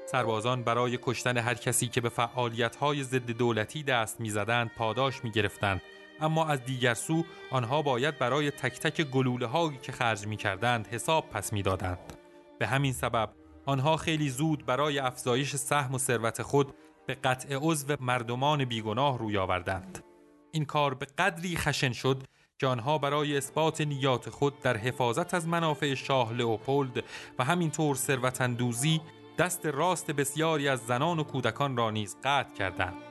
سربازان 0.07 0.63
برای 0.63 0.99
کشتن 1.03 1.37
هر 1.37 1.55
کسی 1.55 1.89
که 1.89 2.01
به 2.01 2.09
فعالیت‌های 2.09 3.03
ضد 3.03 3.31
دولتی 3.31 3.83
دست 3.83 4.21
می‌زدند 4.21 4.71
پاداش 4.77 5.25
می‌گرفتند 5.25 5.83
اما 6.21 6.47
از 6.47 6.65
دیگر 6.65 6.95
سو 6.95 7.25
آنها 7.51 7.83
باید 7.83 8.19
برای 8.19 8.51
تک 8.51 8.81
تک 8.81 9.03
گلوله 9.03 9.47
هایی 9.47 9.79
که 9.83 9.93
خرج 9.93 10.27
می‌کردند 10.27 10.87
حساب 10.87 11.31
پس 11.31 11.53
می‌دادند. 11.53 12.13
به 12.59 12.67
همین 12.67 12.93
سبب 12.93 13.31
آنها 13.67 13.97
خیلی 13.97 14.31
زود 14.31 14.67
برای 14.67 14.99
افزایش 14.99 15.57
سهم 15.57 15.95
و 15.95 15.99
ثروت 15.99 16.43
خود 16.43 16.75
به 17.07 17.15
قطع 17.15 17.59
عضو 17.61 17.97
مردمان 18.01 18.65
بیگناه 18.65 19.19
روی 19.19 19.39
آوردند. 19.39 20.05
این 20.53 20.65
کار 20.65 20.95
به 20.95 21.07
قدری 21.19 21.57
خشن 21.57 21.93
شد 21.93 22.23
که 22.59 22.67
آنها 22.67 22.99
برای 22.99 23.37
اثبات 23.37 23.81
نیات 23.81 24.31
خود 24.31 24.61
در 24.61 24.77
حفاظت 24.77 25.35
از 25.35 25.49
منافع 25.49 25.95
شاه 25.95 26.33
لئوپولد 26.33 27.05
و 27.39 27.45
همینطور 27.45 27.97
ثروتاندوزی 27.97 29.01
دست 29.39 29.67
راست 29.67 30.11
بسیاری 30.11 30.69
از 30.69 30.81
زنان 30.81 31.19
و 31.19 31.23
کودکان 31.23 31.77
را 31.77 31.91
نیز 31.91 32.17
قطع 32.25 32.55
کردند. 32.55 33.03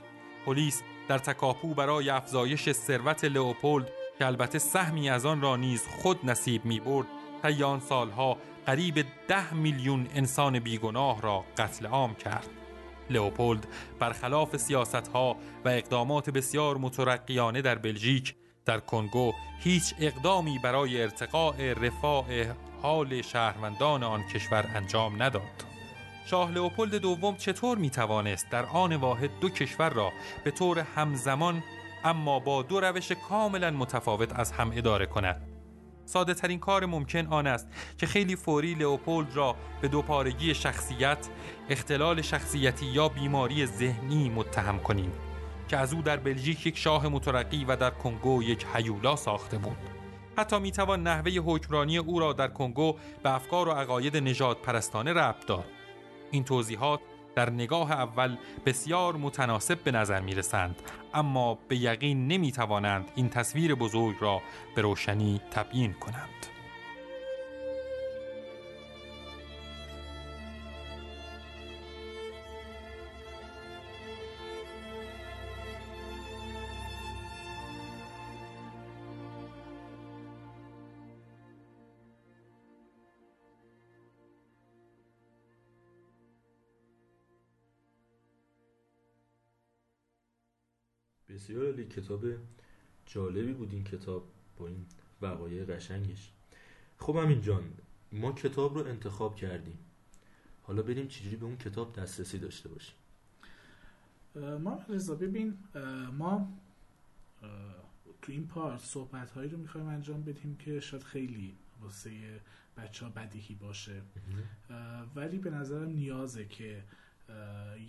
پلیس 0.46 0.84
در 1.08 1.18
تکاپو 1.18 1.74
برای 1.74 2.10
افزایش 2.10 2.72
ثروت 2.72 3.26
لئوپولد 3.26 3.92
که 4.20 4.26
البته 4.26 4.60
سهمی 4.60 5.10
از 5.10 5.26
آن 5.26 5.42
را 5.42 5.56
نیز 5.56 5.88
خود 5.88 6.20
نصیب 6.24 6.66
می 6.66 6.80
برد 6.80 7.08
طی 7.42 7.64
آن 7.64 7.80
سالها 7.80 8.38
قریب 8.66 9.06
ده 9.28 9.54
میلیون 9.54 10.08
انسان 10.16 10.60
بیگناه 10.60 11.22
را 11.22 11.46
قتل 11.58 11.86
عام 11.86 12.16
کرد. 12.16 12.48
لئوپولد 13.10 13.68
برخلاف 14.00 14.58
سیاستها 14.58 15.38
و 15.66 15.70
اقدامات 15.70 16.30
بسیار 16.30 16.78
مترقیانه 16.78 17.62
در 17.62 17.76
بلژیک 17.76 18.36
در 18.66 18.80
کنگو 18.80 19.34
هیچ 19.60 19.94
اقدامی 20.00 20.60
برای 20.64 21.02
ارتقاء 21.02 21.74
رفاه 21.74 22.26
حال 22.82 23.22
شهروندان 23.22 24.04
آن 24.04 24.24
کشور 24.24 24.66
انجام 24.76 25.24
نداد. 25.24 25.77
شاه 26.30 26.52
لئوپولد 26.52 26.96
دوم 26.96 27.36
چطور 27.36 27.78
می 27.78 27.90
توانست 27.90 28.50
در 28.50 28.66
آن 28.66 28.96
واحد 28.96 29.40
دو 29.40 29.50
کشور 29.50 29.90
را 29.90 30.12
به 30.44 30.52
طور 30.52 30.80
همزمان 30.80 31.64
اما 32.04 32.40
با 32.40 32.62
دو 32.62 32.80
روش 32.80 33.12
کاملا 33.12 33.72
متفاوت 33.72 34.40
از 34.40 34.52
هم 34.52 34.72
اداره 34.76 35.06
کند 35.06 35.42
ساده 36.06 36.34
ترین 36.34 36.60
کار 36.60 36.86
ممکن 36.86 37.28
آن 37.28 37.48
است 37.48 37.68
که 37.98 38.06
خیلی 38.06 38.36
فوری 38.36 38.74
لئوپولد 38.74 39.36
را 39.36 39.56
به 39.82 39.88
دوپارگی 39.88 40.54
شخصیت، 40.54 41.28
اختلال 41.70 42.22
شخصیتی 42.22 42.86
یا 42.86 43.10
بیماری 43.10 43.66
ذهنی 43.66 44.30
متهم 44.30 44.80
کنیم 44.80 45.12
که 45.68 45.78
از 45.78 45.94
او 45.94 46.02
در 46.02 46.18
بلژیک 46.18 46.66
یک 46.66 46.78
شاه 46.78 47.08
مترقی 47.08 47.66
و 47.66 47.76
در 47.76 47.90
کنگو 47.90 48.44
یک 48.44 48.66
هیولا 48.74 49.16
ساخته 49.16 49.58
بود. 49.58 49.78
حتی 50.38 50.60
می‌توان 50.60 51.04
نحوه 51.04 51.32
حکمرانی 51.32 51.98
او 51.98 52.20
را 52.20 52.34
در 52.34 52.48
کنگو 52.48 52.96
به 53.24 53.36
افکار 53.36 53.68
و 53.68 53.72
عقاید 53.72 54.18
نجات 54.18 54.62
پرستانه 54.62 55.14
ربط 55.14 55.46
داد. 55.46 55.77
این 56.32 56.44
توضیحات 56.44 57.00
در 57.36 57.50
نگاه 57.50 57.92
اول 57.92 58.38
بسیار 58.66 59.16
متناسب 59.16 59.84
به 59.84 59.92
نظر 59.92 60.20
می 60.22 60.36
رسند 60.36 60.76
اما 61.14 61.58
به 61.68 61.78
یقین 61.78 62.28
نمی 62.28 62.52
توانند 62.52 63.12
این 63.16 63.30
تصویر 63.30 63.76
بزرگ 63.76 64.16
را 64.20 64.42
به 64.76 64.82
روشنی 64.82 65.42
تبیین 65.52 65.94
کنند. 65.94 66.57
بسیار 91.38 91.66
عالی. 91.66 91.86
کتاب 91.86 92.26
جالبی 93.06 93.54
بود 93.54 93.74
این 93.74 93.84
کتاب 93.84 94.28
با 94.58 94.68
این 94.68 94.86
وقایع 95.22 95.66
قشنگش. 95.66 96.32
خب 96.98 97.16
همین 97.16 97.42
جان 97.42 97.64
ما 98.12 98.32
کتاب 98.32 98.78
رو 98.78 98.88
انتخاب 98.88 99.36
کردیم. 99.36 99.78
حالا 100.64 100.82
بریم 100.82 101.08
چجوری 101.08 101.36
به 101.36 101.46
اون 101.46 101.58
کتاب 101.58 101.96
دسترسی 101.96 102.40
داشته 102.40 102.70
باشیم. 102.70 102.96
ما 104.36 104.84
رضا 104.90 105.16
ببین 105.16 105.58
ما 106.14 106.54
تو 108.22 108.32
این 108.32 108.48
پارت 108.48 108.80
صحبت 108.80 109.32
هایی 109.32 109.50
رو 109.50 109.58
می‌خوایم 109.58 109.88
انجام 109.88 110.24
بدیم 110.24 110.56
که 110.56 110.80
شاید 110.80 111.04
خیلی 111.04 111.56
واسه 111.82 112.12
بچه 112.78 113.06
ها 113.06 113.12
بدیهی 113.12 113.56
باشه. 113.56 114.02
ولی 115.16 115.38
به 115.38 115.50
نظرم 115.50 115.90
نیازه 115.90 116.46
که 116.46 116.84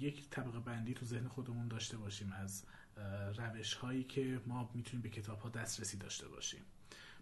یک 0.01 0.31
طبقه 0.31 0.59
بندی 0.59 0.95
تو 0.95 1.07
ذهن 1.07 1.29
خودمون 1.29 1.69
داشته 1.69 1.97
باشیم 1.97 2.33
از 2.33 2.63
روش 3.37 3.75
هایی 3.75 4.05
که 4.05 4.41
ما 4.47 4.71
می‌تونیم 4.75 5.03
به 5.03 5.09
کتاب 5.09 5.39
ها 5.39 5.49
دسترسی 5.49 5.97
داشته 5.97 6.29
باشیم. 6.29 6.61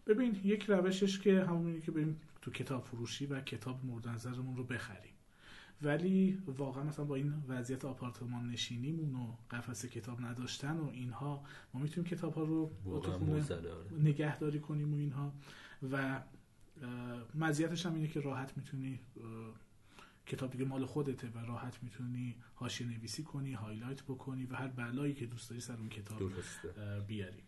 ببین 0.06 0.40
یک 0.44 0.64
روشش 0.64 1.18
که 1.18 1.44
همونی 1.44 1.80
که 1.80 1.90
بریم 1.90 2.20
تو 2.42 2.50
کتاب 2.50 2.84
فروشی 2.84 3.26
و 3.26 3.40
کتاب 3.40 3.84
مورد 3.84 4.08
نظرمون 4.08 4.56
رو 4.56 4.64
بخریم. 4.64 5.12
ولی 5.82 6.42
واقعا 6.46 6.82
مثلا 6.84 7.04
با 7.04 7.14
این 7.14 7.44
وضعیت 7.48 7.84
آپارتمان 7.84 8.50
نشینیمون 8.50 9.14
و 9.14 9.36
قفس 9.50 9.86
کتاب 9.86 10.20
نداشتن 10.20 10.76
و 10.76 10.90
اینها 10.90 11.44
ما 11.74 11.80
می‌تونیم 11.80 12.10
کتاب 12.10 12.34
ها 12.34 12.42
رو 12.42 12.70
نگهداری 13.98 14.60
کنیم 14.60 14.94
و 14.94 14.96
اینها. 14.96 15.32
و 15.92 16.22
مزیتش 17.34 17.86
هم 17.86 17.94
اینه 17.94 18.08
که 18.08 18.20
راحت 18.20 18.56
می‌تونی 18.56 19.00
کتاب 20.26 20.50
دیگه 20.50 20.64
مال 20.64 20.86
خودته 20.86 21.28
و 21.28 21.38
راحت 21.38 21.82
می‌تونی 21.82 22.36
حاشیه 22.54 22.86
نویسی 22.86 23.22
کنی 23.22 23.52
هایلایت 23.52 24.02
بکنی 24.02 24.46
و 24.46 24.56
هر 24.56 24.68
بلایی 24.68 25.14
که 25.14 25.26
دوست 25.26 25.50
داری 25.50 25.60
سر 25.60 25.76
اون 25.76 25.88
کتاب 25.88 26.18
درسته. 26.18 27.00
بیاری. 27.08 27.42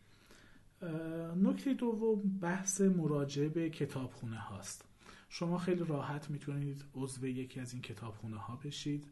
نکته 1.43 1.75
دوم 1.75 2.39
بحث 2.39 2.81
مراجعه 2.81 3.49
به 3.49 3.71
کتابخونه 3.71 4.39
هاست. 4.39 4.85
شما 5.29 5.59
خیلی 5.59 5.85
راحت 5.85 6.31
می‌تونید 6.31 6.85
عضو 6.95 7.27
یکی 7.27 7.61
از 7.61 7.73
این 7.73 7.83
کتابخونه 7.83 8.37
ها 8.37 8.57
بشید. 8.57 9.11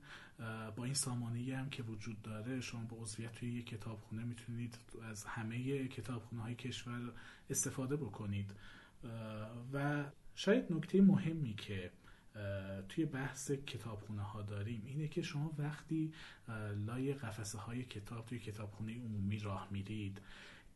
با 0.76 0.84
این 0.84 0.94
سامانه 0.94 1.56
هم 1.56 1.70
که 1.70 1.82
وجود 1.82 2.22
داره 2.22 2.60
شما 2.60 2.84
با 2.84 2.96
عضویت 2.96 3.32
توی 3.32 3.52
یک 3.52 3.66
کتابخونه 3.66 4.24
می‌تونید 4.24 4.78
از 5.02 5.24
همه 5.24 5.88
کتابخونه 5.88 6.42
های 6.42 6.54
کشور 6.54 7.12
استفاده 7.50 7.96
بکنید. 7.96 8.50
و 9.72 10.04
شاید 10.34 10.72
نکته 10.72 11.00
مهمی 11.02 11.54
که 11.54 11.90
توی 12.88 13.04
بحث 13.04 13.50
کتابخونه 13.50 14.22
ها 14.22 14.42
داریم. 14.42 14.82
اینه 14.86 15.08
که 15.08 15.22
شما 15.22 15.54
وقتی 15.58 16.12
لای 16.86 17.14
قفسه 17.14 17.58
های 17.58 17.82
کتاب 17.84 18.26
توی 18.26 18.38
کتابخونه 18.38 18.94
عمومی 18.94 19.38
راه 19.38 19.68
میرید 19.70 20.20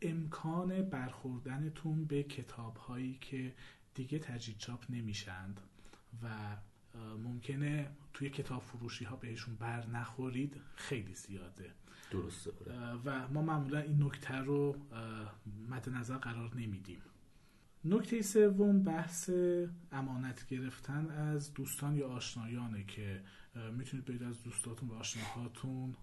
امکان 0.02 0.82
برخوردنتون 0.82 2.04
به 2.04 2.22
کتاب 2.22 2.76
هایی 2.76 3.18
که 3.20 3.54
دیگه 3.94 4.18
تجدید 4.18 4.58
چاپ 4.58 4.84
نمیشند 4.90 5.60
و 6.22 6.56
ممکنه 7.24 7.90
توی 8.14 8.30
کتاب 8.30 8.62
فروشی 8.62 9.04
ها 9.04 9.16
بهشون 9.16 9.54
بر 9.54 9.86
نخورید 9.86 10.60
خیلی 10.76 11.14
زیاده. 11.14 11.72
درسته. 12.10 12.50
و 13.04 13.28
ما 13.28 13.42
معمولا 13.42 13.78
این 13.78 14.02
نکته 14.02 14.34
رو 14.34 14.76
مد 15.68 15.88
نظر 15.88 16.16
قرار 16.16 16.54
نمیدیم. 16.56 17.00
نکته 17.84 18.22
سوم 18.22 18.82
بحث 18.82 19.30
امانت 19.92 20.46
گرفتن 20.46 21.10
از 21.10 21.54
دوستان 21.54 21.96
یا 21.96 22.08
آشنایانه 22.08 22.84
که 22.84 23.20
می‌تونید 23.72 24.04
برید 24.04 24.22
از 24.22 24.42
دوستاتون 24.42 24.88
و 24.88 24.94
آشناهاتون 24.94 25.96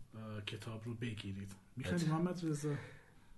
کتاب 0.45 0.85
رو 0.85 0.93
بگیرید. 0.93 1.55
می‌خواید 1.75 2.09
محمد 2.09 2.45
رضا؟ 2.45 2.75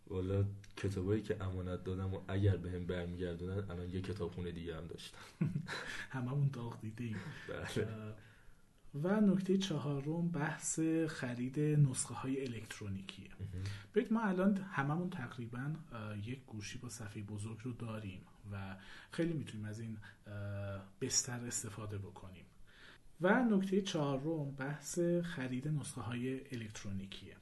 والا 0.08 0.46
کتابایی 0.78 1.22
که 1.22 1.44
امانت 1.44 1.84
دادم 1.84 2.14
و 2.14 2.20
اگر 2.28 2.58
به 2.58 2.72
هم 2.72 2.86
برمیگردونن 2.86 3.70
الان 3.70 3.90
یه 3.90 4.02
کتابخونه 4.02 4.52
دیگه 4.52 4.78
هم 4.78 4.88
داشتم. 4.88 5.18
هممون 6.16 6.50
داغ 6.54 6.82
دیده 6.82 7.04
ایم 7.04 7.18
بله. 7.50 7.88
و 8.96 9.22
نکته 9.22 9.58
چهارم 9.58 10.28
بحث 10.28 10.80
خرید 11.08 11.60
نسخه 11.60 12.14
های 12.14 12.42
الکترونیکیه 12.42 13.30
ببینید 13.94 14.14
ما 14.14 14.22
الان 14.22 14.58
هممون 14.58 15.10
تقریبا 15.10 15.76
یک 16.24 16.46
گوشی 16.46 16.78
با 16.78 16.90
صفحه 16.90 17.22
بزرگ 17.22 17.60
رو 17.64 17.74
داریم 17.74 18.22
و 18.52 18.76
خیلی 19.12 19.34
می‌تونیم 19.34 19.66
از 19.66 19.80
این 19.80 19.98
بستر 21.02 21.46
استفاده 21.46 21.98
بکنیم. 21.98 22.46
و 23.22 23.44
نکته 23.44 23.82
چهارم 23.82 24.52
بحث 24.52 25.00
خرید 25.24 25.68
نسخه 25.68 26.02
های 26.02 26.42
الکترونیکیه. 26.56 27.36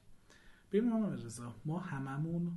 ببین 0.72 0.90
محمد 0.90 1.26
رضا 1.26 1.56
ما 1.66 1.80
هممون 1.80 2.52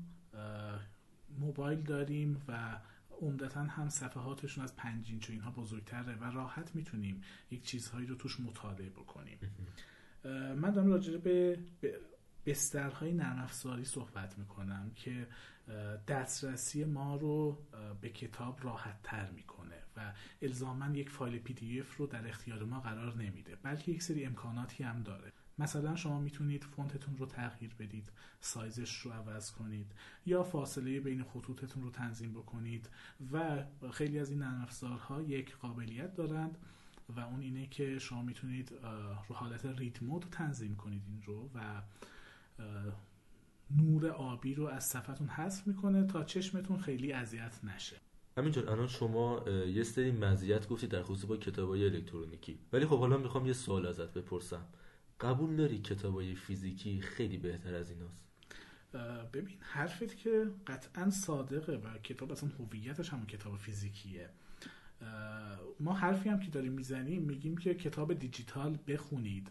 موبایل 1.38 1.80
داریم 1.80 2.42
و 2.48 2.80
عمدتا 3.20 3.60
هم 3.62 3.88
صفحاتشون 3.88 4.64
از 4.64 4.76
پنج 4.76 5.10
اینچ 5.10 5.30
اینها 5.30 5.50
بزرگتره 5.50 6.14
و 6.14 6.24
راحت 6.24 6.74
می‌تونیم 6.74 7.22
یک 7.50 7.64
چیزهایی 7.64 8.06
رو 8.06 8.14
توش 8.14 8.40
مطالعه 8.40 8.90
بکنیم. 8.90 9.38
من 10.56 10.70
دارم 10.70 10.88
راجع 10.88 11.16
به 11.16 11.58
بسترهای 12.46 13.12
نرم 13.12 13.38
افزاری 13.38 13.84
صحبت 13.84 14.38
می‌کنم 14.38 14.90
که 14.94 15.26
دسترسی 16.08 16.84
ما 16.84 17.16
رو 17.16 17.58
به 18.00 18.08
کتاب 18.08 18.64
راحت 18.64 19.02
تر 19.02 19.30
می‌کنه 19.30 19.76
و 19.96 20.12
الزاما 20.42 20.96
یک 20.96 21.10
فایل 21.10 21.38
PDF 21.38 21.96
رو 21.96 22.06
در 22.06 22.28
اختیار 22.28 22.64
ما 22.64 22.80
قرار 22.80 23.16
نمیده 23.16 23.56
بلکه 23.56 23.92
یک 23.92 24.02
سری 24.02 24.24
امکاناتی 24.24 24.84
هم 24.84 25.02
داره. 25.02 25.32
مثلا 25.58 25.96
شما 25.96 26.20
می‌تونید 26.20 26.64
فونتتون 26.64 27.16
رو 27.16 27.26
تغییر 27.26 27.74
بدید 27.78 28.12
سایزش 28.40 28.96
رو 28.96 29.12
عوض 29.12 29.50
کنید 29.50 29.92
یا 30.26 30.42
فاصله 30.42 31.00
بین 31.00 31.22
خطوطتون 31.22 31.82
رو 31.82 31.90
تنظیم 31.90 32.32
بکنید 32.32 32.90
و 33.32 33.64
خیلی 33.92 34.18
از 34.18 34.30
این 34.30 34.38
نرم 34.38 34.68
یک 35.26 35.56
قابلیت 35.56 36.14
دارند 36.14 36.58
و 37.08 37.20
اون 37.20 37.40
اینه 37.40 37.66
که 37.66 37.98
شما 37.98 38.22
می‌تونید 38.22 38.72
رو 39.28 39.34
حالت 39.34 39.66
رید 39.66 39.98
مود 40.02 40.26
تنظیم 40.30 40.76
کنید 40.76 41.02
این 41.06 41.22
رو 41.22 41.50
و 41.54 41.82
نور 43.76 44.06
آبی 44.06 44.54
رو 44.54 44.66
از 44.66 44.84
صفحتون 44.84 45.28
حذف 45.28 45.66
می‌کنه 45.66 46.06
تا 46.06 46.24
چشمتون 46.24 46.78
خیلی 46.78 47.12
اذیت 47.12 47.64
نشه. 47.64 47.96
همینجور 48.38 48.70
الان 48.70 48.86
شما 48.86 49.44
یه 49.48 49.82
سری 49.82 50.12
مزیت 50.12 50.68
گفتی 50.68 50.86
در 50.86 51.02
خصوص 51.02 51.24
با 51.24 51.36
کتابای 51.36 51.84
الکترونیکی. 51.84 52.58
ولی 52.72 52.86
خب 52.86 52.98
حالا 52.98 53.18
می‌خوام 53.18 53.46
یه 53.46 53.52
سوال 53.52 53.86
ازت 53.86 54.14
بپرسم. 54.14 54.66
قبول 55.20 55.56
داری 55.56 55.78
کتابای 55.78 56.34
فیزیکی 56.34 57.00
خیلی 57.00 57.36
بهتر 57.36 57.74
از 57.74 57.90
ایناست؟ 57.90 58.20
ببین 59.32 59.56
حرفت 59.60 60.16
که 60.16 60.46
قطعا 60.66 61.10
صادقه 61.10 61.72
و 61.72 61.98
کتاب 61.98 62.32
اصلا 62.32 62.50
هویتش 62.58 63.08
همون 63.08 63.26
کتاب 63.26 63.56
فیزیکیه. 63.56 64.30
ما 65.80 65.92
حرفی 65.92 66.28
هم 66.28 66.40
که 66.40 66.50
داریم 66.50 66.72
می‌زنیم 66.72 67.22
میگیم 67.22 67.56
که 67.56 67.74
کتاب 67.74 68.14
دیجیتال 68.14 68.78
بخونید. 68.88 69.50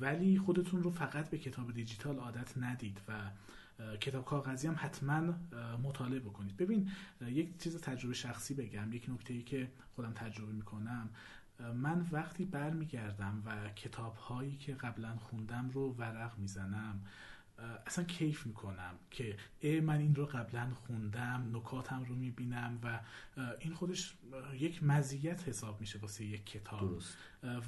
ولی 0.00 0.38
خودتون 0.38 0.82
رو 0.82 0.90
فقط 0.90 1.30
به 1.30 1.38
کتاب 1.38 1.72
دیجیتال 1.72 2.16
عادت 2.16 2.58
ندید 2.58 3.00
و 3.08 3.30
کتاب 3.96 4.24
کاغذی 4.24 4.68
هم 4.68 4.76
حتما 4.78 5.34
مطالعه 5.82 6.20
بکنید. 6.20 6.56
ببین 6.56 6.90
یک 7.26 7.58
چیز 7.58 7.76
تجربه 7.76 8.14
شخصی 8.14 8.54
بگم 8.54 8.92
یک 8.92 9.10
نکته 9.10 9.34
ای 9.34 9.42
که 9.42 9.70
خودم 9.94 10.12
تجربه 10.12 10.52
می‌کنم. 10.52 11.10
من 11.74 12.06
وقتی 12.12 12.44
برمیگردم 12.44 13.42
و 13.46 13.68
کتاب 13.68 14.16
هایی 14.16 14.56
که 14.56 14.74
قبلا 14.74 15.16
خوندم 15.16 15.70
رو 15.70 15.94
ورق 15.98 16.38
می‌زنم 16.38 17.02
اصلا 17.86 18.04
کیف 18.04 18.46
می‌کنم 18.46 18.94
که 19.10 19.36
ای 19.60 19.80
من 19.80 19.98
این 19.98 20.14
رو 20.14 20.26
قبلا 20.26 20.70
خوندم 20.74 21.50
نکاتم 21.52 22.04
رو 22.04 22.14
می‌بینم 22.14 22.78
و 22.82 23.00
این 23.58 23.74
خودش 23.74 24.14
یک 24.58 24.84
مزیت 24.84 25.48
حساب 25.48 25.80
میشه 25.80 25.98
واسه 25.98 26.24
یک 26.24 26.46
کتاب. 26.46 26.80
درست. 26.80 27.16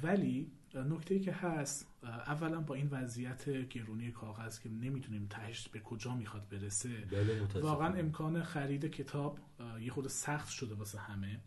ولی 0.03 0.51
نکته 0.75 1.19
که 1.19 1.31
هست 1.31 1.87
اولا 2.03 2.61
با 2.61 2.75
این 2.75 2.87
وضعیت 2.91 3.49
گرونی 3.49 4.11
کاغذ 4.11 4.59
که 4.59 4.69
نمی‌دونیم 4.69 5.27
تهش 5.29 5.67
به 5.67 5.79
کجا 5.79 6.15
می‌خواد 6.15 6.49
برسه 6.49 6.89
بله. 6.89 7.61
واقعا 7.61 7.93
امکان 7.93 8.43
خرید 8.43 8.85
کتاب 8.85 9.39
یه 9.81 9.91
خود 9.91 10.07
سخت 10.07 10.49
شده 10.49 10.75
واسه 10.75 10.99
همه. 10.99 11.39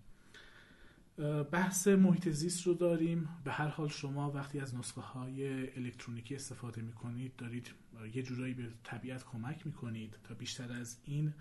بحث 1.53 1.89
محیط 1.89 2.29
زیست 2.29 2.67
رو 2.67 2.75
داریم. 2.75 3.29
به 3.45 3.53
هر 3.53 3.69
حال 3.69 3.89
شما 3.89 4.31
وقتی 4.31 4.61
از 4.61 4.75
نسخه 4.75 5.01
های 5.01 5.71
الکترونیکی 5.77 6.35
استفاده 6.35 6.83
می 6.83 6.93
کنید 6.93 7.37
دارید 7.37 7.71
یه 8.15 8.23
جورایی 8.23 8.55
به 8.55 8.69
طبیعت 8.85 9.25
کمک 9.25 9.67
می 9.67 9.73
کنید 9.73 10.19
تا 10.25 10.35
بیشتر 10.35 10.73
از 10.73 10.99
این 11.05 11.35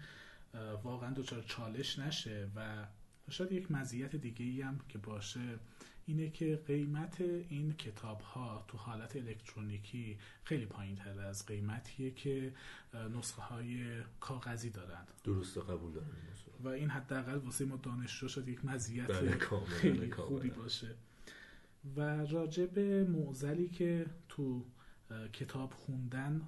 واقعا 0.83 1.13
دچار 1.13 1.43
چالش 1.43 1.99
نشه 1.99 2.49
و 2.55 2.87
شاید 3.29 3.51
یک 3.51 3.71
مزیت 3.71 4.15
دیگه 4.15 4.45
ای 4.45 4.61
هم 4.61 4.79
که 4.89 4.97
باشه 4.97 5.59
اینه 6.05 6.29
که 6.29 6.63
قیمت 6.67 7.21
این 7.21 7.73
کتاب 7.73 8.21
ها 8.21 8.65
تو 8.67 8.77
حالت 8.77 9.15
الکترونیکی 9.15 10.17
خیلی 10.43 10.65
پایین 10.65 10.95
تر 10.95 11.19
از 11.19 11.45
قیمتیه 11.45 12.11
که 12.11 12.53
نسخه 13.17 13.41
های 13.41 14.01
کاغذی 14.19 14.69
دارند 14.69 15.11
درسته 15.23 15.61
قبول 15.61 15.91
دارم. 15.91 16.07
و 16.63 16.67
این 16.67 16.89
حداقل 16.89 17.35
واسه 17.35 17.65
ما 17.65 17.75
دانشجو 17.75 18.27
شد 18.27 18.47
یک 18.47 18.65
مزیت 18.65 19.07
بله، 19.07 19.37
خیلی 19.65 20.11
خوبی 20.11 20.49
باشه. 20.49 20.95
و 21.95 22.25
راجع 22.25 22.65
به 22.65 23.03
معضلی 23.03 23.69
که 23.69 24.05
تو 24.29 24.65
کتاب 25.33 25.73
خوندن 25.73 26.41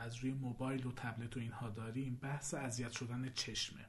از 0.00 0.16
روی 0.16 0.32
موبایل 0.32 0.86
و 0.86 0.92
تبلت 0.92 1.36
و 1.36 1.40
اینها 1.40 1.68
داریم 1.68 2.18
بحث 2.22 2.54
اذیت 2.54 2.92
شدن 2.92 3.30
چشمه. 3.34 3.80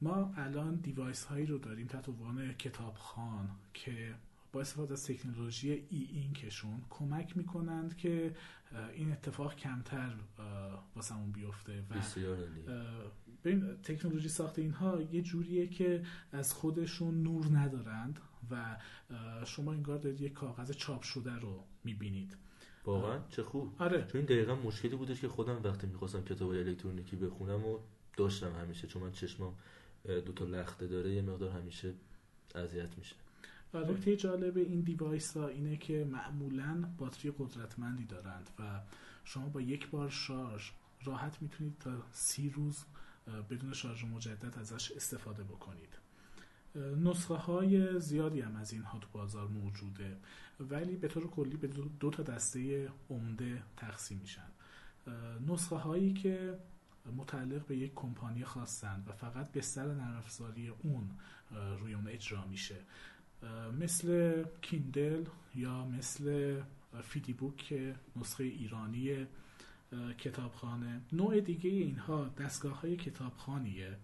ما 0.00 0.34
الان 0.36 0.74
دیوایس 0.74 1.24
هایی 1.24 1.46
رو 1.46 1.58
داریم 1.58 1.86
تحت 1.86 2.08
عنوان 2.08 2.52
کتابخان 2.52 3.50
که 3.74 4.14
با 4.52 4.60
استفاده 4.60 4.92
از 4.92 5.06
تکنولوژی 5.06 5.70
ای 5.70 6.08
اینکشون 6.12 6.82
کمک 6.90 7.36
می‌کنند 7.36 7.96
که 7.96 8.36
این 8.92 9.12
اتفاق 9.12 9.56
کمتر 9.56 10.14
واسمون 10.96 11.32
بیفته 11.32 11.84
و 11.90 11.94
ببین 13.48 13.76
تکنولوژی 13.82 14.28
ساخت 14.28 14.58
اینها 14.58 15.02
یه 15.02 15.22
جوریه 15.22 15.66
که 15.66 16.02
از 16.32 16.52
خودشون 16.52 17.22
نور 17.22 17.46
ندارند 17.46 18.20
و 18.50 18.76
شما 19.46 19.72
انگار 19.72 19.98
دارید 19.98 20.20
یه 20.20 20.28
کاغذ 20.28 20.70
چاپ 20.70 21.02
شده 21.02 21.34
رو 21.34 21.64
می‌بینید. 21.84 22.36
واقعا؟ 22.84 23.18
چه 23.28 23.42
خوب. 23.42 23.74
آره. 23.78 24.06
چون 24.12 24.20
دقیقا 24.20 24.54
مشکلی 24.54 24.96
بودش 24.96 25.20
که 25.20 25.28
خودم 25.28 25.60
وقتی 25.64 25.86
می‌خواستم 25.86 26.24
کتاب 26.24 26.50
الکترونیکی 26.50 27.16
بخونم 27.16 27.64
و 27.64 27.78
داشتم 28.16 28.52
همیشه 28.52 28.86
چون 28.86 29.02
من 29.02 29.12
چشمم 29.12 29.52
دو 30.04 30.32
تا 30.32 30.44
لخته 30.44 30.86
داره 30.86 31.14
یه 31.14 31.22
مقدار 31.22 31.50
همیشه 31.50 31.94
اذیت 32.54 32.98
میشه. 32.98 33.16
نکته 33.74 34.16
جالب 34.16 34.56
این 34.56 34.80
device 34.80 35.36
ها 35.36 35.48
اینه 35.48 35.76
که 35.76 36.04
معمولا 36.10 36.84
باتری 36.98 37.32
قدرتمندی 37.38 38.04
دارند 38.04 38.50
و 38.58 38.80
شما 39.24 39.48
با 39.48 39.60
یک 39.60 39.90
بار 39.90 40.10
شارژ 40.10 40.70
راحت 41.04 41.42
می‌تونید 41.42 41.78
تا 41.80 41.90
سی 42.12 42.50
روز 42.50 42.84
بدون 43.50 43.72
شارژ 43.72 44.04
مجدد 44.04 44.58
ازش 44.58 44.92
استفاده 44.92 45.44
بکنید. 45.44 45.98
نسخه 47.04 47.34
های 47.34 48.00
زیادی 48.00 48.40
هم 48.40 48.56
از 48.56 48.72
اینها 48.72 48.98
تو 48.98 49.08
بازار 49.12 49.48
موجوده 49.48 50.16
ولی 50.60 50.96
به 50.96 51.08
طور 51.08 51.30
کلی 51.30 51.56
به 51.56 51.66
دو 52.00 52.10
تا 52.10 52.22
دسته 52.22 52.88
عمده 53.10 53.62
تقسیم 53.76 54.18
میشن. 54.18 54.48
نسخه 55.48 55.76
هایی 55.76 56.12
که 56.12 56.58
متعلق 57.16 57.66
به 57.66 57.76
یک 57.76 57.92
کمپانی 57.94 58.44
خاصند 58.44 59.08
و 59.08 59.12
فقط 59.12 59.52
بستر 59.52 59.86
نرم 59.86 60.16
افزاری 60.16 60.68
اون 60.68 61.10
روی 61.78 61.94
اون 61.94 62.08
اجرا 62.08 62.46
میشه. 62.46 62.76
مثل 63.80 64.44
کیندل 64.62 65.24
یا 65.54 65.84
مثل 65.84 66.56
فیدی 67.02 67.32
بوک 67.32 67.56
که 67.56 67.94
نسخه 68.16 68.44
ایرانی 68.44 69.26
کتابخانه. 70.18 71.00
نوع 71.12 71.40
دیگه 71.40 71.70
اینها 71.70 72.28
دستگاه 72.28 72.80
های 72.80 72.96
کتابخانیه 72.96 73.96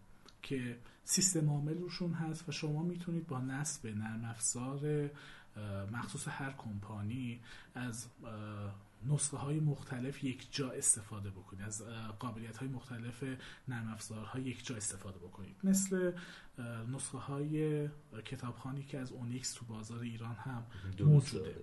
که 0.43 0.78
سیستم 1.05 1.51
عامل 1.51 1.78
روشون 1.78 2.12
هست 2.12 2.49
و 2.49 2.53
شما 2.53 2.82
می‌تونید 2.82 3.26
با 3.26 3.41
نصب 3.41 3.87
نرم 3.87 4.24
افزار 4.24 5.11
مخصوص 5.93 6.28
هر 6.28 6.53
کمپانی 6.59 7.41
از 7.74 8.07
نسخه 9.07 9.37
های 9.37 9.61
مختلف 9.61 10.24
یک 10.24 10.49
جا 10.51 10.70
استفاده 10.70 11.30
بکنید. 11.30 11.62
از 11.62 11.82
قابلیت 12.18 12.57
های 12.57 12.68
مختلف 12.68 13.24
نرم 13.68 13.89
افزارها 13.89 14.39
یک 14.39 14.66
جا 14.66 14.76
استفاده 14.76 15.18
بکنید. 15.18 15.57
مثل 15.64 16.12
نسخه 16.93 17.18
های 17.18 17.89
کتابخانی 18.24 18.82
که 18.82 18.99
از 18.99 19.12
اونیکس 19.12 19.53
تو 19.53 19.64
بازار 19.64 20.01
ایران 20.01 20.35
هم 20.35 20.64
موجوده. 21.01 21.57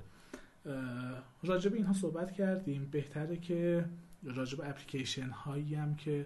راجب 1.44 1.74
اینها 1.74 1.94
صحبت 1.94 2.32
کردیم. 2.32 2.90
بهتره 2.92 3.38
که 3.38 3.86
راجب 4.24 4.62
اپلیکیشن 4.62 5.30
هایی 5.30 5.76
هم 5.76 5.96
که 5.96 6.26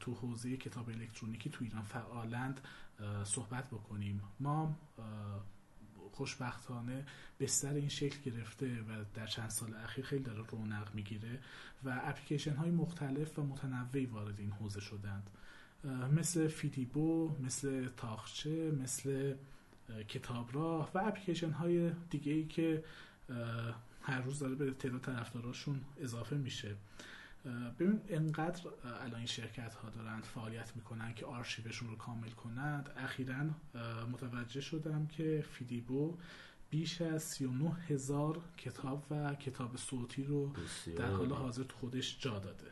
تو 0.00 0.14
حوزه 0.14 0.56
کتاب 0.56 0.88
الکترونیکی 0.88 1.50
تو 1.50 1.64
ایران 1.64 1.82
فعالند 1.82 2.60
صحبت 3.24 3.66
بکنیم. 3.66 4.22
ما 4.40 4.76
خوشبختانه 6.12 7.06
بستر 7.40 7.74
این 7.74 7.88
شکل 7.88 8.30
گرفته 8.30 8.66
و 8.66 9.04
در 9.14 9.26
چند 9.26 9.50
سال 9.50 9.74
اخیر 9.74 10.04
خیلی 10.04 10.22
داره 10.22 10.42
رونق 10.46 10.94
می‌گیره 10.94 11.38
و 11.84 12.00
اپلیکیشن 12.04 12.56
های 12.56 12.70
مختلف 12.70 13.38
و 13.38 13.42
متنوعی 13.42 14.06
وارد 14.06 14.40
این 14.40 14.52
حوزه 14.52 14.80
شدند. 14.80 15.30
مثل 16.16 16.48
فیدیبو 16.48 17.36
مثل 17.40 17.88
تاخچه 17.96 18.70
مثل 18.70 19.34
کتابراه 20.08 20.90
و 20.94 20.98
اپلیکیشن 20.98 21.50
های 21.50 21.92
دیگه 22.10 22.32
ای 22.32 22.44
که 22.44 22.84
هر 24.06 24.20
روز 24.20 24.38
داره 24.38 24.54
به 24.54 24.70
تعداد 24.70 25.00
طرفداراشون 25.00 25.80
اضافه 26.00 26.36
میشه. 26.36 26.76
ببین 27.78 28.00
انقدر 28.08 28.62
الان 28.84 29.14
این 29.14 29.26
شرکت 29.26 29.74
ها 29.74 29.90
دارند 29.90 30.24
فعالیت 30.24 30.76
می‌کنن 30.76 31.14
که 31.14 31.26
آرشیوشون 31.26 31.88
رو 31.88 31.96
کامل 31.96 32.30
کنند. 32.30 32.90
اخیرا 32.96 33.44
متوجه 34.12 34.60
شدم 34.60 35.06
که 35.06 35.44
فیدیبو 35.50 36.16
بیش 36.70 37.00
از 37.00 37.22
39 37.22 37.72
هزار 37.88 38.40
کتاب 38.56 39.06
و 39.10 39.34
کتاب 39.34 39.76
صوتی 39.76 40.24
رو 40.24 40.52
در 40.96 41.10
حال 41.10 41.32
حاضر 41.32 41.64
خودش 41.80 42.18
جا 42.20 42.38
داده. 42.38 42.66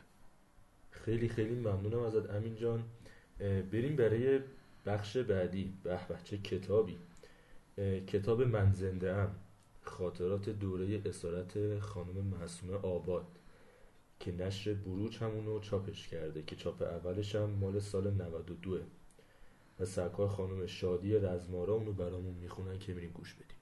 خیلی 0.91 1.29
خیلی 1.29 1.55
ممنونم 1.55 1.99
ازت. 1.99 2.29
امین 2.29 2.55
جان 2.55 2.83
بریم 3.71 3.95
برای 3.95 4.39
بخش 4.85 5.17
بعدی. 5.17 5.73
به 5.83 5.99
به 6.09 6.15
چه 6.23 6.37
کتابی؟ 6.37 6.97
کتاب 8.07 8.41
من 8.41 8.73
زنده 8.73 9.13
ام 9.13 9.35
خاطرات 9.85 10.49
دوره 10.49 11.01
اسارت 11.05 11.79
خانم 11.79 12.25
معصومه 12.25 12.73
آباد 12.73 13.27
که 14.19 14.31
نشر 14.31 14.73
بروج 14.73 15.17
همونو 15.17 15.59
چاپش 15.59 16.07
کرده 16.07 16.43
که 16.43 16.55
چاپ 16.55 16.81
اولش 16.81 17.35
هم 17.35 17.49
مال 17.49 17.79
سال 17.79 18.13
92 18.13 18.79
و 19.79 19.85
سرکار 19.85 20.27
خانم 20.27 20.65
شادی 20.65 21.15
رزمارا 21.15 21.73
اونو 21.73 21.93
برامون 21.93 22.33
می‌خونن 22.33 22.79
که 22.79 22.93
میریم 22.93 23.11
گوش 23.11 23.33
بدیم. 23.33 23.57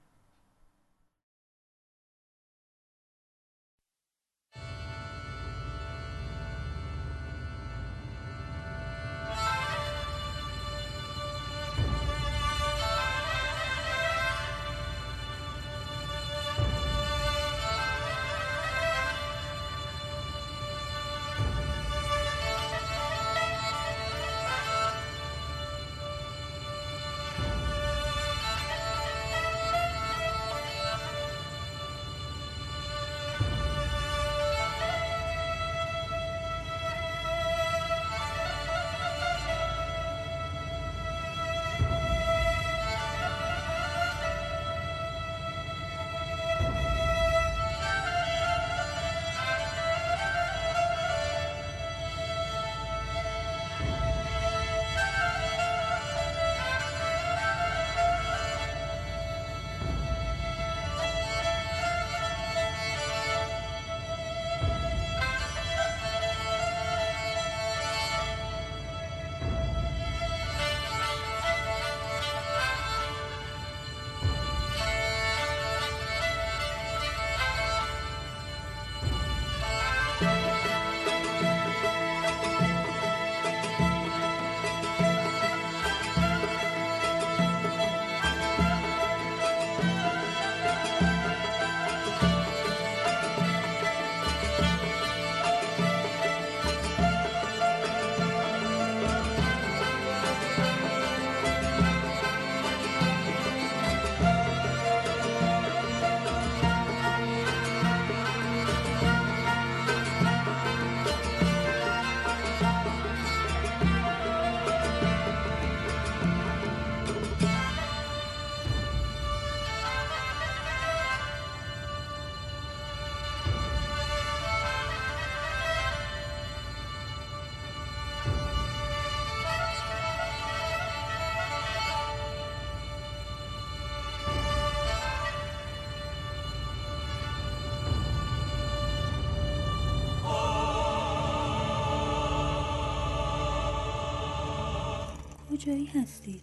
کجایی 145.64 145.86
هستید؟ 145.86 146.42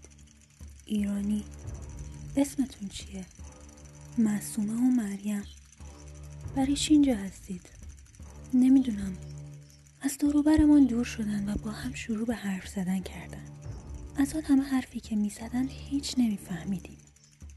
ایرانی 0.85 1.43
اسمتون 2.35 2.89
چیه؟ 2.89 3.25
معصومه 4.17 4.73
و 4.73 5.01
مریم 5.01 5.43
برای 6.55 6.75
چی 6.75 6.93
اینجا 6.93 7.15
هستید؟ 7.15 7.69
نمی‌دونم 8.53 9.17
از 10.01 10.17
دوروبرمان 10.17 10.85
دور 10.85 11.05
شدن 11.05 11.49
و 11.49 11.55
با 11.57 11.71
هم 11.71 11.93
شروع 11.93 12.25
به 12.25 12.35
حرف 12.35 12.67
زدن 12.67 12.99
کردن 12.99 13.45
از 14.17 14.35
آن 14.35 14.41
همه 14.43 14.63
حرفی 14.63 14.99
که 14.99 15.15
می‌زدن 15.15 15.67
هیچ 15.67 16.15
نمیفهمیدیم 16.17 16.97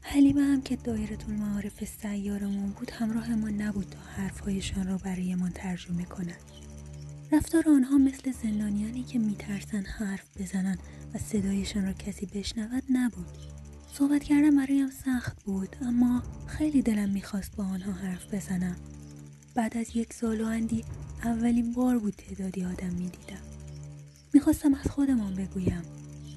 حلیمه 0.01 0.41
هم 0.41 0.61
که 0.61 0.75
دایره 0.75 1.17
المعارف 1.29 1.83
سیارمون 1.83 2.69
بود 2.69 2.91
همراه 2.91 3.35
ما 3.35 3.49
نبود 3.49 3.89
تا 3.89 3.99
حرفهایشان 3.99 4.87
را 4.87 4.97
برایمان 4.97 5.51
ترجمه 5.51 6.05
کند 6.05 6.54
رفتار 7.35 7.69
آنها 7.69 7.97
مثل 7.97 8.31
زندانیانی 8.31 9.03
که 9.03 9.19
میترسن 9.19 9.83
حرف 9.83 10.37
بزنن 10.37 10.77
و 11.13 11.17
صدایشان 11.17 11.85
را 11.85 11.93
کسی 11.93 12.25
بشنود 12.25 12.83
نبود. 12.89 13.25
صحبت 13.93 14.23
کردن 14.23 14.55
برایم 14.55 14.89
سخت 14.89 15.43
بود 15.43 15.75
اما 15.81 16.23
خیلی 16.47 16.81
دلم 16.81 17.09
می‌خواست 17.09 17.55
با 17.55 17.63
آنها 17.63 17.91
حرف 17.91 18.33
بزنم. 18.33 18.75
بعد 19.55 19.77
از 19.77 19.95
یک 19.95 20.13
سال 20.13 20.41
و 20.41 20.45
اندی 20.45 20.85
اولین 21.23 21.73
بار 21.73 21.99
بود 21.99 22.13
تعدادی 22.13 22.65
آدم 22.65 22.93
می‌دیدم. 22.93 23.43
می‌خواستم 24.33 24.73
از 24.73 24.87
خودمان 24.91 25.35
بگویم. 25.35 25.81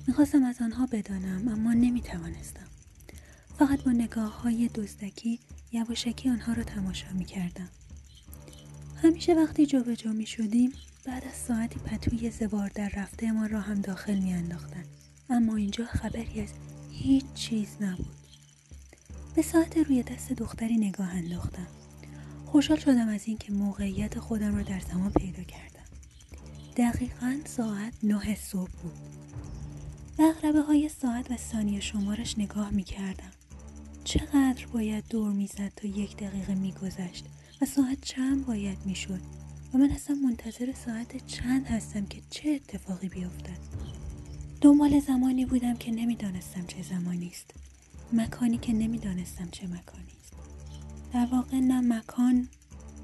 می‌خواستم 0.06 0.42
از 0.42 0.56
آنها 0.60 0.86
بدانم 0.86 1.48
اما 1.48 1.72
نمی‌توانستم. 1.72 2.66
فقط 3.58 3.82
با 3.82 3.92
نگاه 3.92 4.42
های 4.42 4.68
دزدکی 4.68 5.40
یواشکی 5.72 6.30
آنها 6.30 6.52
را 6.52 6.62
تماشا 6.62 7.12
می‌کردم. 7.12 7.68
همیشه 9.02 9.34
وقتی 9.34 9.66
جابجا 9.66 10.12
می 10.12 10.26
شدیم 10.26 10.72
بعد 11.04 11.24
از 11.24 11.34
ساعتی 11.34 11.78
پتوی 11.78 12.30
زوار 12.30 12.70
در 12.74 12.88
رفته 12.96 13.32
ما 13.32 13.46
را 13.46 13.60
هم 13.60 13.80
داخل 13.80 14.18
می 14.18 14.32
انداختن. 14.32 14.84
اما 15.30 15.56
اینجا 15.56 15.84
خبری 15.84 16.40
از 16.40 16.48
هیچ 16.90 17.24
چیز 17.34 17.68
نبود. 17.80 18.16
به 19.34 19.42
ساعت 19.42 19.78
روی 19.78 20.02
دست 20.02 20.32
دختری 20.32 20.76
نگاه 20.76 21.10
انداختم. 21.14 21.66
خوشحال 22.46 22.78
شدم 22.78 23.08
از 23.08 23.20
اینکه 23.24 23.52
موقعیت 23.52 24.18
خودم 24.18 24.56
را 24.56 24.62
در 24.62 24.80
زمان 24.80 25.12
پیدا 25.12 25.42
کردم. 25.42 25.84
دقیقا 26.76 27.40
ساعت 27.44 27.92
نه 28.02 28.34
صبح 28.34 28.70
بود. 28.82 28.98
به 30.52 30.60
های 30.60 30.88
ساعت 30.88 31.30
و 31.30 31.36
ثانیه 31.36 31.80
شمارش 31.80 32.38
نگاه 32.38 32.70
می 32.70 32.84
کردم. 32.84 33.30
چقدر 34.04 34.66
باید 34.66 35.04
دور 35.10 35.32
می‌زد 35.32 35.72
تا 35.76 35.88
یک 35.88 36.16
دقیقه 36.16 36.54
میگذشت 36.54 37.24
و 37.62 37.64
ساعت 37.64 38.00
چند 38.00 38.46
باید 38.46 38.78
می‌شد؟ 38.84 39.20
و 39.74 39.78
من 39.78 39.90
اصلا 39.90 40.16
منتظر 40.16 40.72
ساعت 40.86 41.26
چند 41.26 41.66
هستم 41.66 42.06
که 42.06 42.22
چه 42.30 42.50
اتفاقی 42.50 43.08
بیفتد؟ 43.08 43.58
دنبال 44.60 45.00
زمانی 45.00 45.46
بودم 45.46 45.76
که 45.76 45.90
نمی‌دانستم 45.90 46.66
چه 46.66 46.82
زمانی 46.82 47.28
است. 47.28 47.50
مکانی 48.12 48.58
که 48.58 48.72
نمی‌دانستم 48.72 49.48
چه 49.50 49.66
مکانی 49.66 50.12
است. 50.22 50.32
در 51.12 51.26
واقع 51.32 51.56
نه 51.56 51.80
مکان 51.80 52.48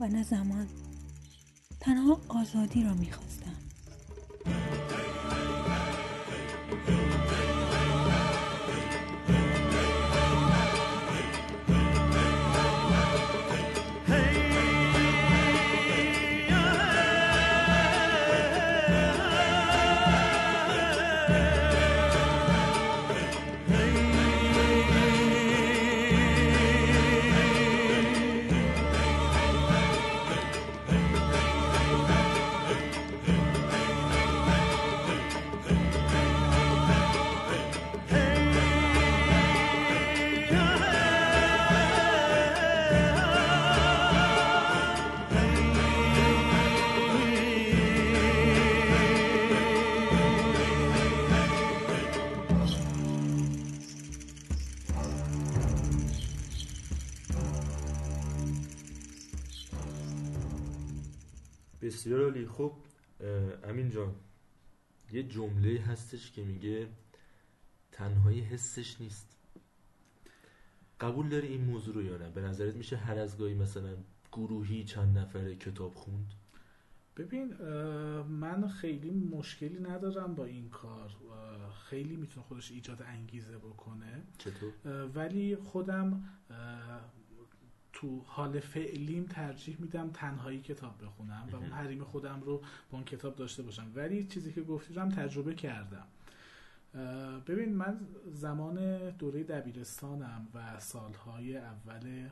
و 0.01 0.09
نه 0.09 0.23
زمان. 0.23 0.67
تنها 1.81 2.21
آزادی 2.29 2.83
را 2.83 2.95
می‌خواستم. 2.95 3.55
خب 62.57 62.73
امین 63.65 63.91
جان 63.91 64.15
یه 65.13 65.23
جمله 65.23 65.81
هستش 65.81 66.31
که 66.31 66.45
میگه 66.45 66.89
تنهایی 67.93 68.41
حسش 68.41 69.01
نیست. 69.01 69.37
قبول 71.01 71.29
داری 71.29 71.49
این 71.49 71.65
موضوع 71.65 71.95
رو 71.95 72.03
یا 72.03 72.17
نه؟ 72.17 72.31
به 72.31 72.41
نظرت 72.41 72.75
میشه 72.75 72.97
هر 72.97 73.19
از 73.19 73.39
گاهی 73.39 73.55
مثلا 73.55 73.97
گروهی 74.33 74.85
چند 74.85 75.19
نفره 75.19 75.57
کتاب 75.57 75.95
خوند؟ 75.95 76.35
ببین 77.17 77.55
من 78.23 78.69
خیلی 78.69 79.11
مشکلی 79.11 79.81
ندارم 79.81 80.35
با 80.35 80.45
این 80.45 80.69
کار. 80.69 81.11
خیلی 81.85 82.17
می‌تونه 82.17 82.47
خودش 82.47 82.71
ایجاد 82.71 83.03
انگیزه 83.03 83.59
بکنه. 83.59 84.23
چطور؟ 84.39 84.73
ولی 85.15 85.57
خودم 85.57 86.25
تو 87.95 88.23
حال 88.27 88.61
فعلیم 88.61 89.27
ترجیح 89.27 89.77
میدم 89.81 90.11
تنهایی 90.11 90.61
کتاب 90.61 91.05
بخونم 91.05 91.49
و 91.53 91.57
اون 91.57 91.71
حریم 91.71 92.05
خودم 92.05 92.41
رو 92.41 92.59
با 92.59 92.99
اون 92.99 93.05
کتاب 93.05 93.37
داشته 93.37 93.63
باشم. 93.63 93.93
ولی 93.95 94.25
چیزی 94.25 94.53
که 94.53 94.63
گفتی 94.63 94.95
رو 94.95 95.03
هم 95.03 95.09
تجربه 95.09 95.55
کردم. 95.55 96.07
ببین 97.47 97.75
من 97.75 98.01
زمان 98.33 99.11
دوره 99.11 99.45
دبیرستانم 99.45 100.49
و 100.55 100.81
سالهای 100.81 101.57
اول 101.57 102.29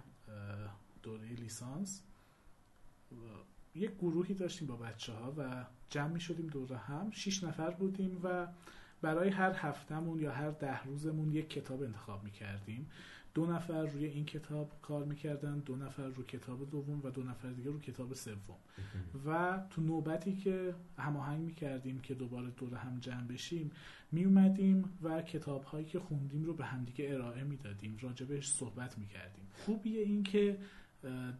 دوره 1.02 1.28
لیسانس 1.28 2.02
یک 3.74 3.90
گروهی 3.98 4.34
داشتیم 4.34 4.68
با 4.68 4.76
بچه 4.76 5.12
ها 5.12 5.34
و 5.38 5.64
جمع 5.90 6.12
می 6.12 6.20
شدیم 6.20 6.46
دور 6.46 6.72
هم. 6.72 7.10
شیش 7.10 7.44
نفر 7.44 7.70
بودیم 7.70 8.20
و 8.22 8.46
برای 9.02 9.28
هر 9.28 9.52
هفتهمون 9.56 10.20
یا 10.20 10.32
هر 10.32 10.50
ده 10.50 10.82
روزمون 10.82 11.32
یک 11.32 11.50
کتاب 11.50 11.82
انتخاب 11.82 12.24
می 12.24 12.30
کردیم 12.30 12.90
دو 13.35 13.47
نفر 13.47 13.83
روی 13.87 14.05
این 14.05 14.24
کتاب 14.24 14.72
کار 14.83 15.05
می‌کردن 15.05 15.59
دو 15.59 15.76
نفر 15.76 16.07
رو 16.07 16.22
کتاب 16.22 16.70
دوم 16.70 17.01
و 17.05 17.11
دو 17.11 17.22
نفر 17.22 17.51
دیگه 17.51 17.70
رو 17.70 17.80
کتاب 17.80 18.14
سوم. 18.14 18.57
و 19.26 19.61
تو 19.70 19.83
نوبتی 19.83 20.37
که 20.37 20.74
هماهنگ 20.99 21.41
می‌کردیم 21.41 22.01
که 22.01 22.14
دوباره 22.14 22.51
دور 22.51 22.74
هم 22.74 22.99
جمع 22.99 23.26
بشیم 23.26 23.70
میومدیم 24.12 24.85
و 25.03 25.22
کتاب 25.22 25.64
هایی 25.64 25.87
که 25.87 25.99
خوندیم 25.99 26.45
رو 26.45 26.55
به 26.55 26.64
همدیگه 26.64 27.14
ارائه 27.14 27.45
می‌دادیم 27.45 27.99
راجبش 28.01 28.49
صحبت 28.49 28.99
می‌کردیم. 28.99 29.45
خوبیه 29.64 30.03
این 30.03 30.22
که 30.22 30.59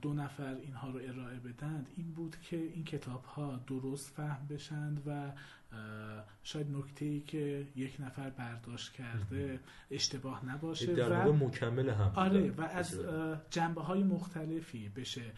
دو 0.03 0.13
نفر 0.13 0.55
اینها 0.55 0.91
رو 0.91 1.01
ارائه 1.09 1.39
بدند 1.39 1.89
این 1.97 2.13
بود 2.13 2.37
که 2.43 2.57
این 2.57 2.85
کتاب 2.85 3.25
ها 3.25 3.61
درست 3.67 4.09
فهم 4.09 4.47
بشند 4.47 5.03
و 5.07 5.33
شاید 6.43 6.77
نکته 6.77 7.05
ای 7.05 7.21
که 7.21 7.67
یک 7.77 7.97
نفر 8.01 8.31
برداشت 8.31 8.93
کرده 8.93 9.61
اشتباه 9.91 10.47
نباشه 10.47 10.95
در 10.95 11.13
واقع 11.13 11.47
مکمل 11.47 11.91
هم 11.91 12.13
آره 12.15 12.51
و 12.51 12.63
از 12.63 13.01
جنبه 13.51 13.81
های 13.81 14.03
مختلفی 14.03 14.89
بشه 14.89 15.33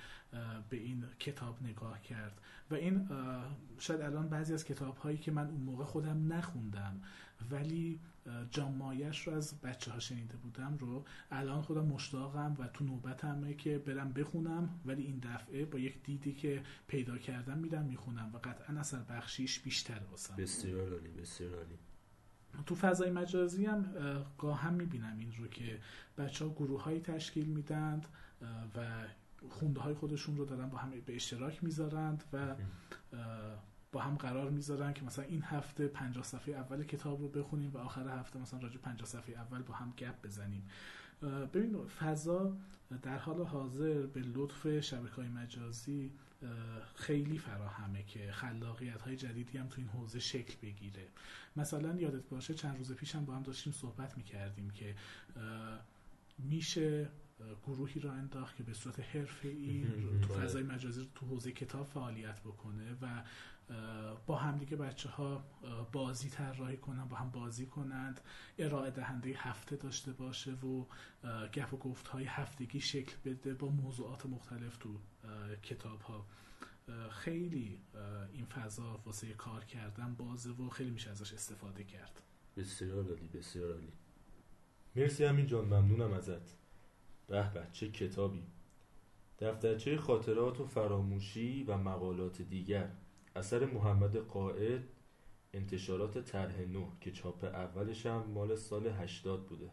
به 0.71 0.77
این 0.77 1.05
کتاب 1.19 1.63
نگاه 1.63 2.03
کرد. 2.03 2.41
و 2.71 2.75
این 2.75 3.09
شاید 3.79 4.01
الان 4.01 4.29
بعضی 4.29 4.55
از 4.55 4.65
کتاب 4.65 4.97
هایی 4.97 5.19
که 5.19 5.31
من 5.31 5.47
اون 5.47 5.61
موقع 5.61 5.85
خودم 5.85 6.33
نخوندم 6.33 7.01
ولی 7.51 8.01
اه، 8.27 8.47
جان 8.51 8.75
مایش 8.75 9.27
رو 9.27 9.35
از 9.35 9.61
بچه 9.61 9.91
ها 9.91 9.99
شنیده 9.99 10.37
بودم 10.37 10.77
رو. 10.81 11.05
الان 11.31 11.63
خودم 11.63 11.85
مشتاقم 11.85 12.57
و 12.59 12.69
تو 12.69 12.85
نوبتمه 12.85 13.55
که 13.55 13.79
برم 13.79 14.13
بخونم 14.13 14.81
ولی 14.85 15.03
این 15.03 15.19
دفعه 15.19 15.65
با 15.65 15.79
یک 15.79 16.03
دیدی 16.03 16.33
که 16.33 16.63
پیدا 16.87 17.19
کردم 17.19 17.59
میرم 17.59 17.85
می‌خونم 17.85 18.31
و 18.35 18.39
قطعا 18.39 18.81
اثر 18.81 19.03
بخشیش 19.03 19.61
بیشتر 19.61 20.01
واسم. 20.11 20.37
بسیار 20.37 20.93
عالی 20.93 21.09
بسیار 21.09 21.55
عالی. 21.55 21.79
تو 22.67 22.75
فضای 22.75 23.11
مجازی 23.11 23.67
هم 23.67 23.95
اه، 23.97 24.37
گاهم 24.39 24.75
می‌بینم 24.75 25.19
این 25.19 25.33
رو 25.39 25.47
که 25.47 25.81
بچه 26.19 26.45
ها 26.45 26.51
گروه 26.51 26.83
هایی 26.83 27.01
تشکیل 27.01 27.47
میدند 27.47 28.07
و 28.77 29.07
خونده 29.49 29.81
های 29.81 29.95
خودشون 29.95 30.37
رو 30.37 30.45
دارن 30.45 30.69
با 30.69 30.79
هم 30.79 30.91
به 31.07 31.15
اشتراک 31.15 31.65
می‌ذارند 31.65 32.25
و 32.33 32.55
با 33.95 34.01
هم 34.01 34.15
قرار 34.15 34.51
می‌ذارن 34.51 34.93
که 34.93 35.05
مثلا 35.05 35.25
این 35.25 35.43
هفته 35.43 35.89
50 35.89 36.25
صفحه 36.25 36.55
اول 36.55 36.85
کتاب 36.85 37.21
رو 37.21 37.29
بخونیم 37.29 37.71
و 37.75 37.79
آخر 37.79 38.09
هفته 38.09 38.39
مثلا 38.39 38.61
راجع 38.61 38.79
50 38.79 39.09
صفحه 39.09 39.35
اول 39.35 39.63
با 39.63 39.75
هم 39.75 39.93
گپ 39.99 40.23
بزنیم 40.23 40.69
ببین 41.55 41.87
فضا 41.87 42.57
در 43.03 43.19
حال 43.19 43.43
حاضر 43.43 44.07
به 44.07 44.21
لطف 44.21 44.81
شبکه 44.81 45.15
های 45.15 45.29
مجازی 45.29 46.11
خیلی 46.95 47.39
فراهمه 47.39 48.03
که 48.03 48.33
خلاقیت 48.33 49.03
های 49.03 49.17
جدیدی 49.17 49.59
هم 49.59 49.69
تو 49.69 49.81
این 49.81 49.89
حوزه 49.89 50.19
شکل 50.19 50.55
بگیره 50.63 51.09
مثلا 51.57 51.97
یادت 51.97 52.29
باشه 52.29 52.55
چند 52.55 52.77
روز 52.79 52.93
پیش 52.93 53.15
هم 53.15 53.25
با 53.25 53.35
هم 53.35 53.43
داشتیم 53.43 53.73
صحبت 53.73 54.17
می‌کردیم 54.17 54.71
که 54.71 54.95
میشه 56.39 57.09
گروهی 57.67 58.01
را 58.01 58.13
انداخت 58.13 58.57
که 58.57 58.63
به 58.63 58.75
صورت 58.75 59.01
حرفه‌ای 59.01 59.85
تو 60.23 60.35
بله. 60.35 60.45
فضای 60.45 60.63
مجازی 60.63 61.09
تو 61.15 61.27
حوزه 61.27 61.53
کتاب 61.53 61.87
فعالیت 61.87 62.41
بکنه 62.41 62.93
و 63.03 63.23
با 64.27 64.37
همدیگه 64.37 64.77
بچه 64.77 65.09
ها 65.09 65.45
بازی 65.93 66.31
طراحی 66.31 66.77
کنن 66.77 67.05
با 67.05 67.17
هم 67.17 67.31
بازی 67.31 67.67
کنند. 67.67 68.21
ارائه 68.59 68.91
دهنده 68.91 69.35
هفته 69.37 69.77
داشته 69.77 70.13
باشه 70.13 70.53
و 70.53 70.85
گپ 71.53 71.75
و 71.75 71.77
گفت 71.77 72.09
های 72.09 72.25
هفتگی 72.25 72.81
شکل 72.81 73.17
بده 73.25 73.55
با 73.55 73.69
موضوعات 73.69 74.27
مختلف 74.27 74.77
تو 74.77 74.99
کتاب 75.63 76.01
ها 76.01 76.27
خیلی 77.11 77.81
این 78.33 78.45
فضا 78.45 79.01
واسه 79.05 79.35
کار 79.35 79.65
کردن 79.65 80.15
بازه 80.15 80.51
و 80.51 80.69
خیلی 80.69 80.91
میشه 80.91 81.11
ازش 81.11 81.33
استفاده 81.33 81.85
کرد. 81.85 82.23
بسیار 82.57 83.09
عالی 83.09 83.29
بسیار 83.29 83.73
عالی. 83.73 83.93
مرسی 84.97 85.25
همین 85.25 85.47
جان 85.47 85.65
ممنونم 85.65 86.13
ازت. 86.13 86.57
به 87.27 87.53
به 87.55 87.67
چه 87.73 87.91
کتابی. 87.91 88.47
دفترچه 89.39 89.97
خاطرات 89.97 90.61
و 90.61 90.67
فراموشی 90.67 91.65
و 91.65 91.77
مقالات 91.77 92.43
دیگر. 92.43 92.91
اثر 93.37 93.67
محمد 93.67 94.17
قائد 94.17 94.83
انتشارات 95.53 96.19
طرح 96.19 96.61
نو 96.61 96.91
که 97.01 97.13
چاپ 97.13 97.45
اولش 97.45 98.07
هم 98.07 98.31
مال 98.31 98.57
سال 98.57 98.87
80 98.87 99.47
بوده. 99.47 99.71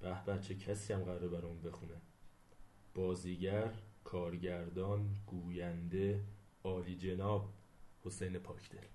به 0.00 0.24
به 0.24 0.38
چه 0.38 0.54
کسی 0.54 0.92
هم 0.92 1.04
قراره 1.04 1.28
برامون 1.28 1.60
بخونه؟ 1.60 2.00
بازیگر 2.94 3.72
کارگردان 4.04 5.16
گوینده 5.26 6.24
عالی 6.64 6.96
جناب 6.96 7.52
حسین 8.04 8.38
پاکدل. 8.38 8.86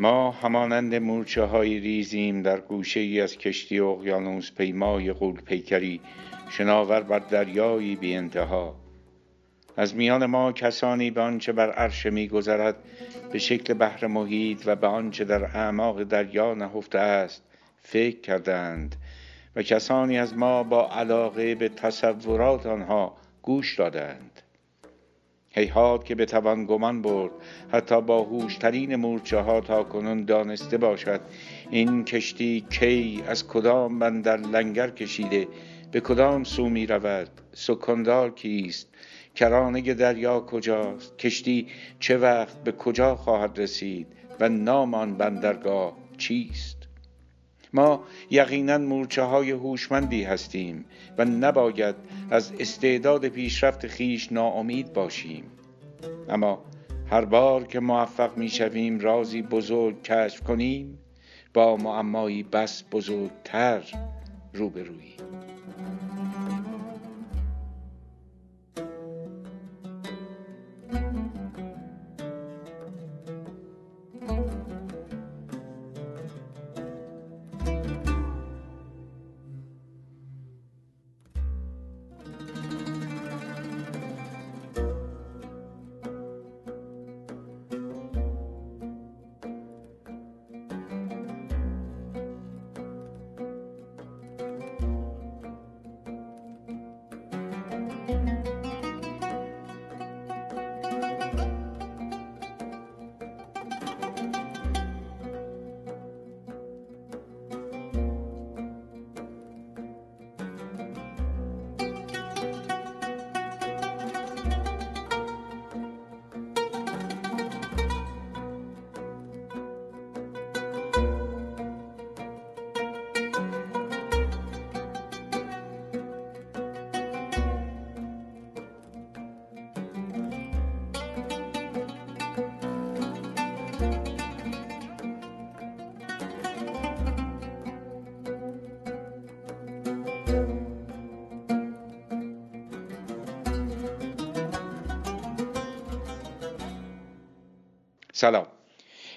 ما 0.00 0.30
همانند 0.30 0.94
مورچه 0.94 1.42
های 1.42 1.78
ریزیم 1.78 2.42
در 2.42 2.60
گوشه 2.60 3.00
ای 3.00 3.20
از 3.20 3.38
کشتی 3.38 3.80
اقیانوس 3.80 4.52
پیمای 4.52 5.12
غول 5.12 5.40
پیکری 5.40 6.00
شناور 6.50 7.00
بر 7.00 7.18
دریایی 7.18 7.96
بی 7.96 8.14
انتها. 8.14 8.76
از 9.76 9.96
میان 9.96 10.26
ما 10.26 10.52
کسانی 10.52 11.10
به 11.10 11.20
آنچه 11.20 11.52
بر 11.52 11.70
عرش 11.70 12.06
می 12.06 12.28
گذرد 12.28 12.76
به 13.32 13.38
شکل 13.38 13.74
بحر 13.74 14.06
محیط 14.06 14.62
و 14.66 14.76
به 14.76 14.86
آنچه 14.86 15.24
در 15.24 15.44
اعماق 15.44 16.02
دریا 16.02 16.54
نهفته 16.54 16.98
است 16.98 17.42
فکر 17.82 18.20
کردند 18.20 18.96
و 19.56 19.62
کسانی 19.62 20.18
از 20.18 20.36
ما 20.36 20.62
با 20.62 20.90
علاقه 20.90 21.54
به 21.54 21.68
تصورات 21.68 22.66
آنها 22.66 23.16
گوش 23.42 23.78
دادند. 23.78 24.39
هیهات 25.52 26.04
که 26.04 26.14
بتوان 26.14 26.64
گمان 26.66 27.02
برد 27.02 27.32
حتی 27.72 28.00
با 28.00 28.22
هوشترین 28.22 28.96
مورچه 28.96 29.38
ها 29.38 29.60
تا 29.60 29.82
کنون 29.82 30.24
دانسته 30.24 30.76
باشد. 30.76 31.20
این 31.70 32.04
کشتی 32.04 32.66
کی 32.70 33.22
از 33.26 33.48
کدام 33.48 33.98
بندر 33.98 34.36
لنگر 34.36 34.90
کشیده 34.90 35.48
به 35.92 36.00
کدام 36.00 36.44
سو 36.44 36.68
می 36.68 36.86
رود 36.86 37.30
سکندار 37.52 38.30
کیست 38.30 38.88
کرانه 39.34 39.94
دریا 39.94 40.40
کجاست 40.40 41.18
کشتی 41.18 41.66
چه 42.00 42.18
وقت 42.18 42.64
به 42.64 42.72
کجا 42.72 43.16
خواهد 43.16 43.58
رسید 43.58 44.06
و 44.40 44.48
نام 44.48 44.94
آن 44.94 45.14
بندرگاه 45.14 45.96
چیست؟ 46.18 46.79
ما 47.72 48.04
یقینا 48.30 48.78
مورچه 48.78 49.22
های 49.22 49.50
هوشمندی 49.50 50.22
هستیم 50.22 50.84
و 51.18 51.24
نباید 51.24 51.94
از 52.30 52.52
استعداد 52.58 53.28
پیشرفت 53.28 53.86
خیش 53.86 54.32
ناامید 54.32 54.92
باشیم. 54.92 55.44
اما 56.28 56.64
هر 57.10 57.24
بار 57.24 57.64
که 57.64 57.80
موفق 57.80 58.36
می 58.36 58.48
شویم 58.48 58.98
رازی 58.98 59.42
بزرگ 59.42 60.02
کشف 60.02 60.40
کنیم 60.40 60.98
با 61.54 61.76
معمایی 61.76 62.42
بس 62.42 62.84
بزرگتر 62.92 63.82
روبروییم. 64.54 65.49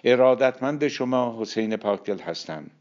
ارادتمند 0.04 0.88
شما 0.88 1.41
حسین 1.41 1.78
پاکدل 1.78 2.20
هستم. 2.20 2.72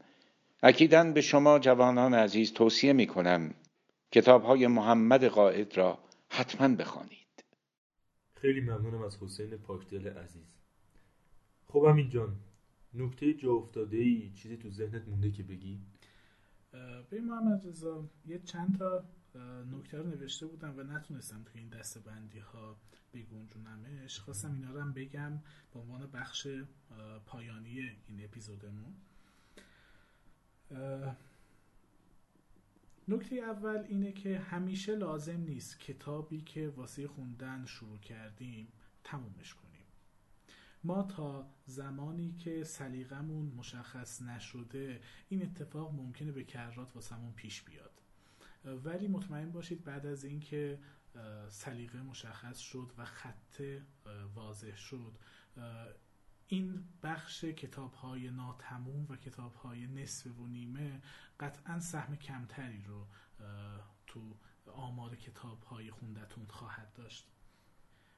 اکیدا 0.63 1.03
به 1.03 1.21
شما 1.21 1.59
جوانان 1.59 2.13
عزیز 2.13 2.53
توصیه 2.53 2.93
می 2.93 3.07
کنم 3.07 3.53
کتاب 4.11 4.43
های 4.43 4.67
محمد 4.67 5.25
قائد 5.25 5.77
را 5.77 5.99
حتما 6.29 6.75
بخوانید. 6.75 7.43
خیلی 8.35 8.61
ممنونم 8.61 9.01
از 9.01 9.17
حسین 9.17 9.49
پاکدل 9.49 10.07
عزیز. 10.07 10.57
خب 11.67 11.85
همین 11.89 12.09
جان 12.09 12.35
نکته 12.93 13.33
جا 13.33 13.51
افتاده 13.53 13.97
ای 13.97 14.31
چیزی 14.35 14.57
تو 14.57 14.69
ذهنت 14.69 15.07
مونده 15.07 15.31
که 15.31 15.43
بگی؟ 15.43 15.79
به 17.09 17.21
محمد 17.21 17.67
رضا 17.67 18.09
یه 18.25 18.39
چند 18.39 18.77
تا 18.79 19.03
نکته 19.71 19.97
رو 19.97 20.07
نوشته 20.07 20.45
بودم 20.45 20.77
و 20.77 20.83
نتونستم 20.83 21.43
توی 21.43 21.61
این 21.61 21.69
دسته 21.69 21.99
بندی 21.99 22.39
ها 22.39 22.77
بگنجونمش 23.13 24.19
خواستم 24.19 24.53
اینا 24.53 24.71
رو 24.71 24.81
هم 24.81 24.93
بگم 24.93 25.39
به 25.73 25.79
عنوان 25.79 26.07
بخش 26.11 26.47
پایانی 27.25 27.79
این 28.07 28.23
اپیزودمون. 28.23 28.95
نکته 33.07 33.35
اول 33.35 33.85
اینه 33.87 34.11
که 34.11 34.39
همیشه 34.39 34.95
لازم 34.95 35.39
نیست 35.39 35.79
کتابی 35.79 36.41
که 36.41 36.69
واسه 36.69 37.07
خوندن 37.07 37.65
شروع 37.65 37.97
کردیم 37.97 38.67
تمومش 39.03 39.53
کنیم. 39.53 39.85
ما 40.83 41.03
تا 41.03 41.49
زمانی 41.65 42.33
که 42.33 42.63
سلیقمون 42.63 43.45
مشخص 43.45 44.21
نشده 44.21 45.01
این 45.29 45.43
اتفاق 45.43 45.93
ممکنه 45.93 46.31
به 46.31 46.43
کرات 46.43 46.95
واسمون 46.95 47.33
پیش 47.33 47.61
بیاد. 47.61 47.92
ولی 48.65 49.07
مطمئن 49.07 49.51
باشید 49.51 49.83
بعد 49.83 50.05
از 50.05 50.23
اینکه 50.23 50.79
سلیقه 51.49 52.01
مشخص 52.01 52.59
شد 52.59 52.91
و 52.97 53.05
خط 53.05 53.61
واضح 54.35 54.75
شد 54.75 55.17
این 56.47 56.83
بخش 57.03 57.43
کتاب 57.45 57.93
های 57.93 58.29
ناتموم 58.31 59.05
و 59.09 59.15
کتاب 59.15 59.53
های 59.53 59.87
نصف 59.87 60.39
و 60.39 60.47
نیمه 60.47 61.01
قطعا 61.39 61.79
سهم 61.79 62.15
کمتری 62.15 62.83
رو 62.83 63.07
تو 64.07 64.37
آمار 64.65 65.15
کتاب 65.15 65.63
های 65.63 65.91
خوندتون 65.91 66.45
خواهد 66.45 66.93
داشت. 66.93 67.31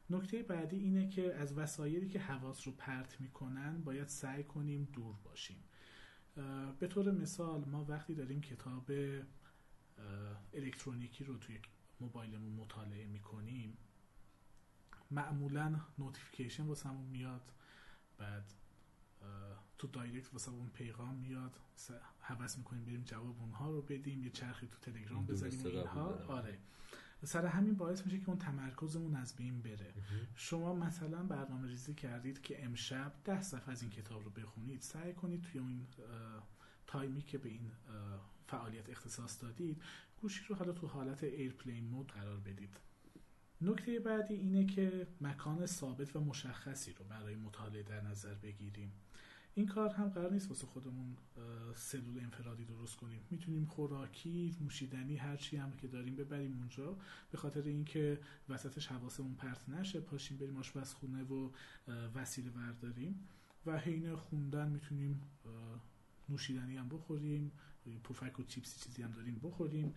نکته 0.09 0.43
بعدی 0.43 0.77
اینه 0.77 1.09
که 1.09 1.35
از 1.35 1.57
وسایلی 1.57 2.07
که 2.09 2.19
حواس 2.19 2.67
رو 2.67 2.73
پرت 2.73 3.21
می‌کنن 3.21 3.81
باید 3.83 4.07
سعی 4.07 4.43
کنیم 4.43 4.87
دور 4.93 5.15
باشیم. 5.23 5.63
به 6.79 6.87
طور 6.87 7.11
مثال 7.11 7.65
ما 7.65 7.85
وقتی 7.85 8.15
داریم 8.15 8.41
کتاب 8.41 8.91
الکترونیکی 10.53 11.23
رو 11.23 11.37
توی 11.37 11.59
موبایلمون 11.99 12.53
مطالعه 12.53 13.05
می‌کنیم. 13.05 13.77
معمولا 15.11 15.79
notification 15.97 16.63
واسمون 16.63 17.05
میاد 17.05 17.51
بعد 18.17 18.53
تو 19.77 19.87
direct 19.87 20.33
واسمون 20.33 20.69
پیغام 20.69 21.15
میاد. 21.15 21.59
هوس 22.19 22.57
می‌کنیم 22.57 22.85
بریم 22.85 23.03
جواب 23.03 23.39
اونها 23.39 23.71
رو 23.71 23.81
بدیم 23.81 24.23
یه 24.23 24.29
چرخی 24.29 24.67
تو 24.67 24.77
تلگرام 24.79 25.25
بزنیم 25.25 25.65
اینها. 25.65 26.13
آره. 26.27 26.59
سر 27.23 27.45
همین 27.45 27.75
باعث 27.75 28.05
میشه 28.05 28.19
که 28.19 28.29
اون 28.29 28.37
تمرکزمون 28.37 29.15
از 29.15 29.35
بین 29.35 29.61
بره. 29.61 29.93
شما 30.35 30.73
مثلا 30.75 31.23
برنامه 31.23 31.67
ریزی 31.67 31.93
کردید 31.93 32.41
که 32.41 32.65
امشب 32.65 33.13
ده 33.23 33.41
صفحه 33.41 33.71
از 33.71 33.81
این 33.81 33.91
کتاب 33.91 34.23
رو 34.23 34.29
بخونید. 34.29 34.81
سعی 34.81 35.13
کنید 35.13 35.41
توی 35.41 35.61
این 35.61 35.87
time 36.95 37.16
ی 37.16 37.21
که 37.21 37.37
به 37.37 37.49
این 37.49 37.71
فعالیت 38.47 38.89
اختصاص 38.89 39.41
دادید 39.41 39.81
گوشی 40.21 40.45
رو 40.47 40.55
حالا 40.55 40.71
تو 40.71 40.87
حالت 40.87 41.23
airplane 41.23 41.85
mode 41.85 42.11
قرار 42.11 42.37
بدید. 42.37 42.77
نکته 43.61 43.99
بعدی 43.99 44.33
اینه 44.33 44.65
که 44.65 45.07
مکان 45.21 45.65
ثابت 45.65 46.15
و 46.15 46.19
مشخصی 46.19 46.93
رو 46.93 47.05
برای 47.05 47.35
مطالعه 47.35 47.83
در 47.83 48.01
نظر 48.01 48.33
بگیریم. 48.33 48.91
این 49.53 49.65
کار 49.65 49.89
هم 49.89 50.09
قرار 50.09 50.31
نیست 50.31 50.49
واسه 50.49 50.67
خودمون 50.67 51.17
سلول 51.75 52.19
انفرادی 52.19 52.65
درست 52.65 52.95
کنیم. 52.95 53.21
می‌تونیم 53.31 53.65
خوراکی 53.65 54.55
نوشیدنی 54.61 55.15
هر 55.15 55.35
چی 55.35 55.57
هم 55.57 55.71
که 55.71 55.87
داریم 55.87 56.15
ببریم 56.15 56.57
اونجا. 56.57 56.97
به 57.31 57.37
خاطر 57.37 57.61
اینکه 57.61 58.19
وسطش 58.49 58.87
حواسمون 58.87 59.35
پرت 59.35 59.69
نشه 59.69 59.99
پاشیم 59.99 60.37
بریم 60.37 60.57
آشپزخونه 60.57 61.23
و 61.23 61.49
وسیله 62.15 62.49
برداریم. 62.49 63.27
و 63.65 63.77
حین 63.77 64.15
خوندن 64.15 64.69
می‌تونیم 64.69 65.21
نوشیدنی 66.29 66.77
هم 66.77 66.89
بخوریم 66.89 67.51
پفک 68.03 68.39
و 68.39 68.43
چیپسی 68.43 68.79
چیزی 68.79 69.03
هم 69.03 69.11
داریم 69.11 69.39
بخوریم 69.43 69.93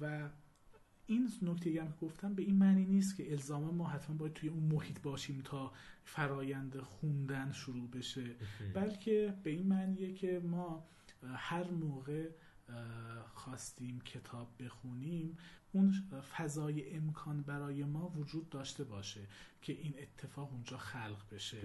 و 0.00 0.30
این 1.06 1.32
نکته 1.42 1.82
هم 1.82 1.92
که 1.92 1.98
گفتم 2.06 2.34
به 2.34 2.42
این 2.42 2.56
معنی 2.56 2.84
نیست 2.84 3.16
که 3.16 3.30
الزاما 3.32 3.72
ما 3.72 3.88
حتما 3.88 4.16
باید 4.16 4.32
توی 4.32 4.48
اون 4.48 4.62
محیط 4.62 5.02
باشیم 5.02 5.42
تا 5.44 5.72
فرایند 6.04 6.80
خوندن 6.80 7.52
شروع 7.52 7.90
بشه. 7.90 8.34
بلکه 8.74 9.34
به 9.42 9.50
این 9.50 9.66
معنیه 9.66 10.14
که 10.14 10.40
ما 10.44 10.86
هر 11.22 11.70
موقع 11.70 12.30
خواستیم 13.34 14.00
کتاب 14.00 14.62
بخونیم 14.62 15.38
اون 15.72 15.92
فضای 16.36 16.94
امکان 16.96 17.42
برای 17.42 17.84
ما 17.84 18.08
وجود 18.08 18.48
داشته 18.48 18.84
باشه 18.84 19.20
که 19.62 19.72
این 19.72 19.94
اتفاق 19.98 20.52
اونجا 20.52 20.76
خلق 20.76 21.34
بشه. 21.34 21.60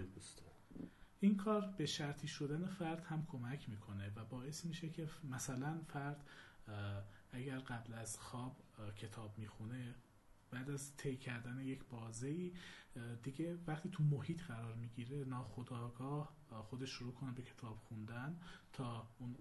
این 1.23 1.37
کار 1.37 1.73
به 1.77 1.85
شرطی 1.85 2.27
شدن 2.27 2.65
فرد 2.65 3.03
هم 3.03 3.25
کمک 3.25 3.69
می‌کنه 3.69 4.11
و 4.15 4.25
باعث 4.25 4.65
میشه 4.65 4.89
که 4.89 5.07
مثلا 5.23 5.81
فرد 5.87 6.29
اگر 7.31 7.59
قبل 7.59 7.93
از 7.93 8.17
خواب 8.17 8.57
کتاب 8.95 9.37
می‌خونه 9.37 9.95
بعد 10.51 10.69
از 10.69 10.95
طی 10.95 11.17
کردن 11.17 11.59
یک 11.59 11.83
بازه 11.89 12.51
دیگه 13.23 13.57
وقتی 13.67 13.89
تو 13.89 14.03
محیط 14.03 14.43
قرار 14.43 14.75
می‌گیره 14.75 15.23
ناخودآگاه 15.25 16.35
خودش 16.49 16.89
شروع 16.89 17.13
کنه 17.13 17.31
به 17.31 17.41
کتاب 17.41 17.77
خوندن 17.77 18.39
تا 18.73 19.07
اون 19.19 19.35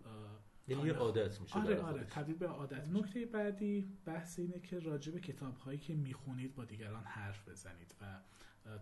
یعنی 0.69 0.83
یه 0.83 0.93
عادت 0.93 1.41
میشه 1.41 1.59
آره 1.59 1.81
آره 1.81 2.05
تبدیل 2.05 2.37
به 2.37 2.49
عادت. 2.49 2.89
نکته 2.89 3.27
بعدی 3.27 3.99
بحث 4.05 4.39
اینه 4.39 4.61
که 4.61 4.79
راجع 4.79 5.13
به 5.13 5.21
کتاب 5.21 5.57
هایی 5.57 5.79
که 5.79 5.95
می‌خونید 5.95 6.55
با 6.55 6.65
دیگران 6.65 7.05
حرف 7.05 7.49
بزنید 7.49 7.95
و 8.01 8.21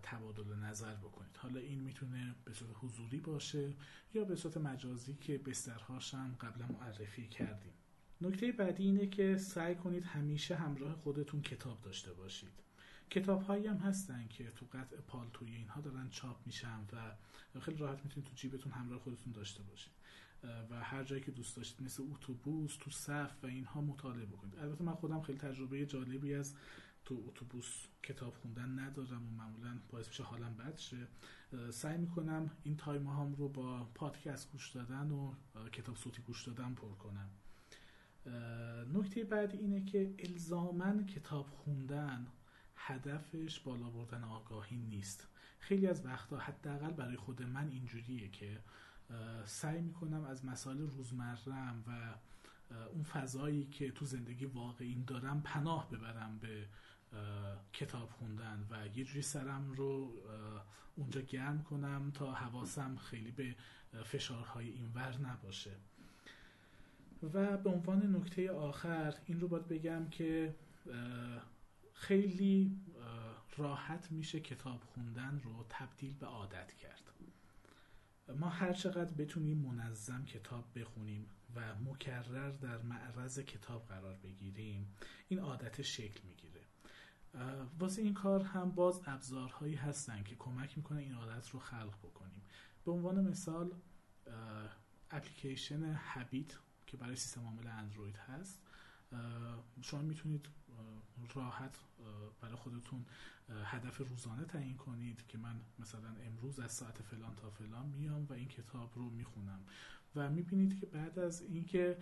تبادل 0.03 0.55
نظر 0.55 0.95
بکنید. 0.95 1.37
حالا 1.37 1.59
این 1.59 1.79
می‌تونه 1.79 2.35
به 2.45 2.53
صورت 2.53 2.71
حضوری 2.75 3.19
باشه 3.19 3.73
یا 4.13 4.23
به 4.23 4.35
صورت 4.35 4.57
مجازی 4.57 5.13
که 5.13 5.37
بسترهاش 5.37 6.13
هم 6.13 6.35
قبلا 6.41 6.67
معرفی 6.67 7.27
کردیم. 7.27 7.73
نکته 8.21 8.51
بعدی 8.51 8.83
اینه 8.83 9.07
که 9.07 9.37
سعی 9.37 9.75
کنید 9.75 10.03
همیشه 10.03 10.55
همراه 10.55 10.95
خودتون 10.95 11.41
کتاب 11.41 11.81
داشته 11.81 12.13
باشید. 12.13 12.63
کتاب 13.09 13.41
هایی 13.41 13.67
هم 13.67 13.77
هستن 13.77 14.27
که 14.27 14.51
تو 14.51 14.65
قطع 14.65 14.97
پالتوی 14.97 15.55
اینها 15.55 15.81
دارن 15.81 16.09
چاپ 16.09 16.37
میشن 16.45 16.79
و 17.55 17.59
خیلی 17.59 17.77
راحت 17.77 18.03
می‌تونید 18.03 18.29
تو 18.29 18.35
جیبتون 18.35 18.71
همراه 18.71 18.99
خودتون 18.99 19.33
داشته 19.33 19.63
باشید. 19.63 19.93
و 20.69 20.83
هر 20.83 21.03
جایی 21.03 21.21
که 21.21 21.31
دوست 21.31 21.57
داشتید 21.57 21.85
مثل 21.85 22.03
اتوبوس 22.11 22.77
تو 22.77 22.91
صف 22.91 23.43
و 23.43 23.47
اینها 23.47 23.81
مطالعه 23.81 24.25
بکنید. 24.25 24.59
البته 24.59 24.83
من 24.83 24.93
خودم 24.93 25.21
خیلی 25.21 25.37
تجربه 25.37 25.85
جالبی 25.85 26.33
از 26.33 26.55
تو 27.09 27.23
اتوبوس 27.27 27.87
کتاب 28.03 28.33
خوندن 28.33 28.79
ندارم 28.79 29.27
و 29.27 29.29
معمولا 29.37 29.79
باعث 29.89 30.07
میشه 30.07 30.23
حالم 30.23 30.57
بد 30.57 30.77
شه. 30.77 31.07
سعی 31.71 31.97
می‌کنم 31.97 32.51
این 32.63 32.77
تایم 32.77 33.07
هم 33.07 33.33
رو 33.33 33.49
با 33.49 33.85
پادکست 33.95 34.51
گوش 34.51 34.69
دادن 34.71 35.11
و 35.11 35.33
کتاب 35.71 35.95
صوتی 35.95 36.21
گوش 36.21 36.47
دادن 36.47 36.73
پر 36.73 36.93
کنم. 36.93 37.29
نکته 38.93 39.23
بعدی 39.23 39.57
اینه 39.57 39.85
که 39.85 40.15
الزامن 40.19 41.05
کتاب 41.05 41.49
خوندن 41.49 42.27
هدفش 42.75 43.59
بالا 43.59 43.89
بردن 43.89 44.23
آگاهی 44.23 44.77
نیست. 44.77 45.27
خیلی 45.59 45.87
از 45.87 46.05
وقتا 46.05 46.37
حداقل 46.37 46.91
برای 46.91 47.17
خود 47.17 47.43
من 47.43 47.69
اینجوریه 47.69 48.29
که 48.29 48.59
سعی 49.45 49.81
می‌کنم 49.81 50.23
از 50.23 50.45
مسائل 50.45 50.77
روزمرم 50.77 51.83
و 51.87 52.15
اون 52.93 53.03
فضایی 53.03 53.65
که 53.65 53.91
تو 53.91 54.05
زندگی 54.05 54.45
واقعیم 54.45 55.03
دارم 55.07 55.41
پناه 55.41 55.89
ببرم 55.89 56.39
به 56.39 56.67
کتاب 57.73 58.09
خوندن 58.09 58.67
و 58.69 58.87
یه 58.97 59.03
جوری 59.03 59.21
سرم 59.21 59.71
رو 59.71 60.13
اونجا 60.95 61.21
گرم 61.21 61.63
کنم 61.63 62.11
تا 62.11 62.31
حواسم 62.31 62.95
خیلی 62.95 63.31
به 63.31 63.55
فشارهای 64.03 64.69
اینور 64.69 65.17
نباشه. 65.17 65.75
و 67.33 67.57
به 67.57 67.69
عنوان 67.69 68.15
نکته 68.15 68.51
آخر 68.51 69.15
این 69.25 69.39
رو 69.39 69.47
باید 69.47 69.67
بگم 69.67 70.09
که 70.09 70.55
خیلی 71.93 72.79
راحت 73.57 74.11
میشه 74.11 74.39
کتاب 74.39 74.83
خوندن 74.83 75.41
رو 75.43 75.65
تبدیل 75.69 76.13
به 76.13 76.25
عادت 76.25 76.73
کرد. 76.73 77.11
ما 78.39 78.49
هر 78.49 78.73
چقدر 78.73 79.13
بتونیم 79.13 79.57
منظم 79.57 80.25
کتاب 80.25 80.79
بخونیم 80.79 81.25
و 81.55 81.75
مکرر 81.75 82.51
در 82.51 82.81
معرض 82.81 83.39
کتاب 83.39 83.85
قرار 83.87 84.13
بگیریم 84.23 84.95
این 85.27 85.39
عادت 85.39 85.81
شکل 85.81 86.21
می‌گیره. 86.27 86.48
واسه 87.79 88.01
این 88.01 88.13
کار 88.13 88.43
هم 88.43 88.71
باز 88.71 89.01
ابزارهایی 89.05 89.75
هستن 89.75 90.23
که 90.23 90.35
کمک 90.35 90.77
می‌کنن 90.77 90.97
این 90.97 91.13
عادت 91.13 91.49
رو 91.49 91.59
خلق 91.59 91.97
بکنیم. 91.97 92.41
به 92.85 92.91
عنوان 92.91 93.27
مثال 93.27 93.73
اپلیکیشن 95.11 95.95
هبیت 95.97 96.57
که 96.87 96.97
برای 96.97 97.15
سیستم 97.15 97.45
عامل 97.45 97.67
اندروید 97.67 98.17
هست 98.17 98.61
شما 99.81 100.01
می‌تونید 100.01 100.49
راحت 101.33 101.79
برای 102.41 102.55
خودتون 102.55 103.05
هدف 103.63 103.97
روزانه 103.97 104.45
تعیین 104.45 104.77
کنید 104.77 105.27
که 105.27 105.37
من 105.37 105.61
مثلا 105.79 106.09
امروز 106.25 106.59
از 106.59 106.71
ساعت 106.71 107.01
فلان 107.01 107.35
تا 107.35 107.49
فلان 107.49 107.85
میام 107.85 108.25
و 108.29 108.33
این 108.33 108.47
کتاب 108.47 108.91
رو 108.95 109.09
می‌خونم. 109.09 109.59
و 110.15 110.29
می‌بینید 110.29 110.79
که 110.79 110.85
بعد 110.85 111.19
از 111.19 111.41
اینکه 111.41 111.97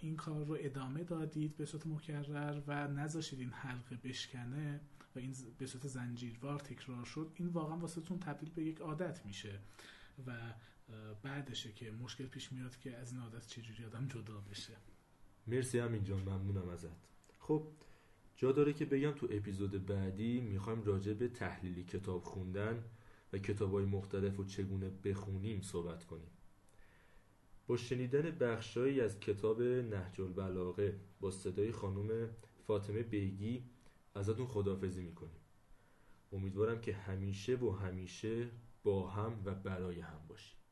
این 0.00 0.16
کار 0.16 0.44
رو 0.44 0.56
ادامه 0.60 1.04
دادید 1.04 1.56
به 1.56 1.66
صورت 1.66 1.86
مکرر 1.86 2.60
و 2.66 2.88
نذاشید 2.88 3.40
این 3.40 3.50
حلقه 3.50 3.96
بشکنه 3.96 4.80
و 5.16 5.18
این 5.18 5.34
به 5.58 5.66
صورت 5.66 5.86
زنجیروار 5.86 6.60
تکرار 6.60 7.04
شد 7.04 7.32
این 7.34 7.48
واقعا 7.48 7.78
واسهتون 7.78 8.18
تبدیل 8.18 8.50
به 8.50 8.64
یک 8.64 8.80
عادت 8.80 9.26
میشه 9.26 9.58
و 10.26 10.54
بعدشه 11.22 11.72
که 11.72 11.90
مشکل 11.90 12.26
پیش 12.26 12.52
میاد 12.52 12.76
که 12.76 12.96
از 12.96 13.12
این 13.12 13.20
عادت 13.20 13.46
چجوری 13.46 13.84
آدم 13.84 14.08
جدا 14.08 14.40
بشه. 14.40 14.76
مرسی 15.46 15.78
همین 15.78 16.04
جان 16.04 16.20
ممنونم 16.20 16.68
ازت. 16.68 17.08
خب 17.38 17.68
جا 18.36 18.52
داره 18.52 18.72
که 18.72 18.84
بگم 18.84 19.12
تو 19.12 19.28
اپیزود 19.30 19.86
بعدی 19.86 20.40
می‌خوایم 20.40 20.82
راجع 20.82 21.12
به 21.12 21.28
تحلیلی 21.28 21.84
کتاب 21.84 22.22
خوندن 22.22 22.84
و 23.32 23.38
کتاب 23.38 23.72
های 23.72 23.84
مختلف 23.84 24.40
و 24.40 24.44
چگونه 24.44 24.90
بخونیم 25.04 25.60
صحبت 25.60 26.04
کنیم. 26.04 26.30
شنیدن 27.76 28.30
بخشایی 28.30 29.00
از 29.00 29.20
کتاب 29.20 29.62
نهج 29.62 30.20
البلاغه 30.20 31.00
با 31.20 31.30
صدای 31.30 31.72
خانم 31.72 32.28
فاطمه 32.66 33.02
بیگی 33.02 33.64
ازتون 34.14 34.46
خدافزی 34.46 35.02
می‌کنیم. 35.02 35.40
امیدوارم 36.32 36.80
که 36.80 36.94
همیشه 36.94 37.56
و 37.56 37.70
همیشه 37.70 38.48
با 38.84 39.08
هم 39.10 39.42
و 39.44 39.54
برای 39.54 40.00
هم 40.00 40.26
باشید. 40.28 40.62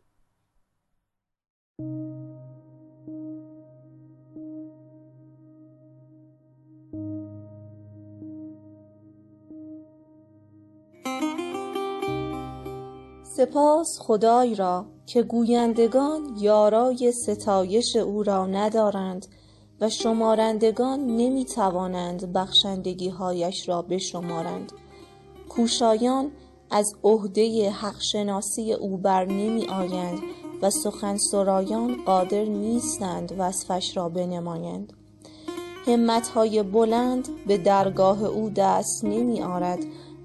سپاس 13.40 13.98
خدای 14.00 14.54
را 14.54 14.86
که 15.06 15.22
گویندگان 15.22 16.36
یارای 16.38 17.12
ستایش 17.12 17.96
او 17.96 18.22
را 18.22 18.46
ندارند 18.46 19.26
و 19.80 19.88
شمارندگان 19.88 21.06
نمی 21.06 21.44
توانند 21.44 22.32
بخشندگی 22.32 23.08
هایش 23.08 23.68
را 23.68 23.82
بشمارند. 23.82 24.72
کوشایان 25.48 26.30
از 26.70 26.94
عهده 27.04 27.70
حق 27.70 28.00
شناسی 28.00 28.72
او 28.72 28.96
بر 28.96 29.24
نمی 29.24 29.66
آیند 29.66 30.18
و 30.62 30.70
سخن 30.70 31.16
سرایان 31.16 32.04
قادر 32.04 32.44
نیستند 32.44 33.34
وصفش 33.38 33.96
را 33.96 34.08
بنمایند. 34.08 34.92
همتهای 35.86 36.62
بلند 36.62 37.28
به 37.46 37.58
درگاه 37.58 38.24
او 38.24 38.50
دست 38.50 39.04
نمی 39.04 39.42
آرد 39.42 39.78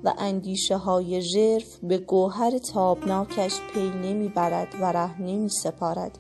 و 0.06 0.14
اندیشه 0.18 0.78
های 0.78 1.22
ژرف 1.22 1.78
به 1.84 1.98
گوهر 1.98 2.58
تابناکش 2.58 3.60
پی 3.74 3.90
نمی 3.90 4.28
برد 4.28 4.76
و 4.82 4.92
ره 4.92 5.22
نمی 5.22 5.50
سپارد 5.50 6.18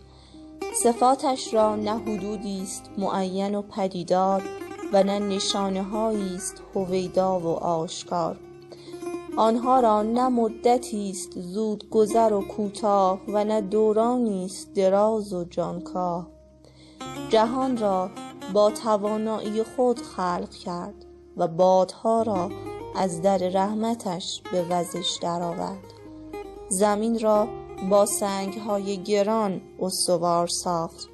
صفاتش 0.83 1.53
را 1.53 1.75
نه 1.75 1.97
حدودی 1.97 2.61
است 2.61 2.89
معین 2.97 3.55
و 3.55 3.61
پدیدار 3.61 4.43
و 4.93 5.03
نه 5.03 5.19
نشانه 5.19 5.95
است 5.95 6.61
هویدا 6.75 7.39
و 7.39 7.47
آشکار. 7.47 8.37
آنها 9.37 9.79
را 9.79 10.03
نه 10.03 10.29
مدتی 10.29 11.09
است 11.09 11.39
زود 11.39 11.89
گذر 11.89 12.33
و 12.33 12.41
کوتاه 12.41 13.19
و 13.27 13.43
نه 13.43 13.61
دورانی 13.61 14.45
است 14.45 14.73
دراز 14.73 15.33
و 15.33 15.43
جانکاه. 15.43 16.27
جهان 17.29 17.77
را 17.77 18.09
با 18.53 18.71
توانایی 18.71 19.63
خود 19.63 19.99
خلق 20.01 20.49
کرد 20.49 21.05
و 21.37 21.47
بادها 21.47 22.21
را 22.21 22.49
از 22.97 23.21
در 23.21 23.37
رحمتش 23.37 24.41
به 24.51 24.65
وزش 24.69 25.19
درآورد. 25.21 25.93
زمین 26.69 27.19
را 27.19 27.47
با 27.89 28.05
سنگهای 28.05 29.03
گران 29.03 29.61
استوار 29.79 30.47
ساخت 30.47 31.09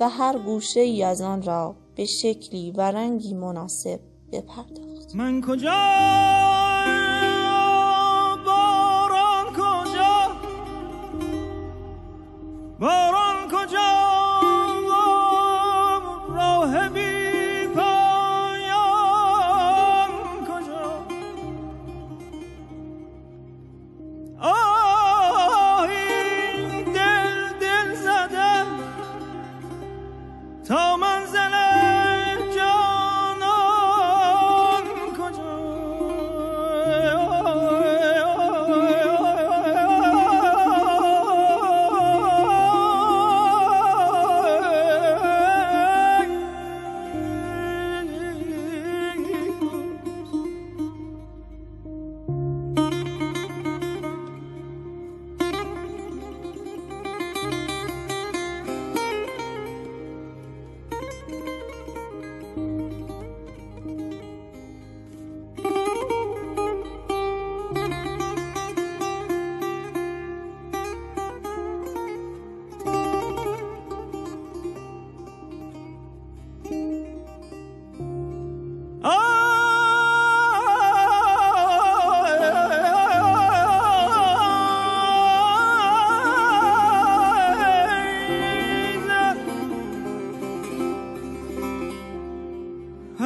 و 0.00 0.08
هر 0.08 0.38
گوشه 0.38 0.80
ای 0.80 1.02
از 1.02 1.20
آن 1.20 1.42
را 1.42 1.74
به 1.96 2.04
شکلی 2.04 2.70
و 2.70 2.80
رنگی 2.80 3.34
مناسب 3.34 4.00
بپرداخت. 4.32 5.14
من 5.14 5.40
کجا؟ 5.40 5.70
باران 8.46 9.46
کجا؟ 9.52 10.30
باران 12.80 13.48
کجا؟ 13.48 14.01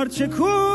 هرچه 0.07 0.27
کویت 0.27 0.65